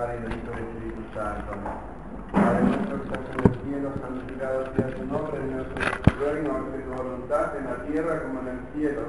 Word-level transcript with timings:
Padre, 0.00 0.16
y 0.16 0.22
del 0.22 0.32
Espíritu 0.32 1.02
Santo. 1.12 1.52
Padre 2.32 2.62
nuestro 2.62 2.96
que 2.96 3.04
estás 3.04 3.20
en 3.36 3.44
el 3.44 3.56
cielo, 3.60 3.92
santificado 4.00 4.58
sea 4.74 4.94
tu 4.96 5.04
nombre, 5.04 5.40
nuestro 5.44 6.24
reino, 6.24 6.50
tu 6.72 6.90
voluntad 6.96 7.56
en 7.58 7.64
la 7.64 7.76
tierra 7.84 8.22
como 8.22 8.40
en 8.40 8.48
el 8.48 8.60
cielo. 8.72 9.02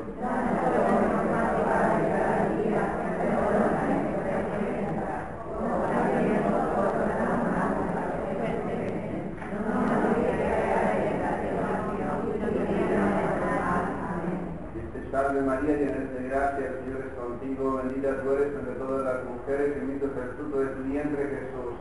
Dice, 14.76 15.10
Salve 15.10 15.42
María, 15.42 15.74
llena 15.78 15.92
eres 15.92 16.14
de 16.16 16.28
gracia, 16.28 16.68
el 16.68 16.84
Señor 16.84 17.00
es 17.08 17.14
contigo, 17.18 17.82
bendita 18.02 18.24
tú 18.24 18.32
eres 18.34 18.54
entre 18.56 18.74
todas 18.76 19.06
las 19.06 19.24
mujeres, 19.26 19.78
y 19.78 19.80
bendito 19.80 20.06
es 20.08 20.36
fruto 20.36 20.60
de 20.60 20.66
tu 20.68 20.84
vientre, 20.84 21.24
Jesús. 21.24 21.74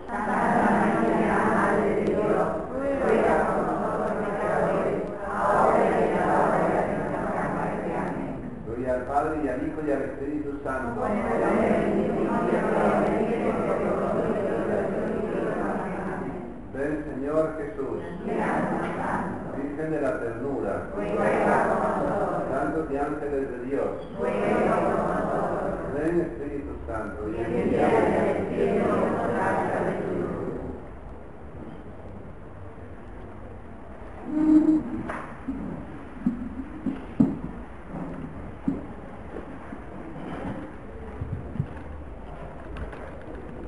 Gloria 8.66 8.94
al 8.94 9.02
Padre 9.04 9.40
y 9.44 9.48
al 9.48 9.66
Hijo 9.66 9.80
y 9.86 9.90
al 9.90 10.02
Espíritu 10.02 10.58
Santo. 10.62 11.00
Ven 16.74 17.04
Señor 17.14 17.56
Jesús, 17.58 17.98
Virgen 19.56 19.90
de 19.90 20.00
la 20.00 20.20
ternura, 20.20 20.86
santos 22.50 22.90
y 22.90 22.96
ángeles 22.96 23.50
de 23.50 23.58
Dios, 23.66 23.90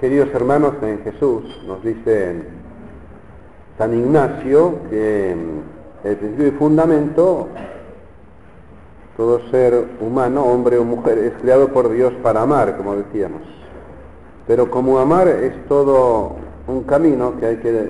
Queridos 0.03 0.35
hermanos 0.35 0.75
en 0.83 1.05
Jesús, 1.05 1.45
nos 1.65 1.81
dice 1.85 2.43
San 3.79 3.95
Ignacio 3.95 4.81
que 4.91 5.37
mm, 5.37 6.09
el 6.09 6.17
principio 6.17 6.49
y 6.49 6.51
fundamento, 6.51 7.49
todo 9.23 9.41
ser 9.53 9.87
humano, 10.01 10.45
hombre 10.45 10.79
o 10.79 10.85
mujer, 10.85 11.17
es 11.17 11.33
creado 11.41 11.69
por 11.69 11.89
Dios 11.93 12.13
para 12.25 12.43
amar, 12.43 12.77
como 12.77 12.97
decíamos. 12.97 13.43
Pero 14.49 14.69
como 14.69 14.99
amar 14.99 15.29
es 15.29 15.65
todo 15.69 16.33
un 16.67 16.83
camino 16.83 17.39
que 17.39 17.47
hay 17.47 17.57
que 17.59 17.89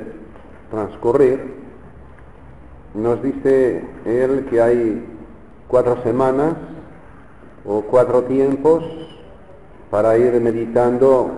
transcurrir, 0.70 1.55
nos 2.92 3.22
dice 3.22 3.83
él 4.05 4.47
que 4.50 4.61
hay 4.61 5.08
cuatro 5.69 6.02
semanas 6.02 6.52
o 7.64 7.80
cuatro 7.80 8.24
tiempos 8.24 8.84
para 9.91 10.19
ir 10.19 10.39
meditando 10.39 11.30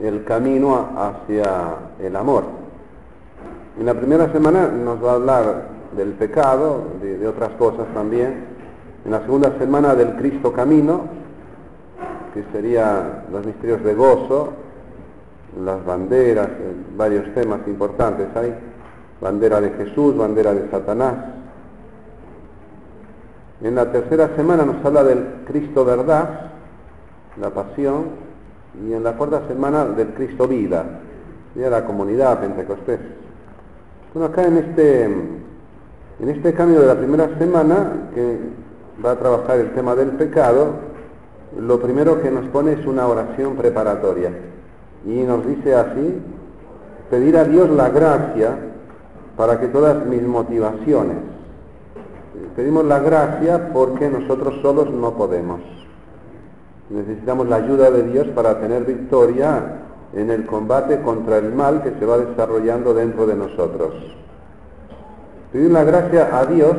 el 0.00 0.22
camino 0.22 0.88
hacia 0.96 1.74
el 1.98 2.14
amor. 2.14 2.44
En 3.80 3.86
la 3.86 3.94
primera 3.94 4.30
semana 4.30 4.68
nos 4.68 5.04
va 5.04 5.10
a 5.10 5.14
hablar 5.14 5.68
del 5.96 6.12
pecado, 6.12 6.84
de, 7.02 7.18
de, 7.18 7.26
otras 7.26 7.50
cosas 7.58 7.86
también. 7.92 8.55
En 9.06 9.12
la 9.12 9.20
segunda 9.20 9.56
semana 9.56 9.94
del 9.94 10.16
Cristo 10.16 10.52
Camino, 10.52 11.02
que 12.34 12.42
sería 12.50 13.22
los 13.30 13.46
misterios 13.46 13.84
de 13.84 13.94
gozo, 13.94 14.52
las 15.64 15.84
banderas, 15.84 16.48
varios 16.96 17.32
temas 17.32 17.60
importantes 17.68 18.26
hay. 18.34 18.52
Bandera 19.20 19.60
de 19.60 19.70
Jesús, 19.70 20.16
bandera 20.16 20.52
de 20.52 20.68
Satanás. 20.72 21.14
En 23.62 23.76
la 23.76 23.92
tercera 23.92 24.34
semana 24.34 24.64
nos 24.64 24.84
habla 24.84 25.04
del 25.04 25.24
Cristo 25.46 25.84
verdad, 25.84 26.50
la 27.40 27.50
pasión, 27.50 28.06
y 28.84 28.92
en 28.92 29.04
la 29.04 29.12
cuarta 29.12 29.46
semana 29.46 29.84
del 29.84 30.14
Cristo 30.14 30.48
vida, 30.48 30.84
de 31.54 31.70
la 31.70 31.84
comunidad 31.86 32.40
Pentecostés. 32.40 32.98
Bueno, 34.12 34.30
acá 34.30 34.42
en 34.48 34.58
este, 34.58 35.04
en 35.04 36.28
este 36.28 36.52
cambio 36.54 36.80
de 36.80 36.86
la 36.88 36.96
primera 36.96 37.38
semana, 37.38 38.08
que 38.12 38.65
va 39.04 39.12
a 39.12 39.16
trabajar 39.16 39.58
el 39.58 39.72
tema 39.72 39.94
del 39.94 40.10
pecado, 40.10 40.70
lo 41.58 41.80
primero 41.80 42.20
que 42.22 42.30
nos 42.30 42.46
pone 42.46 42.72
es 42.72 42.86
una 42.86 43.06
oración 43.06 43.56
preparatoria. 43.56 44.30
Y 45.04 45.22
nos 45.22 45.46
dice 45.46 45.74
así, 45.74 46.20
pedir 47.10 47.36
a 47.36 47.44
Dios 47.44 47.70
la 47.70 47.88
gracia 47.90 48.56
para 49.36 49.60
que 49.60 49.68
todas 49.68 50.04
mis 50.06 50.22
motivaciones, 50.22 51.16
pedimos 52.54 52.84
la 52.84 52.98
gracia 53.00 53.70
porque 53.72 54.08
nosotros 54.08 54.54
solos 54.62 54.90
no 54.90 55.12
podemos. 55.14 55.60
Necesitamos 56.88 57.48
la 57.48 57.56
ayuda 57.56 57.90
de 57.90 58.04
Dios 58.04 58.28
para 58.28 58.60
tener 58.60 58.84
victoria 58.84 59.82
en 60.14 60.30
el 60.30 60.46
combate 60.46 61.00
contra 61.02 61.38
el 61.38 61.52
mal 61.52 61.82
que 61.82 61.92
se 61.98 62.06
va 62.06 62.18
desarrollando 62.18 62.94
dentro 62.94 63.26
de 63.26 63.34
nosotros. 63.34 63.92
Pedir 65.52 65.70
la 65.70 65.84
gracia 65.84 66.36
a 66.38 66.46
Dios 66.46 66.76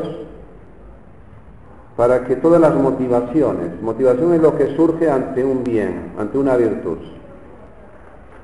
para 1.97 2.25
que 2.25 2.35
todas 2.35 2.61
las 2.61 2.75
motivaciones, 2.75 3.81
motivación 3.81 4.35
es 4.35 4.41
lo 4.41 4.55
que 4.55 4.75
surge 4.75 5.09
ante 5.09 5.43
un 5.43 5.63
bien, 5.63 6.13
ante 6.19 6.37
una 6.37 6.55
virtud. 6.55 6.99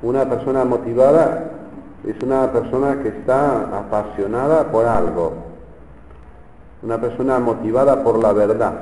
Una 0.02 0.28
persona 0.28 0.66
motivada 0.66 1.52
es 2.04 2.16
una 2.24 2.52
persona 2.52 3.02
que 3.04 3.10
está 3.10 3.78
apasionada 3.78 4.72
por 4.72 4.86
algo, 4.86 5.34
una 6.82 7.00
persona 7.00 7.38
motivada 7.38 8.04
por 8.04 8.18
la 8.18 8.34
verdad. 8.34 8.74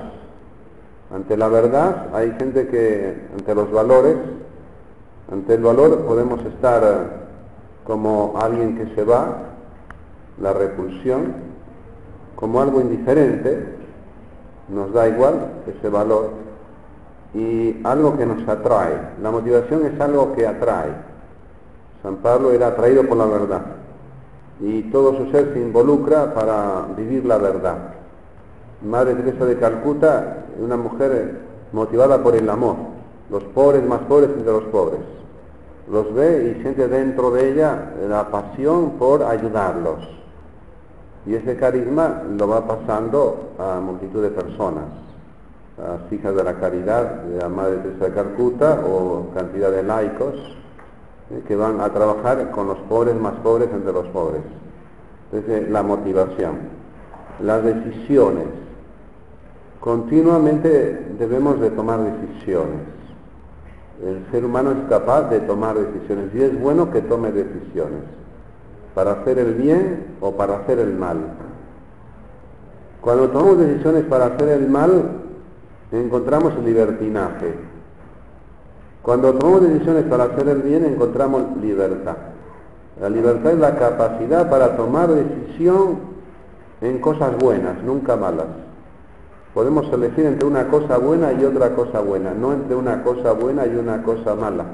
Ante 1.13 1.35
la 1.35 1.49
verdad 1.49 2.07
hay 2.13 2.31
gente 2.39 2.67
que, 2.69 3.27
ante 3.38 3.53
los 3.53 3.69
valores, 3.73 4.15
ante 5.29 5.55
el 5.55 5.63
valor 5.63 6.05
podemos 6.05 6.39
estar 6.45 7.27
como 7.83 8.35
alguien 8.41 8.77
que 8.77 8.95
se 8.95 9.03
va, 9.03 9.35
la 10.39 10.53
repulsión, 10.53 11.33
como 12.38 12.61
algo 12.61 12.79
indiferente, 12.79 13.81
nos 14.71 14.93
da 14.93 15.07
igual 15.07 15.35
ese 15.67 15.89
valor, 15.89 16.29
y 17.33 17.79
algo 17.83 18.17
que 18.17 18.25
nos 18.25 18.47
atrae. 18.47 18.97
La 19.21 19.31
motivación 19.31 19.85
es 19.85 19.99
algo 19.99 20.33
que 20.33 20.47
atrae. 20.47 20.91
San 22.03 22.17
Pablo 22.17 22.51
era 22.51 22.67
atraído 22.67 23.07
por 23.07 23.17
la 23.17 23.25
verdad, 23.25 23.61
y 24.59 24.83
todo 24.83 25.17
su 25.17 25.31
ser 25.31 25.53
se 25.53 25.59
involucra 25.59 26.33
para 26.33 26.85
vivir 26.97 27.25
la 27.25 27.37
verdad. 27.37 27.77
Madre 28.83 29.15
Teresa 29.15 29.45
de 29.45 29.57
Calcuta, 29.57 30.37
una 30.59 30.77
mujer 30.77 31.39
motivada 31.71 32.23
por 32.23 32.35
el 32.35 32.49
amor, 32.49 32.75
los 33.29 33.43
pobres 33.43 33.83
más 33.85 33.99
pobres 34.01 34.29
entre 34.35 34.51
los 34.51 34.63
pobres. 34.65 35.01
Los 35.91 36.13
ve 36.13 36.55
y 36.57 36.61
siente 36.61 36.88
dentro 36.88 37.31
de 37.31 37.51
ella 37.51 37.91
la 38.07 38.29
pasión 38.29 38.91
por 38.91 39.23
ayudarlos. 39.23 40.20
Y 41.25 41.35
ese 41.35 41.55
carisma 41.55 42.23
lo 42.37 42.47
va 42.47 42.65
pasando 42.65 43.51
a 43.59 43.79
multitud 43.79 44.23
de 44.23 44.29
personas, 44.29 44.85
a 45.77 46.13
hijas 46.13 46.35
de 46.35 46.43
la 46.43 46.55
caridad 46.55 47.21
de 47.23 47.37
la 47.37 47.49
Madre 47.49 47.77
Teresa 47.77 48.05
de 48.05 48.13
Calcuta 48.13 48.81
o 48.85 49.29
cantidad 49.33 49.71
de 49.71 49.83
laicos 49.83 50.35
eh, 51.29 51.43
que 51.47 51.55
van 51.55 51.79
a 51.79 51.89
trabajar 51.89 52.51
con 52.51 52.67
los 52.67 52.77
pobres 52.79 53.15
más 53.15 53.33
pobres 53.43 53.69
entre 53.71 53.93
los 53.93 54.07
pobres. 54.07 54.41
Entonces, 55.31 55.69
la 55.69 55.83
motivación, 55.83 56.57
las 57.41 57.63
decisiones, 57.63 58.47
Continuamente 59.81 61.07
debemos 61.17 61.59
de 61.59 61.71
tomar 61.71 62.01
decisiones. 62.01 62.81
El 64.06 64.24
ser 64.31 64.45
humano 64.45 64.74
es 64.74 64.88
capaz 64.88 65.24
de 65.31 65.39
tomar 65.39 65.75
decisiones 65.75 66.29
y 66.35 66.44
es 66.44 66.62
bueno 66.62 66.91
que 66.91 67.01
tome 67.01 67.31
decisiones 67.31 68.03
para 68.93 69.11
hacer 69.11 69.39
el 69.39 69.53
bien 69.55 70.15
o 70.21 70.31
para 70.31 70.57
hacer 70.57 70.79
el 70.79 70.93
mal. 70.93 71.17
Cuando 73.01 73.29
tomamos 73.29 73.59
decisiones 73.59 74.05
para 74.05 74.25
hacer 74.25 74.49
el 74.49 74.69
mal, 74.69 75.03
encontramos 75.91 76.53
libertinaje. 76.63 77.55
Cuando 79.01 79.33
tomamos 79.33 79.63
decisiones 79.63 80.05
para 80.05 80.25
hacer 80.25 80.47
el 80.47 80.61
bien, 80.61 80.85
encontramos 80.85 81.57
libertad. 81.61 82.17
La 82.99 83.09
libertad 83.09 83.53
es 83.53 83.59
la 83.59 83.75
capacidad 83.75 84.49
para 84.49 84.77
tomar 84.77 85.09
decisión 85.09 86.11
en 86.81 86.99
cosas 86.99 87.35
buenas, 87.38 87.81
nunca 87.83 88.15
malas. 88.15 88.47
Podemos 89.53 89.91
elegir 89.91 90.25
entre 90.25 90.47
una 90.47 90.67
cosa 90.67 90.97
buena 90.97 91.33
y 91.33 91.43
otra 91.43 91.75
cosa 91.75 91.99
buena, 91.99 92.33
no 92.33 92.53
entre 92.53 92.75
una 92.75 93.03
cosa 93.03 93.33
buena 93.33 93.65
y 93.65 93.75
una 93.75 94.03
cosa 94.03 94.35
mala. 94.35 94.65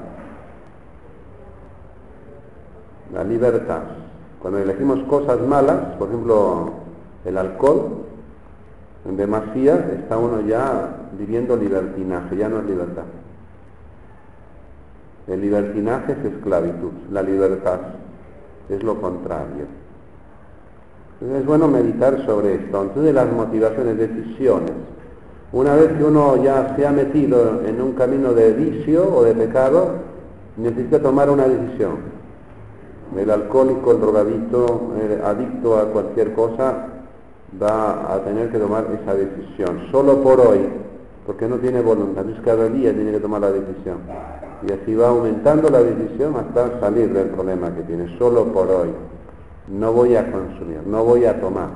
La 3.12 3.24
libertad. 3.24 3.82
Cuando 4.40 4.58
elegimos 4.60 5.00
cosas 5.08 5.40
malas, 5.40 5.96
por 5.98 6.08
ejemplo, 6.08 6.70
el 7.24 7.36
alcohol, 7.38 8.04
en 9.08 9.16
demasía 9.16 9.76
está 9.98 10.18
uno 10.18 10.40
ya 10.42 11.08
viviendo 11.18 11.56
libertinaje, 11.56 12.36
ya 12.36 12.48
no 12.48 12.58
es 12.58 12.66
libertad. 12.66 13.04
El 15.26 15.40
libertinaje 15.40 16.12
es 16.12 16.32
esclavitud, 16.34 16.92
la 17.12 17.22
libertad 17.22 17.80
es 18.68 18.82
lo 18.82 19.00
contrario. 19.00 19.66
Entonces 21.20 21.40
es 21.40 21.46
bueno 21.46 21.68
meditar 21.68 22.24
sobre 22.24 22.54
esto. 22.54 22.82
Entonces 22.82 23.14
las 23.14 23.30
motivaciones, 23.32 23.98
decisiones. 23.98 24.72
Una 25.52 25.74
vez 25.74 25.92
que 25.96 26.04
uno 26.04 26.42
ya 26.42 26.76
se 26.76 26.86
ha 26.86 26.92
metido 26.92 27.62
en 27.64 27.80
un 27.80 27.92
camino 27.92 28.32
de 28.34 28.52
vicio 28.52 29.12
o 29.12 29.24
de 29.24 29.34
pecado, 29.34 29.94
necesita 30.56 31.00
tomar 31.00 31.28
una 31.30 31.48
decisión. 31.48 32.17
El 33.16 33.30
alcohólico, 33.30 33.92
el 33.92 34.00
drogadito, 34.00 34.92
el 35.00 35.24
adicto 35.24 35.78
a 35.78 35.84
cualquier 35.86 36.34
cosa, 36.34 36.88
va 37.60 38.14
a 38.14 38.20
tener 38.24 38.50
que 38.50 38.58
tomar 38.58 38.86
esa 39.00 39.14
decisión, 39.14 39.86
solo 39.90 40.22
por 40.22 40.40
hoy, 40.40 40.60
porque 41.26 41.48
no 41.48 41.56
tiene 41.56 41.80
voluntad, 41.80 42.28
es 42.28 42.40
cada 42.40 42.68
día 42.68 42.92
tiene 42.92 43.12
que 43.12 43.20
tomar 43.20 43.40
la 43.40 43.50
decisión. 43.50 43.98
Y 44.66 44.72
así 44.72 44.94
va 44.94 45.08
aumentando 45.08 45.70
la 45.70 45.82
decisión 45.82 46.34
hasta 46.36 46.80
salir 46.80 47.12
del 47.12 47.28
problema 47.28 47.74
que 47.74 47.82
tiene, 47.82 48.18
solo 48.18 48.44
por 48.46 48.68
hoy. 48.68 48.88
No 49.68 49.92
voy 49.92 50.16
a 50.16 50.30
consumir, 50.30 50.80
no 50.86 51.04
voy 51.04 51.24
a 51.24 51.40
tomar, 51.40 51.68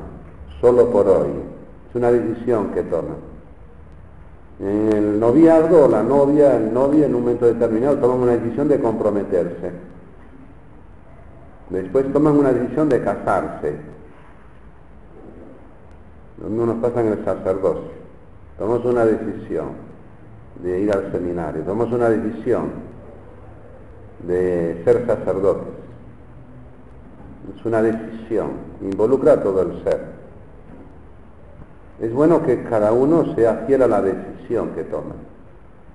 solo 0.60 0.90
por 0.90 1.08
hoy. 1.08 1.30
Es 1.90 1.96
una 1.96 2.10
decisión 2.10 2.68
que 2.72 2.82
toma. 2.82 3.14
El 4.60 5.18
noviazgo, 5.18 5.88
la 5.88 6.02
novia, 6.02 6.56
el 6.56 6.72
novio 6.72 7.04
en 7.04 7.14
un 7.14 7.22
momento 7.22 7.46
determinado 7.46 7.96
toman 7.96 8.20
una 8.20 8.32
decisión 8.32 8.68
de 8.68 8.80
comprometerse. 8.80 9.70
Después 11.72 12.12
toman 12.12 12.36
una 12.36 12.52
decisión 12.52 12.90
de 12.90 13.02
casarse. 13.02 13.76
No 16.46 16.66
nos 16.66 16.76
pasa 16.82 17.00
en 17.00 17.08
el 17.08 17.24
sacerdocio. 17.24 18.02
Tomamos 18.58 18.84
una 18.84 19.06
decisión 19.06 19.68
de 20.62 20.80
ir 20.80 20.92
al 20.92 21.10
seminario. 21.10 21.62
Tomamos 21.62 21.90
una 21.94 22.10
decisión 22.10 22.72
de 24.26 24.82
ser 24.84 25.06
sacerdotes. 25.06 25.72
Es 27.56 27.64
una 27.64 27.80
decisión. 27.80 28.50
Involucra 28.82 29.32
a 29.32 29.42
todo 29.42 29.62
el 29.62 29.82
ser. 29.82 30.12
Es 32.02 32.12
bueno 32.12 32.42
que 32.42 32.64
cada 32.64 32.92
uno 32.92 33.34
sea 33.34 33.64
fiel 33.66 33.80
a 33.80 33.88
la 33.88 34.02
decisión 34.02 34.70
que 34.74 34.84
toma. 34.84 35.14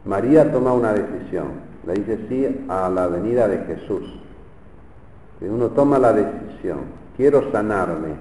María 0.05 0.51
toma 0.51 0.73
una 0.73 0.93
decisión, 0.93 1.47
le 1.85 1.93
dice 1.95 2.17
sí 2.29 2.65
a 2.69 2.89
la 2.89 3.07
venida 3.07 3.47
de 3.47 3.57
Jesús. 3.65 4.26
Y 5.41 5.45
uno 5.45 5.67
toma 5.69 5.99
la 5.99 6.13
decisión, 6.13 6.79
quiero 7.15 7.51
sanarme. 7.51 8.15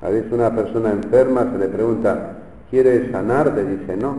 A 0.00 0.08
veces 0.08 0.32
una 0.32 0.54
persona 0.54 0.90
enferma 0.90 1.50
se 1.52 1.58
le 1.58 1.68
pregunta, 1.68 2.38
¿quieres 2.70 3.10
sanarte? 3.12 3.64
Dice, 3.64 3.96
no. 3.96 4.12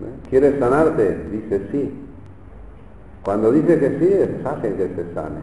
¿Eh? 0.00 0.28
¿Quieres 0.30 0.58
sanarte? 0.60 1.24
Dice, 1.32 1.68
sí. 1.72 1.92
Cuando 3.24 3.50
dice 3.50 3.78
que 3.80 3.98
sí, 3.98 4.12
es 4.12 4.42
fácil 4.42 4.74
que 4.74 4.88
se 4.94 5.14
sane. 5.14 5.40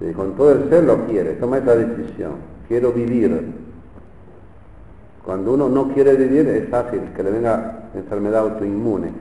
Y 0.00 0.12
con 0.12 0.34
todo 0.34 0.52
el 0.52 0.70
ser 0.70 0.84
lo 0.84 1.04
quiere, 1.06 1.32
toma 1.34 1.58
esa 1.58 1.74
decisión 1.76 2.58
quiero 2.68 2.92
vivir. 2.92 3.52
Cuando 5.24 5.54
uno 5.54 5.68
no 5.68 5.92
quiere 5.92 6.14
vivir 6.14 6.46
es 6.48 6.68
fácil 6.68 7.00
que 7.16 7.22
le 7.22 7.30
venga 7.30 7.90
enfermedad 7.94 8.42
autoinmune. 8.42 9.12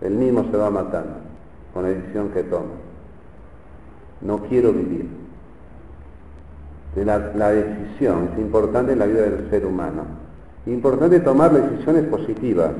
El 0.00 0.14
mismo 0.14 0.44
se 0.50 0.56
va 0.56 0.70
matando 0.70 1.27
con 1.72 1.82
la 1.82 1.90
decisión 1.90 2.30
que 2.30 2.42
toma. 2.44 2.74
No 4.20 4.38
quiero 4.44 4.72
vivir. 4.72 5.06
La, 6.96 7.18
la 7.18 7.50
decisión 7.50 8.30
es 8.32 8.38
importante 8.40 8.92
en 8.92 8.98
la 8.98 9.06
vida 9.06 9.22
del 9.22 9.48
ser 9.50 9.64
humano. 9.64 10.02
Importante 10.66 11.20
tomar 11.20 11.52
decisiones 11.52 12.04
positivas. 12.06 12.70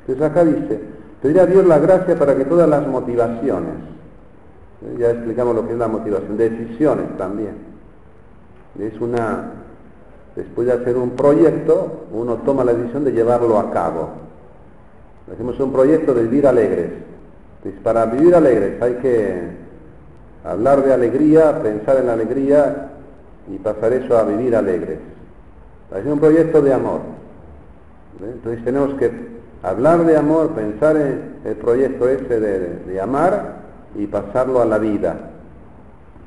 Entonces 0.00 0.24
acá 0.24 0.44
dice, 0.44 0.80
pedir 1.22 1.40
a 1.40 1.46
Dios 1.46 1.66
la 1.66 1.78
gracia 1.78 2.18
para 2.18 2.36
que 2.36 2.44
todas 2.44 2.68
las 2.68 2.86
motivaciones, 2.86 3.74
¿eh? 4.82 4.96
ya 4.98 5.10
explicamos 5.10 5.54
lo 5.54 5.66
que 5.66 5.72
es 5.72 5.78
la 5.78 5.88
motivación, 5.88 6.36
decisiones 6.36 7.16
también. 7.16 7.68
Es 8.78 9.00
una 9.00 9.52
Después 10.38 10.68
de 10.68 10.72
hacer 10.72 10.96
un 10.96 11.10
proyecto, 11.10 12.06
uno 12.12 12.36
toma 12.36 12.62
la 12.62 12.72
decisión 12.72 13.02
de 13.02 13.10
llevarlo 13.10 13.58
a 13.58 13.72
cabo. 13.72 14.10
Hacemos 15.32 15.58
un 15.58 15.72
proyecto 15.72 16.14
de 16.14 16.22
vivir 16.22 16.46
alegres. 16.46 16.90
Para 17.82 18.06
vivir 18.06 18.34
alegres 18.34 18.80
hay 18.80 18.94
que 18.94 19.42
hablar 20.44 20.84
de 20.84 20.92
alegría, 20.92 21.60
pensar 21.62 21.98
en 21.98 22.06
la 22.06 22.12
alegría 22.12 22.90
y 23.52 23.58
pasar 23.58 23.92
eso 23.92 24.16
a 24.16 24.24
vivir 24.24 24.54
alegres. 24.54 24.98
Hacer 25.90 26.12
un 26.12 26.20
proyecto 26.20 26.62
de 26.62 26.72
amor. 26.72 27.00
Entonces 28.22 28.64
tenemos 28.64 28.94
que 28.94 29.10
hablar 29.62 30.04
de 30.04 30.16
amor, 30.16 30.50
pensar 30.50 30.96
en 30.96 31.36
el 31.44 31.56
proyecto 31.56 32.08
ese 32.08 32.40
de, 32.40 32.76
de 32.86 33.00
amar 33.00 33.58
y 33.96 34.06
pasarlo 34.06 34.60
a 34.60 34.64
la 34.64 34.78
vida. 34.78 35.30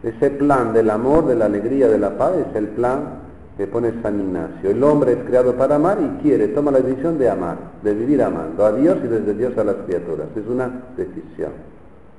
Ese 0.03 0.31
plan 0.31 0.73
del 0.73 0.89
amor, 0.89 1.27
de 1.27 1.35
la 1.35 1.45
alegría, 1.45 1.87
de 1.87 1.99
la 1.99 2.17
paz 2.17 2.33
es 2.49 2.55
el 2.55 2.69
plan 2.69 3.21
que 3.57 3.67
pone 3.67 3.93
San 4.01 4.19
Ignacio. 4.19 4.69
El 4.69 4.83
hombre 4.83 5.13
es 5.13 5.19
creado 5.25 5.55
para 5.55 5.75
amar 5.75 5.97
y 6.01 6.21
quiere, 6.21 6.49
toma 6.49 6.71
la 6.71 6.79
decisión 6.79 7.17
de 7.17 7.29
amar, 7.29 7.57
de 7.83 7.93
vivir 7.93 8.23
amando 8.23 8.65
a 8.65 8.71
Dios 8.71 8.97
y 9.03 9.07
desde 9.07 9.33
Dios 9.33 9.57
a 9.57 9.63
las 9.63 9.75
criaturas. 9.85 10.27
Es 10.35 10.47
una 10.47 10.69
decisión. 10.95 11.51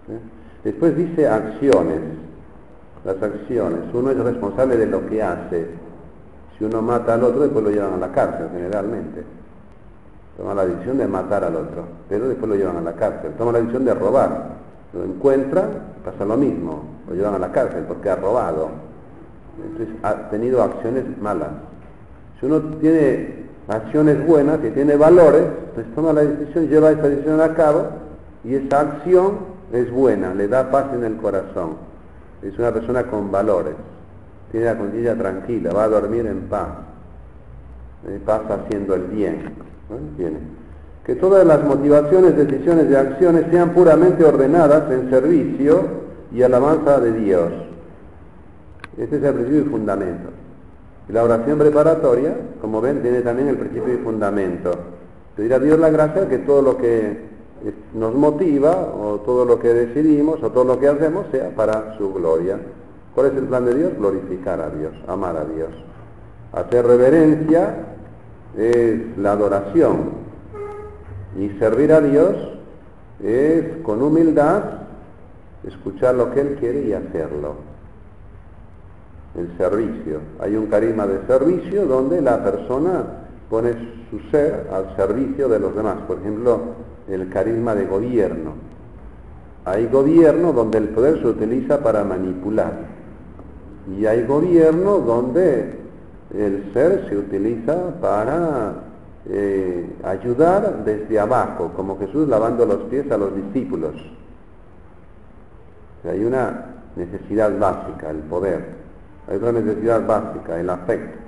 ¿eh? 0.08 0.18
Después 0.64 0.96
dice 0.96 1.26
acciones. 1.28 2.00
Las 3.04 3.20
acciones. 3.20 3.80
Uno 3.92 4.10
es 4.10 4.18
responsable 4.18 4.76
de 4.76 4.86
lo 4.86 5.06
que 5.08 5.22
hace. 5.22 5.66
Si 6.56 6.64
uno 6.64 6.82
mata 6.82 7.14
al 7.14 7.24
otro, 7.24 7.40
después 7.40 7.64
lo 7.64 7.70
llevan 7.70 7.94
a 7.94 7.96
la 7.96 8.12
cárcel 8.12 8.48
generalmente. 8.52 9.24
Toma 10.36 10.54
la 10.54 10.64
decisión 10.64 10.98
de 10.98 11.06
matar 11.08 11.44
al 11.44 11.56
otro, 11.56 11.84
pero 12.08 12.28
después 12.28 12.48
lo 12.48 12.54
llevan 12.54 12.76
a 12.76 12.80
la 12.80 12.92
cárcel. 12.92 13.32
Toma 13.36 13.52
la 13.52 13.58
decisión 13.58 13.84
de 13.84 13.94
robar. 13.94 14.62
Lo 14.92 15.04
encuentra, 15.04 15.68
pasa 16.04 16.24
lo 16.24 16.36
mismo. 16.36 16.84
Lo 17.08 17.14
llevan 17.14 17.34
a 17.34 17.38
la 17.38 17.50
cárcel 17.50 17.84
porque 17.88 18.10
ha 18.10 18.16
robado 18.16 18.91
entonces 19.60 19.94
ha 20.02 20.30
tenido 20.30 20.62
acciones 20.62 21.04
malas. 21.20 21.50
Si 22.38 22.46
uno 22.46 22.60
tiene 22.80 23.42
acciones 23.68 24.26
buenas, 24.26 24.58
que 24.60 24.70
tiene 24.70 24.96
valores, 24.96 25.44
pues 25.74 25.86
toma 25.94 26.12
la 26.12 26.22
decisión, 26.22 26.68
lleva 26.68 26.90
esa 26.90 27.08
decisión 27.08 27.40
a 27.40 27.54
cabo 27.54 27.86
y 28.44 28.54
esa 28.54 28.80
acción 28.80 29.52
es 29.72 29.90
buena, 29.90 30.34
le 30.34 30.48
da 30.48 30.70
paz 30.70 30.86
en 30.94 31.04
el 31.04 31.16
corazón. 31.16 31.76
Es 32.42 32.58
una 32.58 32.72
persona 32.72 33.04
con 33.04 33.30
valores, 33.30 33.74
tiene 34.50 34.66
la 34.66 34.76
conciencia 34.76 35.16
tranquila, 35.16 35.72
va 35.72 35.84
a 35.84 35.88
dormir 35.88 36.26
en 36.26 36.42
paz, 36.42 36.68
eh, 38.08 38.20
pasa 38.24 38.54
haciendo 38.64 38.94
el 38.94 39.02
bien. 39.02 39.52
Que 41.04 41.14
todas 41.16 41.46
las 41.46 41.62
motivaciones, 41.64 42.36
decisiones 42.36 42.90
y 42.90 42.94
acciones 42.94 43.46
sean 43.50 43.70
puramente 43.70 44.24
ordenadas 44.24 44.90
en 44.90 45.10
servicio 45.10 46.02
y 46.32 46.42
alabanza 46.42 46.98
de 47.00 47.12
Dios 47.12 47.52
este 48.98 49.16
es 49.16 49.22
el 49.22 49.34
principio 49.34 49.60
y 49.60 49.64
fundamento. 49.64 50.28
La 51.08 51.24
oración 51.24 51.58
preparatoria, 51.58 52.34
como 52.60 52.80
ven, 52.80 53.02
tiene 53.02 53.22
también 53.22 53.48
el 53.48 53.56
principio 53.56 53.94
y 53.94 53.98
fundamento. 53.98 54.72
Pedir 55.36 55.54
a 55.54 55.58
Dios 55.58 55.78
la 55.78 55.90
gracia 55.90 56.28
que 56.28 56.38
todo 56.38 56.62
lo 56.62 56.76
que 56.76 57.32
nos 57.94 58.14
motiva, 58.14 58.92
o 58.94 59.20
todo 59.20 59.44
lo 59.44 59.58
que 59.58 59.68
decidimos, 59.68 60.42
o 60.42 60.50
todo 60.50 60.64
lo 60.64 60.78
que 60.78 60.88
hacemos, 60.88 61.26
sea 61.30 61.50
para 61.50 61.96
su 61.96 62.12
gloria. 62.12 62.58
¿Cuál 63.14 63.28
es 63.28 63.32
el 63.34 63.44
plan 63.44 63.64
de 63.64 63.74
Dios? 63.74 63.96
Glorificar 63.98 64.60
a 64.60 64.70
Dios, 64.70 64.92
amar 65.06 65.36
a 65.36 65.44
Dios. 65.44 65.70
Hacer 66.52 66.86
reverencia 66.86 67.76
es 68.56 69.16
la 69.18 69.32
adoración. 69.32 70.22
Y 71.38 71.48
servir 71.58 71.92
a 71.92 72.00
Dios 72.00 72.36
es 73.22 73.64
con 73.82 74.02
humildad 74.02 74.62
escuchar 75.66 76.14
lo 76.14 76.30
que 76.32 76.40
Él 76.40 76.56
quiere 76.60 76.82
y 76.82 76.92
hacerlo 76.92 77.71
el 79.34 79.56
servicio. 79.56 80.20
Hay 80.40 80.56
un 80.56 80.66
carisma 80.66 81.06
de 81.06 81.26
servicio 81.26 81.86
donde 81.86 82.20
la 82.20 82.42
persona 82.42 83.04
pone 83.48 83.72
su 84.10 84.18
ser 84.30 84.68
al 84.72 84.94
servicio 84.96 85.48
de 85.48 85.58
los 85.58 85.74
demás. 85.74 85.96
Por 86.06 86.18
ejemplo, 86.18 86.60
el 87.08 87.28
carisma 87.28 87.74
de 87.74 87.86
gobierno. 87.86 88.52
Hay 89.64 89.86
gobierno 89.86 90.52
donde 90.52 90.78
el 90.78 90.88
poder 90.88 91.20
se 91.20 91.28
utiliza 91.28 91.78
para 91.82 92.04
manipular. 92.04 92.72
Y 93.96 94.06
hay 94.06 94.24
gobierno 94.26 94.98
donde 94.98 95.78
el 96.34 96.70
ser 96.72 97.06
se 97.08 97.16
utiliza 97.16 97.94
para 98.00 98.74
eh, 99.28 99.86
ayudar 100.02 100.84
desde 100.84 101.20
abajo, 101.20 101.72
como 101.76 101.98
Jesús 101.98 102.28
lavando 102.28 102.66
los 102.66 102.82
pies 102.82 103.10
a 103.10 103.18
los 103.18 103.34
discípulos. 103.34 103.94
hay 106.08 106.24
una 106.24 106.66
necesidad 106.96 107.56
básica, 107.58 108.10
el 108.10 108.18
poder. 108.18 108.81
Hay 109.28 109.36
otra 109.36 109.52
necesidad 109.52 110.06
básica, 110.06 110.58
el 110.58 110.70
afecto. 110.70 111.18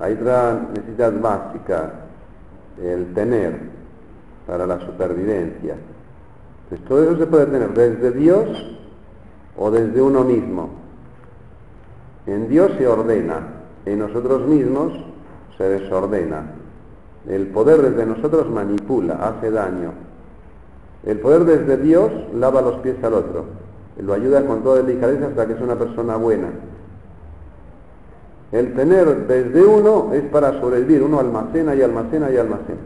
Hay 0.00 0.14
otra 0.14 0.68
necesidad 0.74 1.12
básica, 1.20 1.92
el 2.82 3.14
tener 3.14 3.58
para 4.46 4.66
la 4.66 4.80
supervivencia. 4.80 5.76
Entonces 6.64 6.88
todo 6.88 7.02
eso 7.04 7.18
se 7.18 7.26
puede 7.26 7.46
tener 7.46 7.72
desde 7.72 8.10
Dios 8.12 8.76
o 9.56 9.70
desde 9.70 10.02
uno 10.02 10.24
mismo. 10.24 10.70
En 12.26 12.48
Dios 12.48 12.72
se 12.76 12.86
ordena, 12.86 13.40
en 13.84 13.98
nosotros 14.00 14.46
mismos 14.46 14.92
se 15.56 15.64
desordena. 15.64 16.42
El 17.28 17.48
poder 17.48 17.82
desde 17.82 18.04
nosotros 18.04 18.50
manipula, 18.50 19.14
hace 19.14 19.50
daño. 19.50 19.92
El 21.04 21.20
poder 21.20 21.44
desde 21.44 21.76
Dios 21.76 22.10
lava 22.34 22.60
los 22.60 22.76
pies 22.76 23.02
al 23.02 23.14
otro. 23.14 23.44
Lo 24.00 24.12
ayuda 24.12 24.44
con 24.44 24.62
toda 24.62 24.82
delicadeza 24.82 25.26
hasta 25.28 25.46
que 25.46 25.54
es 25.54 25.60
una 25.60 25.76
persona 25.76 26.16
buena. 26.16 26.48
El 28.52 28.74
tener 28.74 29.26
desde 29.26 29.62
uno 29.64 30.12
es 30.12 30.22
para 30.24 30.60
sobrevivir. 30.60 31.02
Uno 31.02 31.18
almacena 31.18 31.74
y 31.74 31.82
almacena 31.82 32.30
y 32.30 32.36
almacena. 32.36 32.80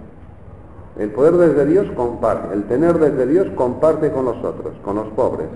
El 0.99 1.11
poder 1.11 1.35
desde 1.35 1.67
Dios 1.67 1.87
comparte. 1.97 2.55
El 2.55 2.65
tener 2.65 2.99
desde 2.99 3.27
Dios 3.27 3.49
comparte 3.57 4.11
con 4.11 4.25
los 4.25 4.37
otros, 4.45 4.75
con 4.85 4.97
los 4.97 5.09
pobres. 5.09 5.49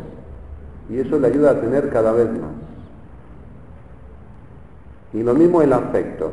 Y 0.91 0.99
eso 0.99 1.19
le 1.19 1.29
ayuda 1.29 1.53
a 1.53 1.61
tener 1.61 1.91
cada 1.91 2.13
vez 2.13 2.31
más. 2.31 2.51
Y 5.13 5.23
lo 5.23 5.35
mismo 5.35 5.63
el 5.63 5.73
afecto. 5.73 6.33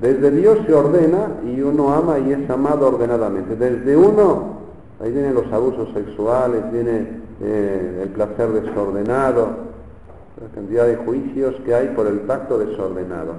Desde 0.00 0.30
Dios 0.30 0.58
se 0.66 0.74
ordena 0.74 1.28
y 1.44 1.60
uno 1.60 1.94
ama 1.94 2.18
y 2.18 2.32
es 2.32 2.50
amado 2.50 2.88
ordenadamente. 2.88 3.54
Desde 3.54 3.96
uno, 3.96 4.63
ahí 5.00 5.12
vienen 5.12 5.34
los 5.34 5.52
abusos 5.52 5.88
sexuales, 5.94 6.70
viene 6.72 7.08
eh, 7.42 8.00
el 8.04 8.08
placer 8.10 8.48
desordenado, 8.50 9.48
la 10.40 10.48
cantidad 10.54 10.86
de 10.86 10.96
juicios 10.96 11.54
que 11.64 11.74
hay 11.74 11.88
por 11.88 12.06
el 12.06 12.26
tacto 12.26 12.58
desordenado. 12.58 13.34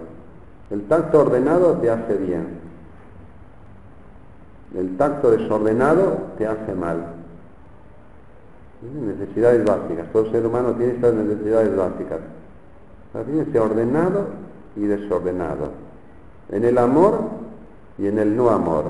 El 0.72 0.84
tacto 0.84 1.22
ordenado 1.22 1.74
te 1.74 1.90
hace 1.90 2.16
bien. 2.16 2.66
El 4.76 4.98
tacto 4.98 5.32
desordenado 5.32 6.18
te 6.38 6.48
hace 6.48 6.74
mal. 6.74 7.14
Necesidades 8.82 9.64
básicas. 9.66 10.12
Todo 10.12 10.32
ser 10.32 10.46
humano 10.46 10.74
tiene 10.74 10.94
estas 10.94 11.14
necesidades 11.14 11.76
básicas. 11.76 12.20
Fíjense, 13.26 13.60
ordenado 13.60 14.28
y 14.76 14.82
desordenado. 14.82 15.70
En 16.50 16.66
el 16.66 16.78
amor 16.78 17.20
y 17.98 18.08
en 18.08 18.20
el 18.20 18.36
no 18.36 18.50
amor. 18.50 18.86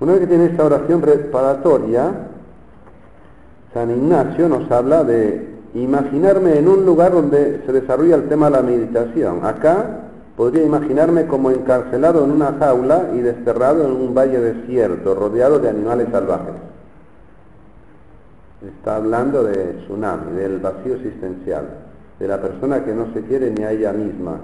Una 0.00 0.12
vez 0.12 0.22
que 0.22 0.26
tiene 0.26 0.46
esta 0.46 0.64
oración 0.64 1.00
preparatoria, 1.00 2.10
San 3.72 3.90
Ignacio 3.90 4.48
nos 4.48 4.70
habla 4.70 5.04
de 5.04 5.54
imaginarme 5.74 6.58
en 6.58 6.68
un 6.68 6.84
lugar 6.84 7.12
donde 7.12 7.62
se 7.64 7.72
desarrolla 7.72 8.16
el 8.16 8.28
tema 8.28 8.46
de 8.46 8.52
la 8.52 8.62
meditación. 8.62 9.44
Acá 9.44 10.00
podría 10.36 10.64
imaginarme 10.64 11.26
como 11.26 11.50
encarcelado 11.50 12.24
en 12.24 12.32
una 12.32 12.54
jaula 12.58 13.10
y 13.14 13.18
desterrado 13.18 13.84
en 13.84 13.92
un 13.92 14.14
valle 14.14 14.40
desierto, 14.40 15.14
rodeado 15.14 15.58
de 15.58 15.70
animales 15.70 16.08
salvajes. 16.10 16.54
Está 18.66 18.96
hablando 18.96 19.44
de 19.44 19.74
tsunami, 19.84 20.36
del 20.36 20.58
vacío 20.58 20.94
existencial 20.94 21.68
de 22.18 22.28
la 22.28 22.40
persona 22.40 22.84
que 22.84 22.94
no 22.94 23.12
se 23.12 23.22
quiere 23.22 23.50
ni 23.50 23.64
a 23.64 23.72
ella 23.72 23.92
misma. 23.92 24.38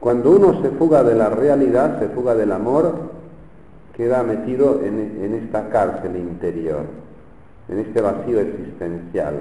Cuando 0.00 0.30
uno 0.30 0.62
se 0.62 0.70
fuga 0.70 1.02
de 1.02 1.14
la 1.14 1.30
realidad, 1.30 1.98
se 1.98 2.08
fuga 2.08 2.34
del 2.34 2.52
amor, 2.52 3.15
queda 3.96 4.22
metido 4.22 4.82
en, 4.84 5.34
esta 5.42 5.70
cárcel 5.70 6.16
interior, 6.16 6.82
en 7.68 7.78
este 7.78 8.00
vacío 8.02 8.40
existencial. 8.40 9.34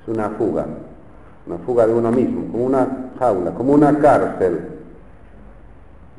Es 0.00 0.08
una 0.08 0.30
fuga, 0.30 0.66
una 1.46 1.58
fuga 1.58 1.86
de 1.86 1.92
uno 1.92 2.10
mismo, 2.10 2.50
como 2.50 2.64
una 2.64 3.10
jaula, 3.18 3.52
como 3.52 3.74
una 3.74 3.98
cárcel. 3.98 4.60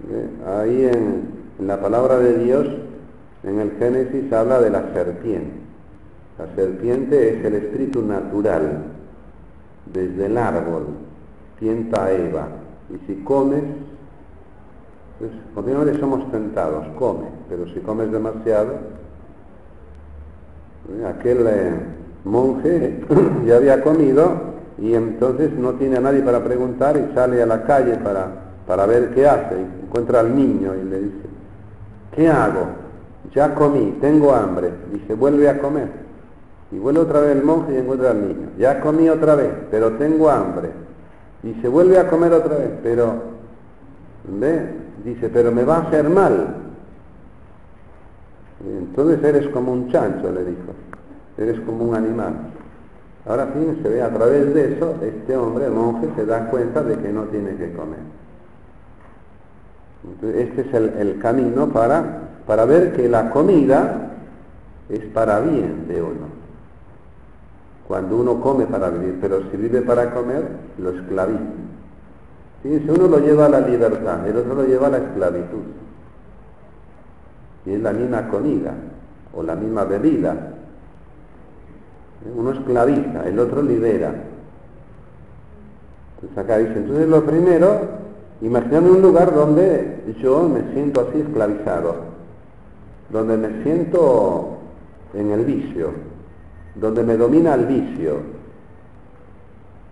¿Eh? 0.09 0.27
Ahí 0.47 0.85
en, 0.85 1.27
en 1.59 1.67
la 1.67 1.81
palabra 1.81 2.19
de 2.19 2.37
Dios, 2.37 2.67
en 3.43 3.59
el 3.59 3.71
Génesis, 3.79 4.31
habla 4.31 4.61
de 4.61 4.69
la 4.69 4.93
serpiente. 4.93 5.63
La 6.37 6.55
serpiente 6.55 7.37
es 7.37 7.45
el 7.45 7.55
espíritu 7.55 8.03
natural, 8.03 8.83
desde 9.91 10.27
el 10.27 10.37
árbol, 10.37 10.85
tienta 11.59 12.05
a 12.05 12.11
Eva. 12.11 12.47
Y 12.89 13.05
si 13.07 13.23
comes, 13.23 13.63
pues 15.23 15.31
continuamente 15.55 15.99
somos 16.01 16.29
tentados, 16.31 16.85
come, 16.99 17.27
pero 17.47 17.65
si 17.73 17.79
comes 17.79 18.11
demasiado, 18.11 18.73
aquel 21.07 21.47
eh, 21.47 21.71
monje 22.25 23.05
ya 23.45 23.55
había 23.55 23.81
comido 23.81 24.53
y 24.77 24.93
entonces 24.93 25.53
no 25.53 25.75
tiene 25.75 25.95
a 25.95 26.01
nadie 26.01 26.21
para 26.21 26.43
preguntar 26.43 26.97
y 26.97 27.13
sale 27.15 27.41
a 27.41 27.45
la 27.45 27.63
calle 27.63 27.95
para, 28.03 28.27
para 28.67 28.85
ver 28.85 29.13
qué 29.13 29.25
hace. 29.25 29.55
Encuentra 29.83 30.19
al 30.19 30.35
niño 30.35 30.75
y 30.75 30.89
le 30.89 30.99
dice, 30.99 31.27
¿qué 32.13 32.27
hago? 32.27 32.67
Ya 33.33 33.55
comí, 33.55 33.97
tengo 34.01 34.33
hambre. 34.33 34.71
Dice, 34.91 35.13
vuelve 35.13 35.47
a 35.47 35.57
comer. 35.59 35.87
Y 36.69 36.79
vuelve 36.79 36.99
otra 36.99 37.21
vez 37.21 37.37
el 37.37 37.43
monje 37.43 37.75
y 37.75 37.77
encuentra 37.77 38.11
al 38.11 38.27
niño. 38.27 38.49
Ya 38.57 38.81
comí 38.81 39.07
otra 39.07 39.35
vez, 39.35 39.51
pero 39.71 39.91
tengo 39.93 40.29
hambre. 40.29 40.69
Y 41.43 41.53
se 41.61 41.69
vuelve 41.69 41.97
a 41.97 42.09
comer 42.09 42.33
otra 42.33 42.57
vez, 42.57 42.71
pero, 42.83 43.13
¿ve? 44.27 44.82
Dice, 45.03 45.29
pero 45.29 45.51
me 45.51 45.63
va 45.63 45.77
a 45.77 45.81
hacer 45.81 46.09
mal. 46.09 46.55
entonces 48.65 49.23
eres 49.23 49.47
como 49.49 49.73
un 49.73 49.91
chancho, 49.91 50.31
le 50.31 50.45
dijo. 50.45 50.73
Eres 51.37 51.59
como 51.61 51.85
un 51.85 51.95
animal. 51.95 52.33
Ahora 53.25 53.47
se 53.53 53.89
ve 53.89 54.01
a 54.01 54.09
través 54.09 54.53
de 54.53 54.75
eso, 54.75 54.95
este 55.01 55.35
hombre, 55.35 55.69
monje, 55.69 56.07
se 56.15 56.25
da 56.25 56.47
cuenta 56.49 56.83
de 56.83 56.97
que 56.97 57.11
no 57.11 57.23
tiene 57.23 57.55
que 57.55 57.73
comer. 57.73 57.99
Este 60.35 60.61
es 60.61 60.73
el, 60.73 60.89
el 60.99 61.19
camino 61.19 61.69
para, 61.69 62.19
para 62.45 62.65
ver 62.65 62.93
que 62.93 63.07
la 63.07 63.29
comida 63.29 64.11
es 64.89 65.01
para 65.13 65.39
bien 65.39 65.87
de 65.87 66.01
uno 66.01 66.43
cuando 67.87 68.17
uno 68.17 68.39
come 68.39 68.65
para 68.65 68.89
vivir, 68.89 69.17
pero 69.21 69.41
si 69.51 69.57
vive 69.57 69.81
para 69.81 70.11
comer, 70.13 70.47
lo 70.79 70.91
esclaviza. 70.91 71.41
Si 72.63 72.89
uno 72.89 73.07
lo 73.07 73.19
lleva 73.19 73.47
a 73.47 73.49
la 73.49 73.59
libertad, 73.59 74.25
el 74.27 74.37
otro 74.37 74.55
lo 74.55 74.63
lleva 74.63 74.87
a 74.87 74.91
la 74.91 74.97
esclavitud. 74.97 75.63
Y 77.65 77.73
es 77.73 77.81
la 77.81 77.91
misma 77.91 78.27
comida 78.29 78.73
o 79.33 79.43
la 79.43 79.55
misma 79.55 79.83
bebida. 79.83 80.53
Uno 82.35 82.51
esclaviza, 82.51 83.27
el 83.27 83.37
otro 83.37 83.61
libera. 83.61 84.13
Entonces 86.15 86.37
acá 86.37 86.57
dice, 86.57 86.75
entonces 86.75 87.09
lo 87.09 87.25
primero, 87.25 87.81
imaginarme 88.41 88.91
un 88.91 89.01
lugar 89.01 89.33
donde 89.33 90.03
yo 90.21 90.47
me 90.47 90.73
siento 90.73 91.01
así 91.01 91.19
esclavizado, 91.19 91.95
donde 93.09 93.37
me 93.37 93.63
siento 93.63 94.57
en 95.13 95.31
el 95.31 95.43
vicio, 95.43 95.91
donde 96.75 97.03
me 97.03 97.17
domina 97.17 97.55
el 97.55 97.65
vicio, 97.65 98.19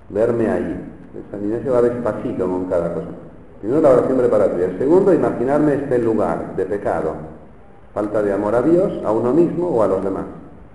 verme 0.09 0.49
ahí. 0.49 0.90
San 1.29 1.43
Ignacio 1.43 1.73
va 1.73 1.81
despacito 1.81 2.47
con 2.47 2.65
cada 2.65 2.93
cosa. 2.93 3.07
Primero 3.59 3.81
la 3.81 3.89
oración 3.89 4.17
preparatoria. 4.17 4.69
Segundo, 4.77 5.13
imaginarme 5.13 5.75
este 5.75 5.99
lugar 5.99 6.55
de 6.55 6.65
pecado. 6.65 7.13
Falta 7.93 8.21
de 8.21 8.31
amor 8.31 8.55
a 8.55 8.61
Dios, 8.61 9.03
a 9.03 9.11
uno 9.11 9.33
mismo 9.33 9.67
o 9.67 9.83
a 9.83 9.87
los 9.87 10.03
demás. 10.03 10.25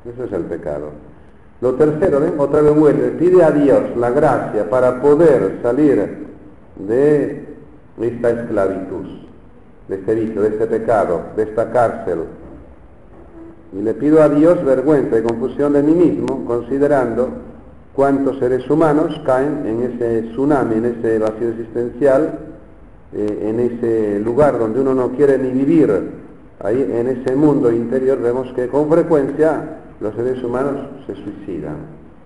Eso 0.05 0.25
es 0.25 0.33
el 0.33 0.45
pecado. 0.45 0.91
Lo 1.61 1.75
tercero, 1.75 2.21
¿ven? 2.21 2.35
otra 2.39 2.61
vez 2.61 2.75
vuelve, 2.75 3.09
pide 3.13 3.43
a 3.43 3.51
Dios 3.51 3.97
la 3.97 4.11
gracia 4.11 4.69
para 4.69 5.01
poder 5.01 5.59
salir 5.63 6.27
de 6.77 7.47
esta 7.99 8.31
esclavitud, 8.31 9.07
de 9.89 9.95
este 9.97 10.15
vicio, 10.15 10.43
de 10.43 10.49
este 10.49 10.67
pecado, 10.67 11.23
de 11.35 11.45
esta 11.45 11.71
cárcel, 11.73 12.25
y 13.73 13.81
le 13.81 13.95
pido 13.95 14.23
a 14.23 14.29
Dios 14.29 14.63
vergüenza 14.65 15.19
y 15.19 15.23
confusión 15.23 15.73
de 15.73 15.83
mí 15.83 15.93
mismo, 15.93 16.45
considerando 16.45 17.31
cuántos 17.97 18.39
seres 18.39 18.69
humanos 18.69 19.19
caen 19.25 19.67
en 19.67 19.83
ese 19.83 20.29
tsunami, 20.29 20.75
en 20.77 20.85
ese 20.85 21.19
vacío 21.19 21.49
existencial, 21.49 22.39
eh, 23.15 23.49
en 23.49 23.59
ese 23.59 24.21
lugar 24.21 24.59
donde 24.59 24.81
uno 24.81 24.95
no 24.95 25.09
quiere 25.13 25.39
ni 25.39 25.51
vivir, 25.51 25.91
ahí 26.63 26.87
en 26.93 27.07
ese 27.09 27.35
mundo 27.35 27.73
interior 27.73 28.21
vemos 28.21 28.53
que 28.53 28.69
con 28.69 28.91
frecuencia 28.91 29.79
los 30.01 30.15
seres 30.15 30.45
humanos 30.45 30.89
se 31.07 31.15
suicidan 31.15 31.77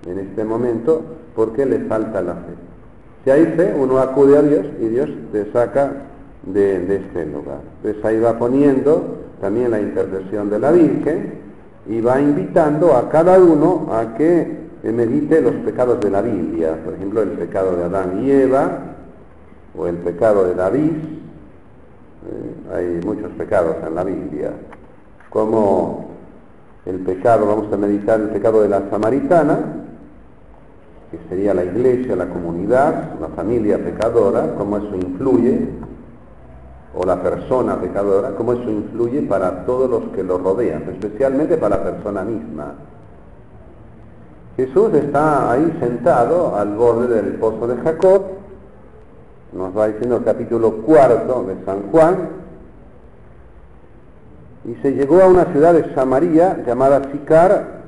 en 0.06 0.18
este 0.18 0.44
momento 0.44 1.02
porque 1.36 1.64
le 1.64 1.78
falta 1.80 2.20
la 2.20 2.34
fe. 2.34 2.52
Si 3.24 3.30
hay 3.30 3.46
fe, 3.56 3.72
uno 3.78 3.98
acude 3.98 4.38
a 4.38 4.42
Dios 4.42 4.66
y 4.80 4.88
Dios 4.88 5.08
te 5.30 5.52
saca 5.52 5.92
de, 6.42 6.80
de 6.80 6.96
este 6.96 7.26
lugar. 7.26 7.60
Entonces 7.76 8.04
ahí 8.04 8.18
va 8.18 8.36
poniendo 8.38 9.18
también 9.40 9.70
la 9.70 9.80
intercesión 9.80 10.50
de 10.50 10.58
la 10.58 10.72
Virgen 10.72 11.34
y 11.88 12.00
va 12.00 12.20
invitando 12.20 12.96
a 12.96 13.08
cada 13.08 13.38
uno 13.38 13.88
a 13.92 14.14
que 14.16 14.59
medite 14.82 15.40
los 15.40 15.54
pecados 15.56 16.00
de 16.00 16.10
la 16.10 16.22
Biblia, 16.22 16.78
por 16.84 16.94
ejemplo 16.94 17.22
el 17.22 17.30
pecado 17.30 17.76
de 17.76 17.84
Adán 17.84 18.24
y 18.24 18.30
Eva 18.30 18.78
o 19.76 19.86
el 19.86 19.96
pecado 19.96 20.44
de 20.44 20.54
David, 20.54 20.92
eh, 22.26 22.74
hay 22.74 23.06
muchos 23.06 23.30
pecados 23.32 23.76
en 23.86 23.94
la 23.94 24.04
Biblia, 24.04 24.52
como 25.28 26.10
el 26.86 27.00
pecado, 27.00 27.46
vamos 27.46 27.72
a 27.72 27.76
meditar 27.76 28.20
el 28.20 28.28
pecado 28.30 28.62
de 28.62 28.68
la 28.68 28.88
samaritana, 28.90 29.58
que 31.10 31.18
sería 31.28 31.52
la 31.54 31.64
iglesia, 31.64 32.16
la 32.16 32.28
comunidad, 32.28 33.18
la 33.20 33.28
familia 33.28 33.78
pecadora, 33.78 34.54
cómo 34.56 34.78
eso 34.78 34.94
influye 34.94 35.68
o 36.94 37.04
la 37.04 37.22
persona 37.22 37.80
pecadora, 37.80 38.30
cómo 38.36 38.52
eso 38.54 38.70
influye 38.70 39.22
para 39.22 39.64
todos 39.64 39.90
los 39.90 40.10
que 40.14 40.22
lo 40.22 40.38
rodean, 40.38 40.82
especialmente 40.88 41.56
para 41.56 41.78
la 41.78 41.84
persona 41.84 42.22
misma. 42.22 42.74
Jesús 44.56 44.92
está 44.94 45.52
ahí 45.52 45.76
sentado 45.80 46.56
al 46.56 46.74
borde 46.74 47.08
del 47.08 47.34
pozo 47.34 47.66
de 47.66 47.76
Jacob, 47.82 48.22
nos 49.52 49.76
va 49.76 49.88
diciendo 49.88 50.16
el 50.16 50.24
capítulo 50.24 50.72
cuarto 50.82 51.44
de 51.44 51.64
San 51.64 51.90
Juan, 51.90 52.40
Y 54.66 54.74
se 54.82 54.92
llegó 54.92 55.22
a 55.22 55.26
una 55.26 55.46
ciudad 55.46 55.72
de 55.72 55.94
Samaria 55.94 56.62
llamada 56.66 57.10
Sicar, 57.10 57.80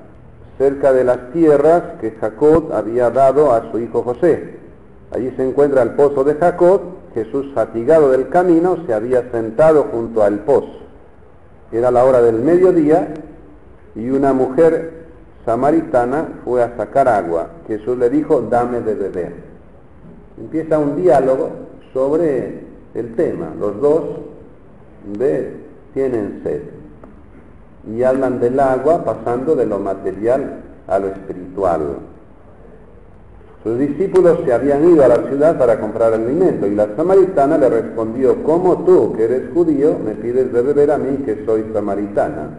cerca 0.57 0.93
de 0.93 1.05
las 1.05 1.31
tierras 1.33 1.83
que 2.01 2.13
Jacob 2.13 2.73
había 2.73 3.11
dado 3.11 3.53
a 3.53 3.71
su 3.71 3.79
hijo 3.79 4.03
José. 4.03 4.57
Allí 5.11 5.31
se 5.37 5.47
encuentra 5.47 5.83
el 5.83 5.91
pozo 5.91 6.25
de 6.25 6.35
Jacob. 6.35 6.81
Jesús, 7.15 7.53
fatigado 7.55 8.11
del 8.11 8.31
camino, 8.31 8.79
se 8.87 8.95
había 8.95 9.31
sentado 9.31 9.89
junto 9.93 10.23
al 10.23 10.39
pozo. 10.41 10.81
Era 11.71 11.91
la 11.91 12.05
hora 12.05 12.23
del 12.23 12.37
mediodía 12.37 13.09
y 13.95 14.09
una 14.09 14.33
mujer 14.33 15.03
samaritana 15.45 16.41
fue 16.45 16.63
a 16.63 16.77
sacar 16.77 17.09
agua. 17.09 17.49
Jesús 17.67 17.99
le 17.99 18.11
dijo, 18.11 18.43
dame 18.43 18.81
de 18.81 18.95
beber. 18.95 19.33
Empieza 20.39 20.79
un 20.79 20.97
diálogo 20.97 21.51
sobre 21.93 22.61
el 22.95 23.15
tema. 23.15 23.49
Los 23.59 23.81
dos 23.81 24.03
ve, 25.19 25.57
tienen 25.95 26.41
sed 26.43 26.63
y 27.91 28.03
hablan 28.03 28.41
del 28.41 28.61
agua 28.61 29.05
pasando 29.05 29.57
de 29.57 29.67
lo 29.67 29.79
material 29.79 30.61
a 30.87 30.99
lo 30.99 31.09
espiritual. 31.09 31.81
Sus 33.65 33.79
discípulos 33.79 34.39
se 34.45 34.53
habían 34.53 34.89
ido 34.91 35.05
a 35.05 35.09
la 35.09 35.29
ciudad 35.29 35.57
para 35.57 35.79
comprar 35.79 36.13
alimento 36.13 36.67
y 36.67 36.75
la 36.75 36.97
samaritana 36.97 37.59
le 37.59 37.69
respondió, 37.69 38.43
¿cómo 38.43 38.79
tú, 38.85 39.15
que 39.17 39.25
eres 39.25 39.43
judío, 39.55 39.97
me 40.05 40.15
pides 40.15 40.53
de 40.53 40.63
beber 40.63 40.91
a 40.91 40.99
mí, 40.99 41.19
que 41.19 41.45
soy 41.45 41.67
samaritana? 41.73 42.59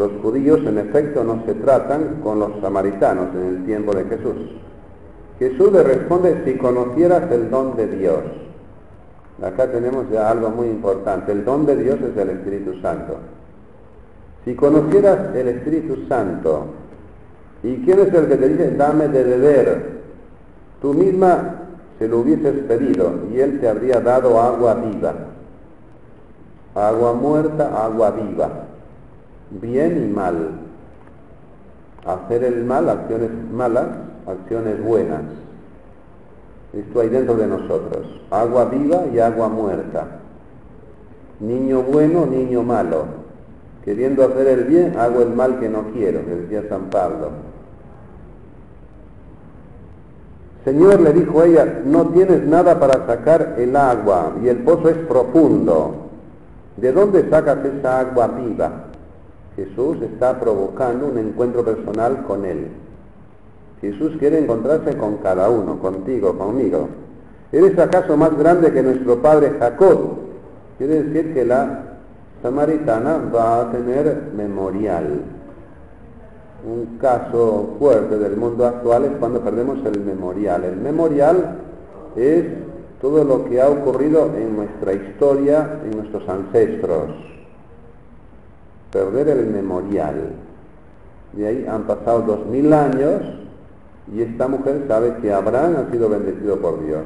Los 0.00 0.12
judíos 0.22 0.60
en 0.64 0.78
efecto 0.78 1.22
no 1.22 1.42
se 1.44 1.52
tratan 1.56 2.20
con 2.22 2.38
los 2.38 2.58
samaritanos 2.62 3.34
en 3.34 3.48
el 3.48 3.64
tiempo 3.66 3.92
de 3.92 4.04
Jesús. 4.04 4.34
Jesús 5.38 5.70
le 5.70 5.82
responde, 5.82 6.42
si 6.46 6.56
conocieras 6.56 7.30
el 7.30 7.50
don 7.50 7.76
de 7.76 7.86
Dios. 7.86 8.22
Acá 9.42 9.70
tenemos 9.70 10.08
ya 10.10 10.30
algo 10.30 10.48
muy 10.48 10.68
importante. 10.68 11.32
El 11.32 11.44
don 11.44 11.66
de 11.66 11.76
Dios 11.76 11.98
es 12.00 12.16
el 12.16 12.30
Espíritu 12.30 12.80
Santo. 12.80 13.18
Si 14.46 14.54
conocieras 14.54 15.36
el 15.36 15.48
Espíritu 15.48 16.06
Santo, 16.08 16.68
¿y 17.62 17.76
quién 17.84 17.98
es 17.98 18.14
el 18.14 18.26
que 18.26 18.36
te 18.36 18.48
dice, 18.48 18.70
dame 18.70 19.06
de 19.06 19.22
beber? 19.22 20.00
Tú 20.80 20.94
misma 20.94 21.56
se 21.98 22.08
lo 22.08 22.20
hubieses 22.20 22.54
pedido 22.60 23.18
y 23.30 23.38
Él 23.38 23.60
te 23.60 23.68
habría 23.68 24.00
dado 24.00 24.40
agua 24.40 24.76
viva. 24.76 25.12
Agua 26.74 27.12
muerta, 27.12 27.84
agua 27.84 28.12
viva. 28.12 28.69
Bien 29.50 30.04
y 30.04 30.14
mal. 30.14 30.50
Hacer 32.06 32.44
el 32.44 32.64
mal, 32.64 32.88
acciones 32.88 33.30
malas, 33.52 33.86
acciones 34.26 34.82
buenas. 34.82 35.22
Esto 36.72 37.00
hay 37.00 37.08
dentro 37.08 37.36
de 37.36 37.46
nosotros. 37.46 38.06
Agua 38.30 38.66
viva 38.66 39.04
y 39.12 39.18
agua 39.18 39.48
muerta. 39.48 40.06
Niño 41.40 41.82
bueno, 41.82 42.26
niño 42.26 42.62
malo. 42.62 43.04
Queriendo 43.84 44.24
hacer 44.24 44.46
el 44.46 44.64
bien, 44.64 44.96
hago 44.98 45.22
el 45.22 45.30
mal 45.30 45.58
que 45.58 45.68
no 45.68 45.84
quiero, 45.92 46.20
decía 46.22 46.62
San 46.68 46.90
Pablo. 46.90 47.30
Señor, 50.64 51.00
le 51.00 51.12
dijo 51.14 51.42
ella, 51.42 51.80
no 51.86 52.08
tienes 52.08 52.46
nada 52.46 52.78
para 52.78 53.06
sacar 53.06 53.54
el 53.58 53.74
agua 53.74 54.32
y 54.42 54.48
el 54.48 54.58
pozo 54.58 54.90
es 54.90 54.96
profundo. 54.96 55.94
¿De 56.76 56.92
dónde 56.92 57.28
sacas 57.30 57.64
esa 57.64 58.00
agua 58.00 58.28
viva? 58.28 58.89
Jesús 59.56 59.98
está 60.02 60.38
provocando 60.38 61.06
un 61.06 61.18
encuentro 61.18 61.64
personal 61.64 62.24
con 62.26 62.44
él. 62.44 62.68
Jesús 63.80 64.12
quiere 64.18 64.38
encontrarse 64.38 64.96
con 64.96 65.16
cada 65.18 65.48
uno, 65.48 65.78
contigo, 65.78 66.36
conmigo. 66.36 66.88
¿Eres 67.52 67.78
acaso 67.78 68.16
más 68.16 68.36
grande 68.38 68.72
que 68.72 68.82
nuestro 68.82 69.20
padre 69.20 69.52
Jacob? 69.58 69.98
Quiere 70.78 71.02
decir 71.02 71.34
que 71.34 71.44
la 71.44 71.82
samaritana 72.42 73.18
va 73.34 73.62
a 73.62 73.72
tener 73.72 74.30
memorial. 74.36 75.22
Un 76.64 76.98
caso 76.98 77.74
fuerte 77.78 78.18
del 78.18 78.36
mundo 78.36 78.66
actual 78.66 79.06
es 79.06 79.12
cuando 79.18 79.40
perdemos 79.40 79.78
el 79.84 80.00
memorial. 80.00 80.64
El 80.64 80.76
memorial 80.76 81.56
es 82.16 82.44
todo 83.00 83.24
lo 83.24 83.46
que 83.46 83.60
ha 83.60 83.68
ocurrido 83.68 84.30
en 84.36 84.56
nuestra 84.56 84.92
historia, 84.92 85.80
en 85.84 85.96
nuestros 85.96 86.28
ancestros. 86.28 87.10
Perder 88.92 89.28
el 89.28 89.46
memorial. 89.46 90.32
De 91.32 91.46
ahí 91.46 91.66
han 91.66 91.84
pasado 91.84 92.22
dos 92.22 92.46
mil 92.46 92.72
años 92.72 93.22
y 94.12 94.22
esta 94.22 94.48
mujer 94.48 94.84
sabe 94.88 95.16
que 95.22 95.32
Abraham 95.32 95.76
ha 95.76 95.90
sido 95.92 96.08
bendecido 96.08 96.56
por 96.56 96.84
Dios 96.84 97.04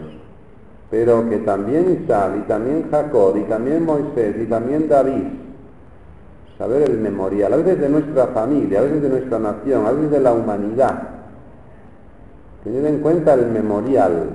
pero 0.95 1.29
que 1.29 1.39
también 1.39 2.05
Isaac, 2.05 2.35
y 2.39 2.47
también 2.47 2.89
Jacob, 2.89 3.37
y 3.37 3.43
también 3.49 3.85
Moisés, 3.85 4.37
y 4.41 4.47
también 4.47 4.89
David, 4.89 5.25
saber 6.57 6.89
el 6.89 6.99
memorial, 6.99 7.53
a 7.53 7.57
veces 7.57 7.81
de 7.81 7.89
nuestra 7.89 8.29
familia, 8.29 8.79
a 8.79 8.83
veces 8.83 9.03
de 9.03 9.09
nuestra 9.09 9.41
nación, 9.41 9.87
a 9.87 9.91
veces 9.91 10.13
de 10.13 10.21
la 10.21 10.33
humanidad, 10.33 11.03
tener 12.63 12.87
en 12.87 13.01
cuenta 13.01 13.35
el 13.35 13.47
memorial. 13.47 14.31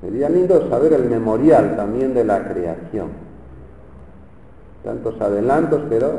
Sería 0.00 0.28
lindo 0.28 0.68
saber 0.68 0.92
el 0.94 1.04
memorial 1.04 1.76
también 1.76 2.12
de 2.12 2.24
la 2.24 2.48
creación. 2.48 3.25
Tantos 4.86 5.20
adelantos, 5.20 5.82
pero 5.90 6.12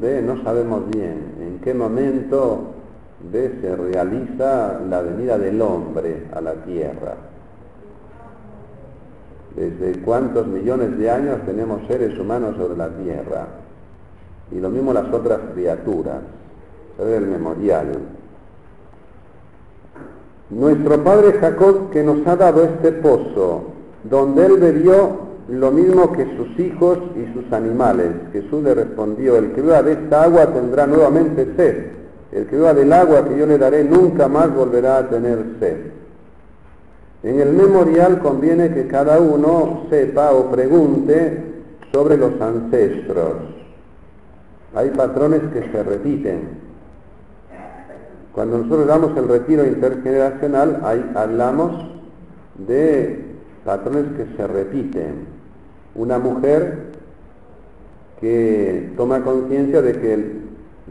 ve, 0.00 0.22
no 0.22 0.40
sabemos 0.44 0.88
bien 0.90 1.34
en 1.40 1.58
qué 1.64 1.74
momento 1.74 2.74
se 3.32 3.76
realiza 3.76 4.80
la 4.88 5.02
venida 5.02 5.36
del 5.36 5.60
hombre 5.60 6.26
a 6.32 6.40
la 6.40 6.54
tierra 6.54 7.16
desde 9.54 10.00
cuántos 10.02 10.46
millones 10.46 10.96
de 10.98 11.10
años 11.10 11.38
tenemos 11.44 11.80
seres 11.88 12.18
humanos 12.18 12.56
sobre 12.56 12.76
la 12.76 12.88
tierra. 12.88 13.46
Y 14.50 14.60
lo 14.60 14.70
mismo 14.70 14.92
las 14.92 15.12
otras 15.12 15.40
criaturas. 15.54 16.20
Se 16.96 17.16
el 17.16 17.26
memorial. 17.26 17.86
Nuestro 20.50 21.02
padre 21.04 21.32
Jacob 21.34 21.90
que 21.90 22.02
nos 22.02 22.26
ha 22.26 22.36
dado 22.36 22.64
este 22.64 22.92
pozo, 22.92 23.64
donde 24.04 24.46
él 24.46 24.56
bebió 24.58 25.29
lo 25.50 25.72
mismo 25.72 26.12
que 26.12 26.24
sus 26.36 26.58
hijos 26.60 26.98
y 27.16 27.32
sus 27.34 27.52
animales. 27.52 28.12
Jesús 28.32 28.62
le 28.62 28.72
respondió, 28.72 29.36
el 29.36 29.52
que 29.52 29.62
beba 29.62 29.82
de 29.82 29.92
esta 29.92 30.22
agua 30.22 30.46
tendrá 30.46 30.86
nuevamente 30.86 31.54
sed. 31.56 31.86
El 32.30 32.46
que 32.46 32.56
beba 32.56 32.72
del 32.72 32.92
agua 32.92 33.28
que 33.28 33.36
yo 33.36 33.46
le 33.46 33.58
daré 33.58 33.82
nunca 33.82 34.28
más 34.28 34.54
volverá 34.54 34.98
a 34.98 35.08
tener 35.08 35.38
sed. 35.58 35.76
En 37.24 37.40
el 37.40 37.52
memorial 37.52 38.20
conviene 38.20 38.72
que 38.72 38.86
cada 38.86 39.18
uno 39.18 39.86
sepa 39.90 40.32
o 40.32 40.50
pregunte 40.50 41.42
sobre 41.92 42.16
los 42.16 42.40
ancestros. 42.40 43.32
Hay 44.74 44.90
patrones 44.90 45.42
que 45.52 45.68
se 45.72 45.82
repiten. 45.82 46.70
Cuando 48.32 48.58
nosotros 48.58 48.86
damos 48.86 49.16
el 49.16 49.26
retiro 49.26 49.66
intergeneracional, 49.66 50.80
ahí 50.84 51.10
hablamos 51.16 51.72
de 52.56 53.24
patrones 53.64 54.04
que 54.16 54.36
se 54.36 54.46
repiten. 54.46 55.39
Una 56.00 56.18
mujer 56.18 56.78
que 58.22 58.90
toma 58.96 59.22
conciencia 59.22 59.82
de 59.82 60.00
que 60.00 60.32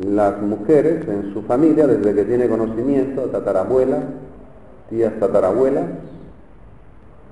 las 0.07 0.39
mujeres 0.39 1.07
en 1.07 1.33
su 1.33 1.41
familia, 1.41 1.87
desde 1.87 2.13
que 2.13 2.25
tiene 2.25 2.47
conocimiento, 2.47 3.23
tatarabuela, 3.23 4.03
tías 4.87 5.13
tatarabuelas, 5.19 5.85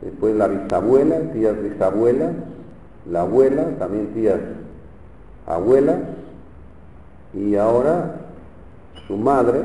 después 0.02 0.36
la 0.36 0.48
bisabuela, 0.48 1.20
tías 1.34 1.54
bisabuelas, 1.62 2.32
la 3.12 3.22
abuela, 3.22 3.66
también 3.78 4.08
tías 4.08 4.40
abuelas, 5.46 5.98
y 7.36 7.58
ahora 7.58 8.16
su 9.06 9.18
madre, 9.18 9.62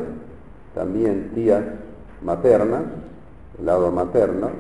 también 0.74 1.30
tías 1.34 1.62
maternas, 2.22 2.82
lado 3.64 3.90
materno, 3.90 4.50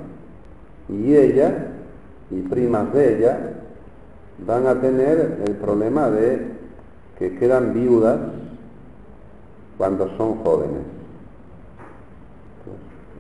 y 0.88 1.14
ella 1.14 1.68
y 2.32 2.40
primas 2.42 2.92
de 2.92 3.16
ella 3.16 3.38
van 4.46 4.66
a 4.66 4.80
tener 4.80 5.38
el 5.46 5.54
problema 5.56 6.10
de 6.10 6.52
que 7.18 7.38
quedan 7.38 7.72
viudas 7.74 8.18
cuando 9.78 10.08
son 10.16 10.42
jóvenes 10.42 10.82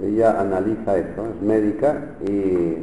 ella 0.02 0.40
analiza 0.40 0.98
esto, 0.98 1.26
es 1.26 1.42
médica 1.42 1.96
y 2.26 2.76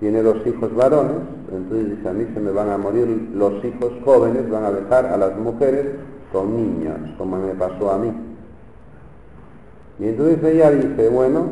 tiene 0.00 0.22
dos 0.22 0.44
hijos 0.46 0.74
varones, 0.74 1.16
entonces 1.52 1.96
dice, 1.96 2.08
a 2.08 2.12
mí 2.12 2.26
se 2.34 2.40
me 2.40 2.50
van 2.50 2.70
a 2.70 2.78
morir 2.78 3.30
los 3.34 3.64
hijos 3.64 3.92
jóvenes, 4.04 4.48
van 4.50 4.64
a 4.64 4.70
dejar 4.72 5.06
a 5.06 5.16
las 5.16 5.36
mujeres 5.36 5.86
con 6.32 6.56
niños, 6.56 6.96
como 7.16 7.36
me 7.36 7.54
pasó 7.54 7.90
a 7.90 7.98
mí. 7.98 8.12
Y 9.98 10.08
entonces 10.08 10.42
ella 10.44 10.70
dice, 10.70 11.08
bueno, 11.08 11.46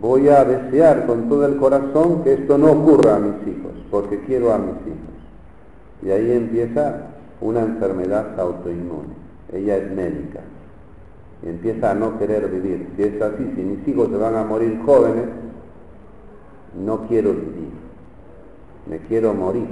voy 0.00 0.28
a 0.28 0.44
desear 0.44 1.06
con 1.06 1.28
todo 1.28 1.46
el 1.46 1.56
corazón 1.56 2.22
que 2.24 2.34
esto 2.34 2.56
no 2.56 2.72
ocurra 2.72 3.16
a 3.16 3.18
mis 3.18 3.46
hijos, 3.46 3.72
porque 3.90 4.20
quiero 4.20 4.52
a 4.52 4.58
mis 4.58 4.76
hijos. 4.86 5.10
Y 6.02 6.10
ahí 6.10 6.32
empieza 6.32 7.02
una 7.40 7.60
enfermedad 7.60 8.38
autoinmune. 8.38 9.20
Ella 9.52 9.76
es 9.76 9.90
médica 9.90 10.40
y 11.42 11.48
empieza 11.48 11.90
a 11.90 11.94
no 11.94 12.18
querer 12.18 12.48
vivir. 12.48 12.88
Si 12.96 13.02
es 13.02 13.20
así, 13.20 13.52
si 13.56 13.62
mis 13.62 13.86
hijos 13.88 14.08
se 14.10 14.16
van 14.16 14.36
a 14.36 14.44
morir 14.44 14.80
jóvenes, 14.84 15.26
no 16.84 17.06
quiero 17.08 17.32
vivir, 17.32 17.72
me 18.88 18.98
quiero 19.00 19.34
morir. 19.34 19.68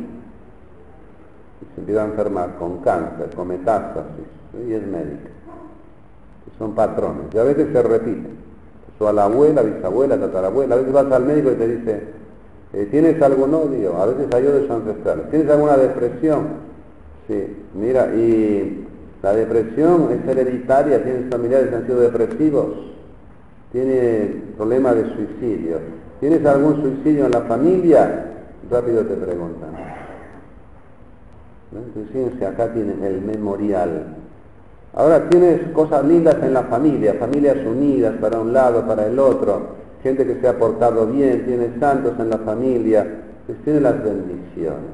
y 1.60 1.74
se 1.74 1.80
empieza 1.80 2.02
a 2.02 2.06
enfermar 2.06 2.56
con 2.58 2.78
cáncer, 2.78 3.30
con 3.34 3.48
metástasis, 3.48 4.26
y 4.66 4.72
es 4.72 4.86
médica. 4.86 5.30
Son 6.58 6.74
patrones, 6.74 7.26
y 7.32 7.38
a 7.38 7.44
veces 7.44 7.68
se 7.72 7.82
repiten. 7.82 8.47
A 9.00 9.12
la 9.12 9.24
abuela, 9.24 9.62
bisabuela, 9.62 10.18
tatarabuela, 10.18 10.74
a 10.74 10.78
veces 10.78 10.92
vas 10.92 11.12
al 11.12 11.24
médico 11.24 11.52
y 11.52 11.54
te 11.54 11.68
dice, 11.68 12.02
eh, 12.72 12.88
¿tienes 12.90 13.22
algún 13.22 13.54
odio? 13.54 13.96
A 13.96 14.06
veces 14.06 14.26
hay 14.34 14.46
odios 14.46 14.70
ancestrales. 14.70 15.30
¿Tienes 15.30 15.48
alguna 15.50 15.76
depresión? 15.76 16.46
Sí, 17.28 17.56
mira, 17.74 18.12
y 18.14 18.86
la 19.22 19.34
depresión 19.34 20.08
es 20.12 20.28
hereditaria, 20.28 21.02
tienes 21.02 21.30
familiares 21.30 21.68
que 21.68 21.76
han 21.76 21.86
sido 21.86 22.00
depresivos, 22.00 22.68
tiene 23.72 24.42
problema 24.56 24.94
de 24.94 25.04
suicidio. 25.14 25.78
¿Tienes 26.20 26.44
algún 26.44 26.82
suicidio 26.82 27.26
en 27.26 27.30
la 27.30 27.42
familia? 27.42 28.24
Rápido 28.70 29.04
te 29.04 29.14
preguntan. 29.14 29.70
Entonces 31.72 32.12
fíjense, 32.12 32.46
acá 32.46 32.72
tienen 32.72 33.02
el 33.04 33.20
memorial. 33.20 34.17
Ahora 34.94 35.28
tienes 35.28 35.70
cosas 35.72 36.04
lindas 36.04 36.36
en 36.42 36.54
la 36.54 36.64
familia, 36.64 37.14
familias 37.14 37.56
unidas 37.64 38.14
para 38.20 38.40
un 38.40 38.52
lado, 38.52 38.86
para 38.86 39.06
el 39.06 39.18
otro, 39.18 39.76
gente 40.02 40.26
que 40.26 40.40
se 40.40 40.48
ha 40.48 40.58
portado 40.58 41.06
bien, 41.06 41.44
tienes 41.44 41.78
santos 41.78 42.14
en 42.18 42.30
la 42.30 42.38
familia, 42.38 43.06
pues 43.46 43.58
tiene 43.64 43.80
las 43.80 44.02
bendiciones. 44.02 44.90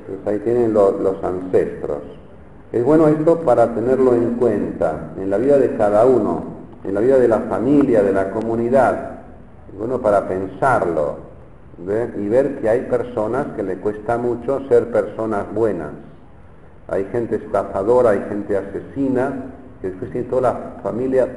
Entonces 0.00 0.26
ahí 0.26 0.38
tienen 0.40 0.72
los 0.72 1.22
ancestros. 1.22 1.98
Es 2.72 2.84
bueno 2.84 3.08
esto 3.08 3.40
para 3.40 3.74
tenerlo 3.74 4.14
en 4.14 4.34
cuenta 4.34 5.12
en 5.18 5.30
la 5.30 5.38
vida 5.38 5.58
de 5.58 5.76
cada 5.76 6.04
uno, 6.04 6.42
en 6.84 6.94
la 6.94 7.00
vida 7.00 7.18
de 7.18 7.28
la 7.28 7.40
familia, 7.40 8.02
de 8.02 8.12
la 8.12 8.30
comunidad. 8.30 9.20
Es 9.72 9.78
bueno 9.78 10.00
para 10.00 10.28
pensarlo 10.28 11.28
y 11.78 12.28
ver 12.28 12.58
que 12.60 12.68
hay 12.68 12.82
personas 12.82 13.46
que 13.54 13.62
le 13.62 13.76
cuesta 13.76 14.18
mucho 14.18 14.66
ser 14.68 14.90
personas 14.90 15.44
buenas. 15.54 15.92
Hay 16.88 17.04
gente 17.06 17.36
estafadora, 17.36 18.10
hay 18.10 18.24
gente 18.28 18.56
asesina, 18.56 19.44
que 19.80 19.90
después 19.90 20.10
tiene 20.10 20.28
toda 20.28 20.42
la 20.42 20.80
familia 20.82 21.28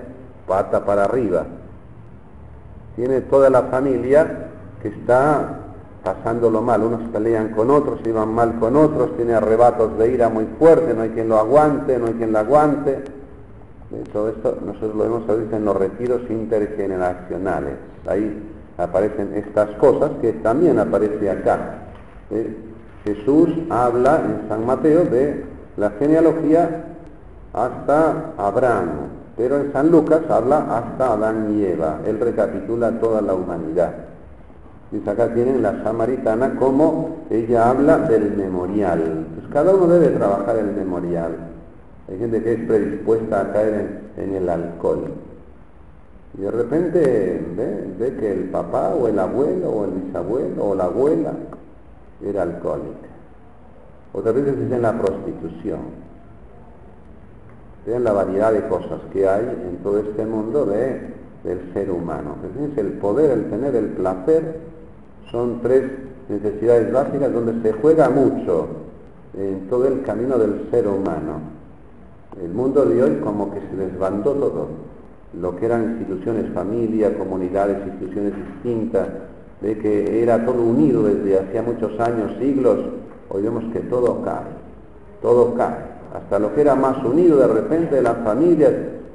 pata 0.47 0.85
para 0.85 1.03
arriba. 1.03 1.45
Tiene 2.95 3.21
toda 3.21 3.49
la 3.49 3.63
familia 3.63 4.47
que 4.81 4.89
está 4.89 5.59
pasándolo 6.03 6.61
mal, 6.61 6.81
unos 6.81 7.09
pelean 7.09 7.49
con 7.49 7.69
otros, 7.69 7.99
iban 8.05 8.33
mal 8.33 8.59
con 8.59 8.75
otros, 8.75 9.15
tiene 9.15 9.33
arrebatos 9.33 9.97
de 9.97 10.11
ira 10.11 10.29
muy 10.29 10.45
fuerte, 10.57 10.93
no 10.93 11.03
hay 11.03 11.09
quien 11.09 11.29
lo 11.29 11.37
aguante, 11.37 11.99
no 11.99 12.07
hay 12.07 12.13
quien 12.13 12.31
lo 12.31 12.39
aguante. 12.39 13.03
todo 14.11 14.29
esto 14.29 14.57
nosotros 14.65 14.95
lo 14.95 15.03
vemos 15.03 15.29
a 15.29 15.33
veces 15.33 15.53
en 15.53 15.65
los 15.65 15.75
retiros 15.77 16.21
intergeneracionales. 16.29 17.73
Ahí 18.07 18.41
aparecen 18.77 19.33
estas 19.35 19.69
cosas 19.77 20.11
que 20.21 20.33
también 20.33 20.79
aparece 20.79 21.29
acá. 21.29 21.83
Jesús 23.03 23.49
habla 23.69 24.21
en 24.23 24.47
San 24.47 24.65
Mateo 24.65 25.05
de 25.05 25.43
la 25.77 25.89
genealogía 25.91 26.85
hasta 27.53 28.33
Abraham, 28.37 28.89
pero 29.35 29.59
en 29.59 29.73
San 29.73 29.89
Lucas 29.91 30.21
habla 30.29 30.77
hasta 30.77 31.13
Adán 31.13 31.57
y 31.57 31.65
Eva. 31.65 31.99
Él 32.05 32.19
recapitula 32.19 32.91
toda 32.99 33.21
la 33.21 33.33
humanidad. 33.33 33.91
Dice 34.91 35.09
acá 35.09 35.33
tienen 35.33 35.61
la 35.61 35.83
samaritana 35.83 36.55
como 36.55 37.21
ella 37.29 37.69
habla 37.69 37.97
del 37.99 38.35
memorial. 38.35 39.25
Pues 39.35 39.47
cada 39.51 39.73
uno 39.73 39.87
debe 39.87 40.09
trabajar 40.17 40.57
el 40.57 40.73
memorial. 40.75 41.31
Hay 42.09 42.19
gente 42.19 42.43
que 42.43 42.53
es 42.53 42.59
predispuesta 42.67 43.41
a 43.41 43.53
caer 43.53 44.01
en, 44.17 44.35
el 44.35 44.49
alcohol. 44.49 45.13
Y 46.37 46.41
de 46.41 46.51
repente 46.51 47.41
ve, 47.97 48.15
que 48.19 48.31
el 48.31 48.43
papá 48.49 48.89
o 48.89 49.07
el 49.07 49.17
abuelo 49.17 49.69
o 49.69 49.85
el 49.85 49.91
bisabuelo 49.91 50.65
o 50.65 50.75
la 50.75 50.85
abuela 50.85 51.31
era 52.23 52.43
alcohólica. 52.43 53.07
Otras 54.13 54.35
veces 54.35 54.59
dicen 54.59 54.81
la 54.81 54.99
prostitución. 54.99 55.79
Vean 57.85 58.03
la 58.03 58.13
variedad 58.13 58.51
de 58.51 58.67
cosas 58.67 58.99
que 59.11 59.27
hay 59.27 59.43
en 59.43 59.77
todo 59.77 59.99
este 59.99 60.25
mundo 60.25 60.65
de, 60.65 61.13
del 61.43 61.73
ser 61.73 61.89
humano. 61.89 62.35
Fíjense, 62.53 62.81
el 62.81 62.93
poder, 62.93 63.31
el 63.31 63.49
tener 63.49 63.75
el 63.75 63.87
placer 63.89 64.59
son 65.31 65.61
tres 65.61 65.83
necesidades 66.29 66.91
básicas 66.91 67.33
donde 67.33 67.61
se 67.61 67.73
juega 67.77 68.09
mucho 68.09 68.67
en 69.33 69.67
todo 69.69 69.87
el 69.87 70.03
camino 70.03 70.37
del 70.37 70.67
ser 70.69 70.87
humano. 70.87 71.39
El 72.41 72.51
mundo 72.51 72.85
de 72.85 73.01
hoy 73.01 73.15
como 73.23 73.53
que 73.53 73.61
se 73.61 73.75
desbandó 73.75 74.33
todo. 74.33 74.67
Lo 75.39 75.55
que 75.55 75.65
eran 75.65 75.97
instituciones, 75.97 76.51
familia, 76.53 77.17
comunidades, 77.17 77.87
instituciones 77.87 78.33
distintas, 78.35 79.07
de 79.61 79.77
que 79.77 80.23
era 80.23 80.45
todo 80.45 80.61
unido 80.61 81.03
desde 81.03 81.39
hacía 81.39 81.61
muchos 81.61 81.99
años, 81.99 82.31
siglos, 82.39 82.79
hoy 83.29 83.43
vemos 83.43 83.63
que 83.71 83.79
todo 83.81 84.21
cae, 84.23 84.51
todo 85.21 85.53
cae. 85.55 85.91
Hasta 86.13 86.39
lo 86.39 86.53
que 86.53 86.61
era 86.61 86.75
más 86.75 87.03
unido 87.05 87.37
de 87.37 87.47
repente 87.47 88.01
las 88.01 88.17
familias, 88.17 88.73